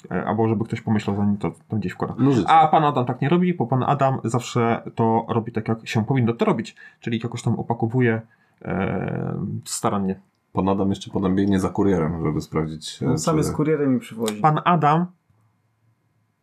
[0.09, 2.15] albo żeby ktoś pomyślał zanim to, to gdzieś wkłada.
[2.17, 2.31] No.
[2.47, 6.05] A pan Adam tak nie robi, bo pan Adam zawsze to robi tak, jak się
[6.05, 8.21] powinno to robić, czyli jakoś tam opakowuje
[8.61, 10.19] e, starannie.
[10.53, 13.03] Pan Adam jeszcze potem biegnie za kurierem, żeby sprawdzić.
[13.03, 14.35] e, On sam jest kurierem i przywozi.
[14.41, 15.05] Pan Adam,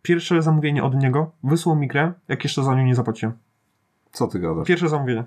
[0.02, 3.34] pierwsze zamówienie od niego, wysłał mi grę, jak jeszcze za nią nie zapłaciłem.
[4.12, 4.66] Co ty gadasz?
[4.66, 5.24] Pierwsze zamówienie.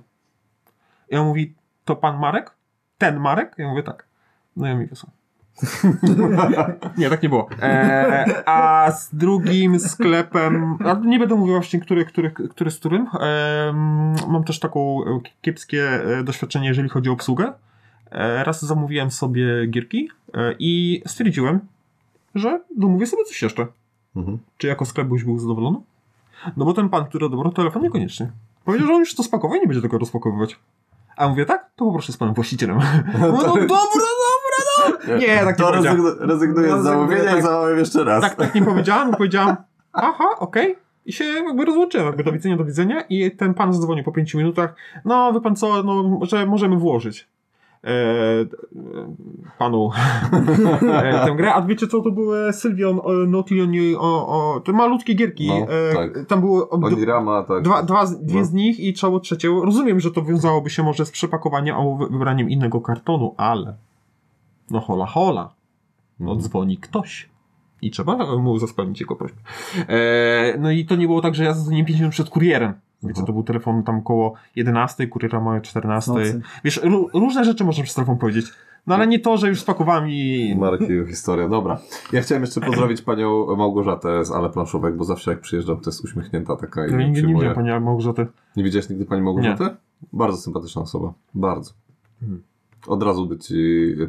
[1.09, 1.53] I on mówi,
[1.85, 2.51] to pan Marek?
[2.97, 3.55] Ten Marek?
[3.57, 4.05] Ja mówię, tak.
[4.57, 5.11] No i on mi wysłał.
[6.97, 7.49] nie, tak nie było.
[7.61, 13.07] E, a z drugim sklepem, a nie będę mówił właśnie, który, który, który z którym.
[14.27, 15.83] Mam też taką e, kiepskie
[16.19, 17.53] e, doświadczenie, jeżeli chodzi o obsługę.
[18.43, 20.09] Raz zamówiłem sobie gierki
[20.59, 21.59] i stwierdziłem,
[22.35, 23.67] że domówię sobie coś jeszcze.
[24.15, 24.37] Mhm.
[24.57, 25.77] Czy jako sklep byś był zadowolony?
[26.57, 28.31] No bo ten pan, który odebrał telefon, niekoniecznie.
[28.65, 30.59] Powiedział, że on już to spakował i nie będzie tego rozpakowywać.
[31.17, 31.69] A mówię, tak?
[31.75, 32.79] To poproszę z panem właścicielem.
[33.19, 33.77] No, no dobra,
[34.19, 34.28] no.
[35.19, 36.01] Nie, tak nie To powiedziałem.
[36.01, 37.43] rezygn- rezygnuję z zamówienia i tak.
[37.43, 38.21] zamawiam jeszcze raz.
[38.21, 39.55] Tak, tak nie powiedziałem, bo powiedziałem,
[39.93, 40.75] aha, okej.
[41.05, 44.37] I się jakby rozłączyłem, jakby do widzenia, do widzenia i ten pan zadzwonił po pięciu
[44.37, 44.75] minutach,
[45.05, 47.27] no wie pan co, no, że możemy włożyć
[47.83, 48.45] e, e,
[49.59, 49.89] panu
[50.93, 52.99] e, tę grę, a wiecie co, to były Sylwion,
[53.73, 56.25] i o, o, te malutkie gierki, No, e, tak.
[56.27, 57.63] tam były Onirama, tak.
[57.63, 58.45] Dwa, dwa, dwie No.
[58.45, 59.65] z nich i trzeba trzecią.
[59.65, 63.73] Rozumiem, że to wiązałoby się może z przepakowaniem albo wy- wybraniem innego kartonu, ale
[64.71, 65.49] no hola hola.
[66.19, 66.41] No Mhm.
[66.49, 67.29] dzwoni ktoś.
[67.81, 69.37] I trzeba mu zaspełnić jego prośbę.
[69.87, 72.73] E, no i to nie było tak, że ja zadzwoniłem 5 minut przed kurierem.
[73.03, 73.25] Wiecie, Mhm.
[73.27, 76.11] to był telefon tam koło 11, kuriera ma 14.
[76.13, 76.41] Nocy.
[76.63, 78.45] Wiesz, ró- różne rzeczy można przez telefon powiedzieć.
[78.87, 80.55] No ale nie to, że już spakowałem i...
[80.59, 81.79] Marki historia, dobra.
[82.13, 86.03] Ja chciałem jeszcze pozdrowić panią Małgorzatę z Ale Planszówek, bo zawsze jak przyjeżdżam, to jest
[86.05, 87.35] uśmiechnięta taka i nigdy nie przyjmuje.
[87.35, 88.27] widziałem pani Małgorzaty.
[88.55, 89.63] Nie widziałeś nigdy pani Małgorzaty?
[90.13, 91.13] Bardzo sympatyczna osoba.
[91.33, 91.71] Bardzo.
[92.21, 92.43] Mhm.
[92.87, 93.55] Od razu by ci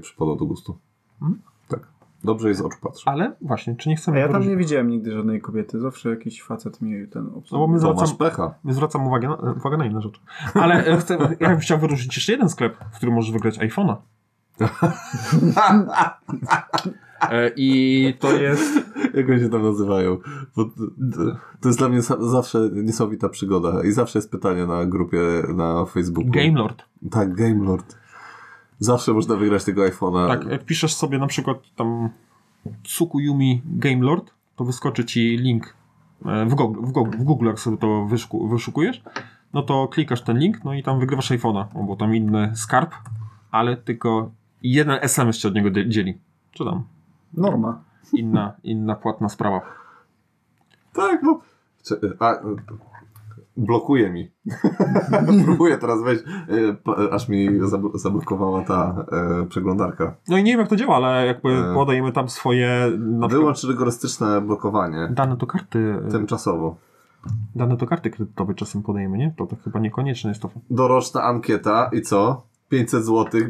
[0.00, 0.78] przypadło do gustu.
[1.22, 1.40] Mhm.
[1.68, 1.80] Tak.
[2.24, 3.02] Dobrze jej z oczu patrzy.
[3.06, 4.18] Ale właśnie, czy nie A chcemy...
[4.18, 5.80] ja tam nie widziałem nigdy żadnej kobiety.
[5.80, 8.54] Zawsze jakiś facet mi ten No bo my To zwracam, masz pecha.
[8.64, 10.20] Nie zwracam uwagi na, uwagę na inne rzeczy.
[10.54, 13.96] Ale e, chcę, ja bym chciał wyróżnić jeszcze jeden sklep, w którym możesz wygrać iPhone'a.
[17.30, 18.80] E, I to jest.
[19.14, 20.18] Jak oni się tam nazywają?
[20.56, 20.64] Bo
[21.60, 23.84] to, jest dla mnie zawsze niesamowita przygoda.
[23.84, 25.18] I zawsze jest pytanie na grupie
[25.54, 26.30] na Facebooku.
[26.30, 26.82] Gamelord.
[27.10, 27.99] Tak, Gamelord.
[28.80, 30.28] Zawsze można wygrać tego iPhone'a.
[30.28, 32.08] Tak, jak piszesz sobie na przykład tam
[32.82, 35.74] Tsukuyumi Gamelord, to wyskoczy ci link
[36.26, 39.02] e, w Google, w Google, w Google jak sobie to wyszuku, wyszukujesz,
[39.52, 42.94] no to klikasz ten link, no i tam wygrywasz iPhone'a, no bo tam inny skarb,
[43.50, 44.30] ale tylko
[44.62, 46.18] jeden SMS się od niego dzie- dzieli.
[46.52, 46.84] Czy tam
[47.34, 47.82] Norma.
[48.12, 49.60] inna, inna płatna sprawa.
[50.92, 51.40] Tak, no.
[52.18, 52.34] A,
[53.56, 54.30] blokuje mi.
[55.44, 59.04] Próbuję teraz wejść, e, p- aż mi zabl- zablokowała ta
[59.42, 60.14] e, przeglądarka.
[60.28, 61.74] No i nie wiem jak to działa, ale jakby E.
[61.74, 65.08] podajemy tam swoje na Wyłącz rygorystyczne blokowanie.
[65.12, 66.76] dane do karty, e, Tymczasowo.
[67.54, 69.34] dane do karty kredytowej czasem podajemy, nie?
[69.38, 70.50] To, to chyba niekonieczne jest to.
[70.70, 72.42] Doroczna ankieta i co?
[72.68, 73.40] 500 zł,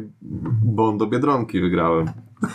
[0.63, 2.05] bo on do Biedronki wygrałem.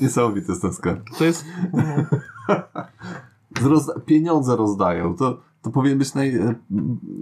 [0.00, 1.00] Niesamowity jest ten sklep.
[1.18, 1.44] To jest
[3.54, 5.16] Rozda- pieniądze rozdają.
[5.16, 6.54] To, to powinien być naj, e,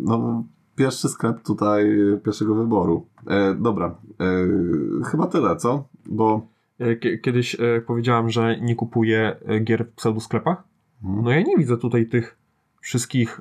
[0.03, 0.45] no,
[0.77, 3.07] pierwszy sklep tutaj e, pierwszego wyboru.
[3.27, 5.89] E, dobra, e, chyba tyle, co?
[6.07, 6.47] Bo
[6.79, 10.65] E, kie- Kiedyś powiedziałem, że nie kupuję gier w pseudosklepach.
[11.05, 11.25] Mhm.
[11.25, 12.39] No ja nie widzę tutaj tych
[12.81, 13.41] wszystkich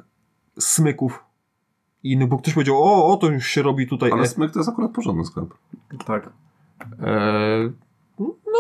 [0.60, 1.24] smyków
[2.04, 4.12] i innych, bo ktoś powiedział, o, o to już się robi tutaj.
[4.12, 5.54] ale e, Smyk to jest akurat porządny sklep.
[6.06, 6.30] Tak.
[7.02, 7.72] e,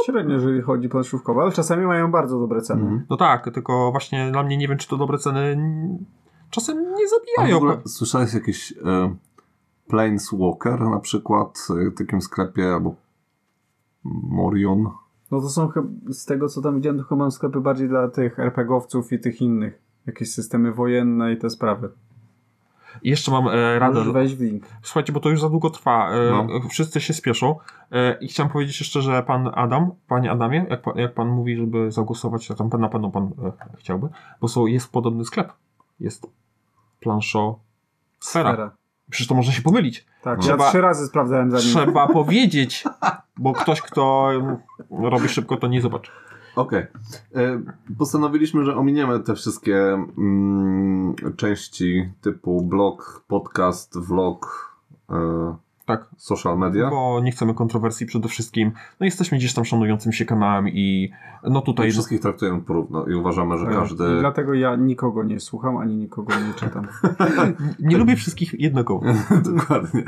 [0.05, 2.81] Średnio, jeżeli chodzi planszówkowo, ale czasami mają bardzo dobre ceny.
[2.81, 3.05] Mhm.
[3.09, 5.57] no tak, tylko właśnie dla mnie nie wiem, czy to dobre ceny
[6.49, 7.57] czasem nie zabijają.
[7.57, 9.15] ogóle słyszałeś jakiś e,
[9.87, 12.95] Planeswalker na przykład e, w takim sklepie albo
[14.03, 14.89] Morion?
[15.31, 18.39] No to są chyba, z tego co tam widziałem, to chyba sklepy bardziej dla tych
[18.39, 19.81] RPGowców i tych innych.
[20.05, 21.89] Jakieś systemy wojenne i te sprawy.
[23.03, 23.99] Jeszcze mam e, radę.
[23.99, 24.63] Możesz wejść w link.
[24.81, 26.09] Słuchajcie, bo to już za długo trwa.
[26.11, 26.69] E, No.
[26.69, 27.55] Wszyscy się spieszą.
[27.91, 31.57] E, I chciałem powiedzieć jeszcze, że pan Adam, panie Adamie, jak, pan- jak pan mówi,
[31.57, 34.07] żeby zagłosować, tam na pewno pan e, chciałby,
[34.41, 35.53] bo są, jest podobny sklep.
[35.99, 36.27] Jest
[36.99, 37.59] planszo
[38.19, 38.49] sfera.
[38.53, 38.71] Sfera.
[39.09, 40.05] Przecież to można się pomylić.
[40.23, 41.65] Tak, Trzeba- ja trzy razy sprawdzałem zanim.
[41.67, 42.83] Trzeba powiedzieć,
[43.37, 44.29] bo ktoś, kto
[44.91, 46.11] robi szybko, to nie zobaczy.
[46.55, 46.85] Okej.
[47.35, 47.61] E,
[47.97, 49.77] Postanowiliśmy, że ominiemy te wszystkie
[50.17, 54.71] mm, części typu blog, podcast, vlog,
[55.09, 55.55] e,
[55.85, 56.89] Tak, social media.
[56.89, 58.71] bo nie chcemy kontrowersji przede wszystkim.
[58.99, 61.11] No jesteśmy gdzieś tam szanującym się kanałem i
[61.43, 63.75] no I tutaj wszystkich traktujemy porówno i uważamy, że Tak.
[63.75, 64.03] każdy...
[64.17, 66.87] I dlatego ja nikogo nie słucham, ani nikogo nie czytam.
[67.79, 69.05] nie lubię wszystkich jednakowo.
[69.55, 70.03] Dokładnie.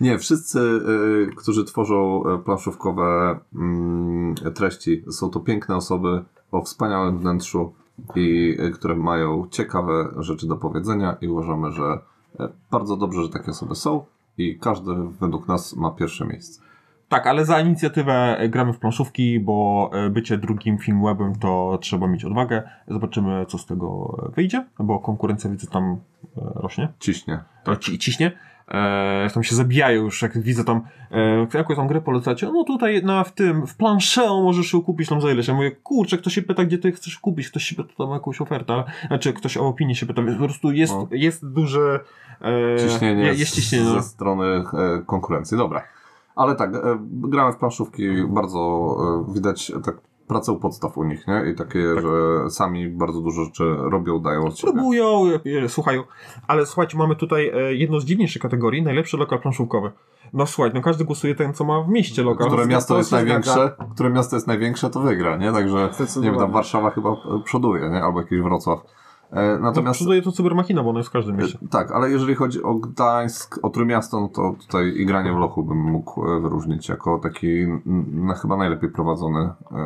[0.00, 7.18] Nie, wszyscy, y, którzy tworzą y, planszówkowe mm, treści, są to piękne osoby o wspaniałym
[7.18, 7.72] wnętrzu
[8.14, 11.98] i y, które mają ciekawe rzeczy do powiedzenia i uważamy, że
[12.70, 14.04] bardzo dobrze, że takie osoby są
[14.38, 16.60] i każdy według nas ma pierwsze miejsce.
[17.08, 22.24] Tak, ale za inicjatywę gramy w planszówki, bo e, bycie drugim filmwebem to trzeba mieć
[22.24, 22.62] odwagę.
[22.88, 25.96] Zobaczymy, co z tego wyjdzie, bo konkurencja widzę tam e,
[26.54, 27.40] rośnie, Ciśnie.
[27.64, 28.32] to ci, ciśnie.
[28.70, 30.80] E, tam się zabijają już, jak widzę tam
[31.10, 35.08] e, jakąś tam grę polecacie, no tutaj na, w tym, w planszeo możesz ją kupić
[35.08, 35.48] tam za ileś.
[35.48, 38.40] Ja mówię, kurczę, ktoś się pyta, gdzie ty chcesz kupić, ktoś się pyta tam jakąś
[38.40, 41.08] ofertę, znaczy ktoś o opinię się pyta, po prostu jest, No.
[41.10, 42.00] jest duże
[42.40, 43.84] e, Ciśnienie je- jest ciśnienie.
[43.84, 43.94] no.
[43.94, 44.64] ze strony e,
[45.06, 45.58] konkurencji.
[45.58, 45.82] Dobra.
[46.36, 46.80] Ale tak, e,
[47.10, 48.96] gramy w planszówki, bardzo
[49.28, 49.96] e, widać tak
[50.28, 51.50] pracę u podstaw u nich, nie?
[51.52, 52.02] I takie, Tak.
[52.04, 52.10] że
[52.50, 54.72] sami bardzo dużo rzeczy robią, dają od siebie.
[54.72, 55.22] Próbują,
[55.56, 56.02] e, e, słuchają.
[56.46, 59.92] Ale słuchajcie, mamy tutaj e, jedną z dziwniejszych kategorii, najlepszy lokal planszówkowy.
[60.32, 62.46] No słuchaj, no każdy głosuje ten, co ma w mieście lokal.
[62.46, 63.24] Które to miasto jest zgadza.
[63.24, 65.52] największe, które miasto jest największe, to wygra, nie?
[65.52, 68.02] Także, nie wiem, tam Warszawa chyba przoduje, nie?
[68.02, 68.80] Albo jakiś Wrocław.
[69.32, 71.58] E, Natomiast przyduje to cybermachina, bo ona jest w każdym mieście.
[71.64, 75.36] E, Tak, ale jeżeli chodzi o Gdańsk, o Trójmiasto, no to tutaj i granie w
[75.36, 77.80] lochu bym mógł e, wyróżnić jako taki n-
[78.26, 79.40] na chyba najlepiej prowadzone
[79.72, 79.76] e,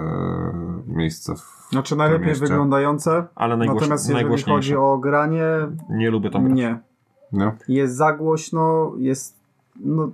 [0.86, 3.24] miejsce w Znaczy najlepiej wyglądające.
[3.34, 4.52] Ale najgłoś, Natomiast jeżeli najgłośniejsze.
[4.58, 5.44] chodzi o granie,
[5.90, 6.56] Nie lubię tam grać.
[6.56, 6.78] nie.
[7.32, 7.52] Nie?
[7.68, 9.36] Jest za głośno, jest.
[9.80, 10.08] No,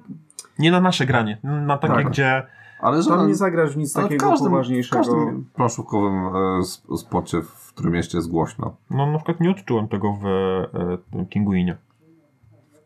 [0.58, 1.38] Nie na nasze granie.
[1.44, 2.08] Na takie, Tak.
[2.08, 2.46] gdzie
[2.80, 4.96] Ale że tam nie zagrasz w nic takiego każdym, w poważniejszego.
[4.96, 8.76] każdym planszówkowym e, sp- spocie w Trójmieście jest głośno.
[8.90, 11.76] no na przykład nie odczułem tego w e, Kinguinie.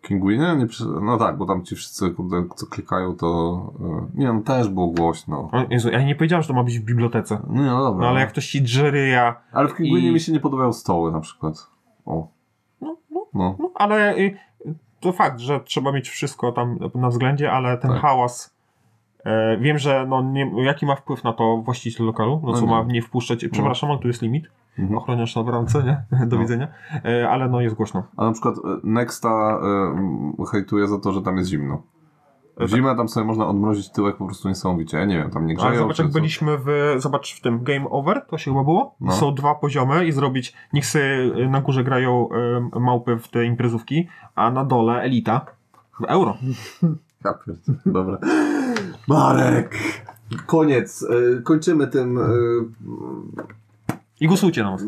[0.02, 0.56] Kinguinie?
[0.58, 0.66] Nie,
[1.02, 3.72] no tak, bo tam ci wszyscy, kurde, co klikają, to...
[3.80, 5.48] e, Nie, no też było głośno.
[5.52, 7.40] O Jezu, ja nie powiedziałem, że to ma być w bibliotece.
[7.50, 8.02] Nie, no dobra.
[8.04, 10.72] No ale jak ktoś ci drze ryja, Ale w Kinguinie I- mi się nie podobają
[10.72, 11.66] stoły na przykład.
[12.06, 12.28] O.
[12.80, 13.56] no, no, No.
[13.58, 14.36] no ale y,
[15.00, 18.00] to fakt, że trzeba mieć wszystko tam na względzie, ale ten Tak.
[18.00, 18.54] hałas
[19.24, 22.60] e, wiem, że no, nie, jaki ma wpływ na to właściciel lokalu, no No co
[22.60, 22.70] nie.
[22.70, 24.44] ma nie wpuszczać, przepraszam, ale tu jest limit,
[24.78, 24.98] Mhm.
[24.98, 26.02] ochroniarz na bramce, nie?
[26.26, 26.42] Do No.
[26.42, 26.68] widzenia,
[27.04, 28.02] e, ale no jest głośno.
[28.16, 29.60] A na przykład e, Nexta
[30.40, 31.82] e, hejtuje za to, że tam jest zimno.
[32.56, 34.98] W zimę tam sobie można odmrozić tyłek po prostu niesamowicie.
[34.98, 35.68] Ja nie wiem, tam nie grzeją.
[35.70, 39.12] Ale zobacz, jak byliśmy w, zobacz w tym Game Over, to się chyba było, No.
[39.12, 42.28] są dwa poziomy i zrobić, niech sobie na górze grają
[42.76, 45.46] y, małpy w te imprezówki, a na dole elita
[46.00, 46.36] w euro.
[47.24, 47.34] Ja
[47.86, 48.18] Dobra.
[49.08, 49.78] Marek!
[50.46, 51.06] Koniec.
[51.44, 52.18] Kończymy tym.
[54.22, 54.84] I głosujcie na nas.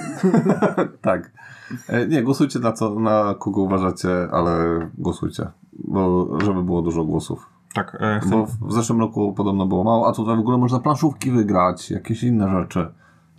[1.00, 1.30] tak.
[1.88, 5.46] E, nie, głosujcie na co, na kogo uważacie, ale głosujcie.
[5.72, 7.46] Bo, żeby było dużo głosów.
[7.74, 10.80] Tak, e, chcę, Bo w zeszłym roku podobno było mało, a tutaj w ogóle można
[10.80, 12.88] planszówki wygrać, jakieś inne rzeczy.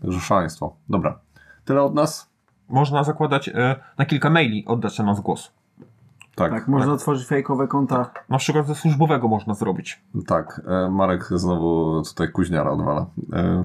[0.02, 0.76] Także szaleństwo.
[0.90, 1.20] Dobra.
[1.66, 2.30] Tyle od nas?
[2.70, 5.52] można zakładać e, na kilka maili, oddać na nas głos.
[6.36, 6.52] Tak.
[6.52, 8.10] Tak, można otworzyć fejkowe konta.
[8.30, 10.02] Na przykład ze służbowego można zrobić.
[10.28, 10.62] Tak.
[10.68, 13.06] E, Marek znowu tutaj kuźniara odwala.
[13.34, 13.64] E,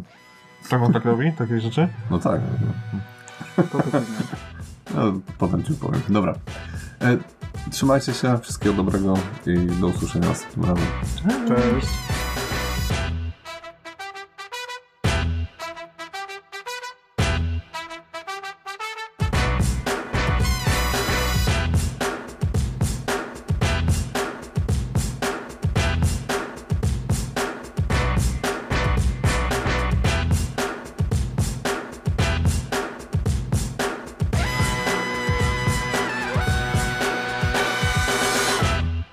[0.71, 1.33] Tak on tak robi?
[1.33, 1.89] Takie rzeczy?
[2.11, 2.41] no tak.
[3.57, 4.03] To to później.
[4.95, 6.01] No, potem ci powiem.
[6.09, 6.35] Dobra.
[7.01, 7.17] E,
[7.71, 9.15] trzymajcie się, wszystkiego dobrego
[9.47, 10.87] i do usłyszenia następnym razem.
[11.49, 11.89] Cześć.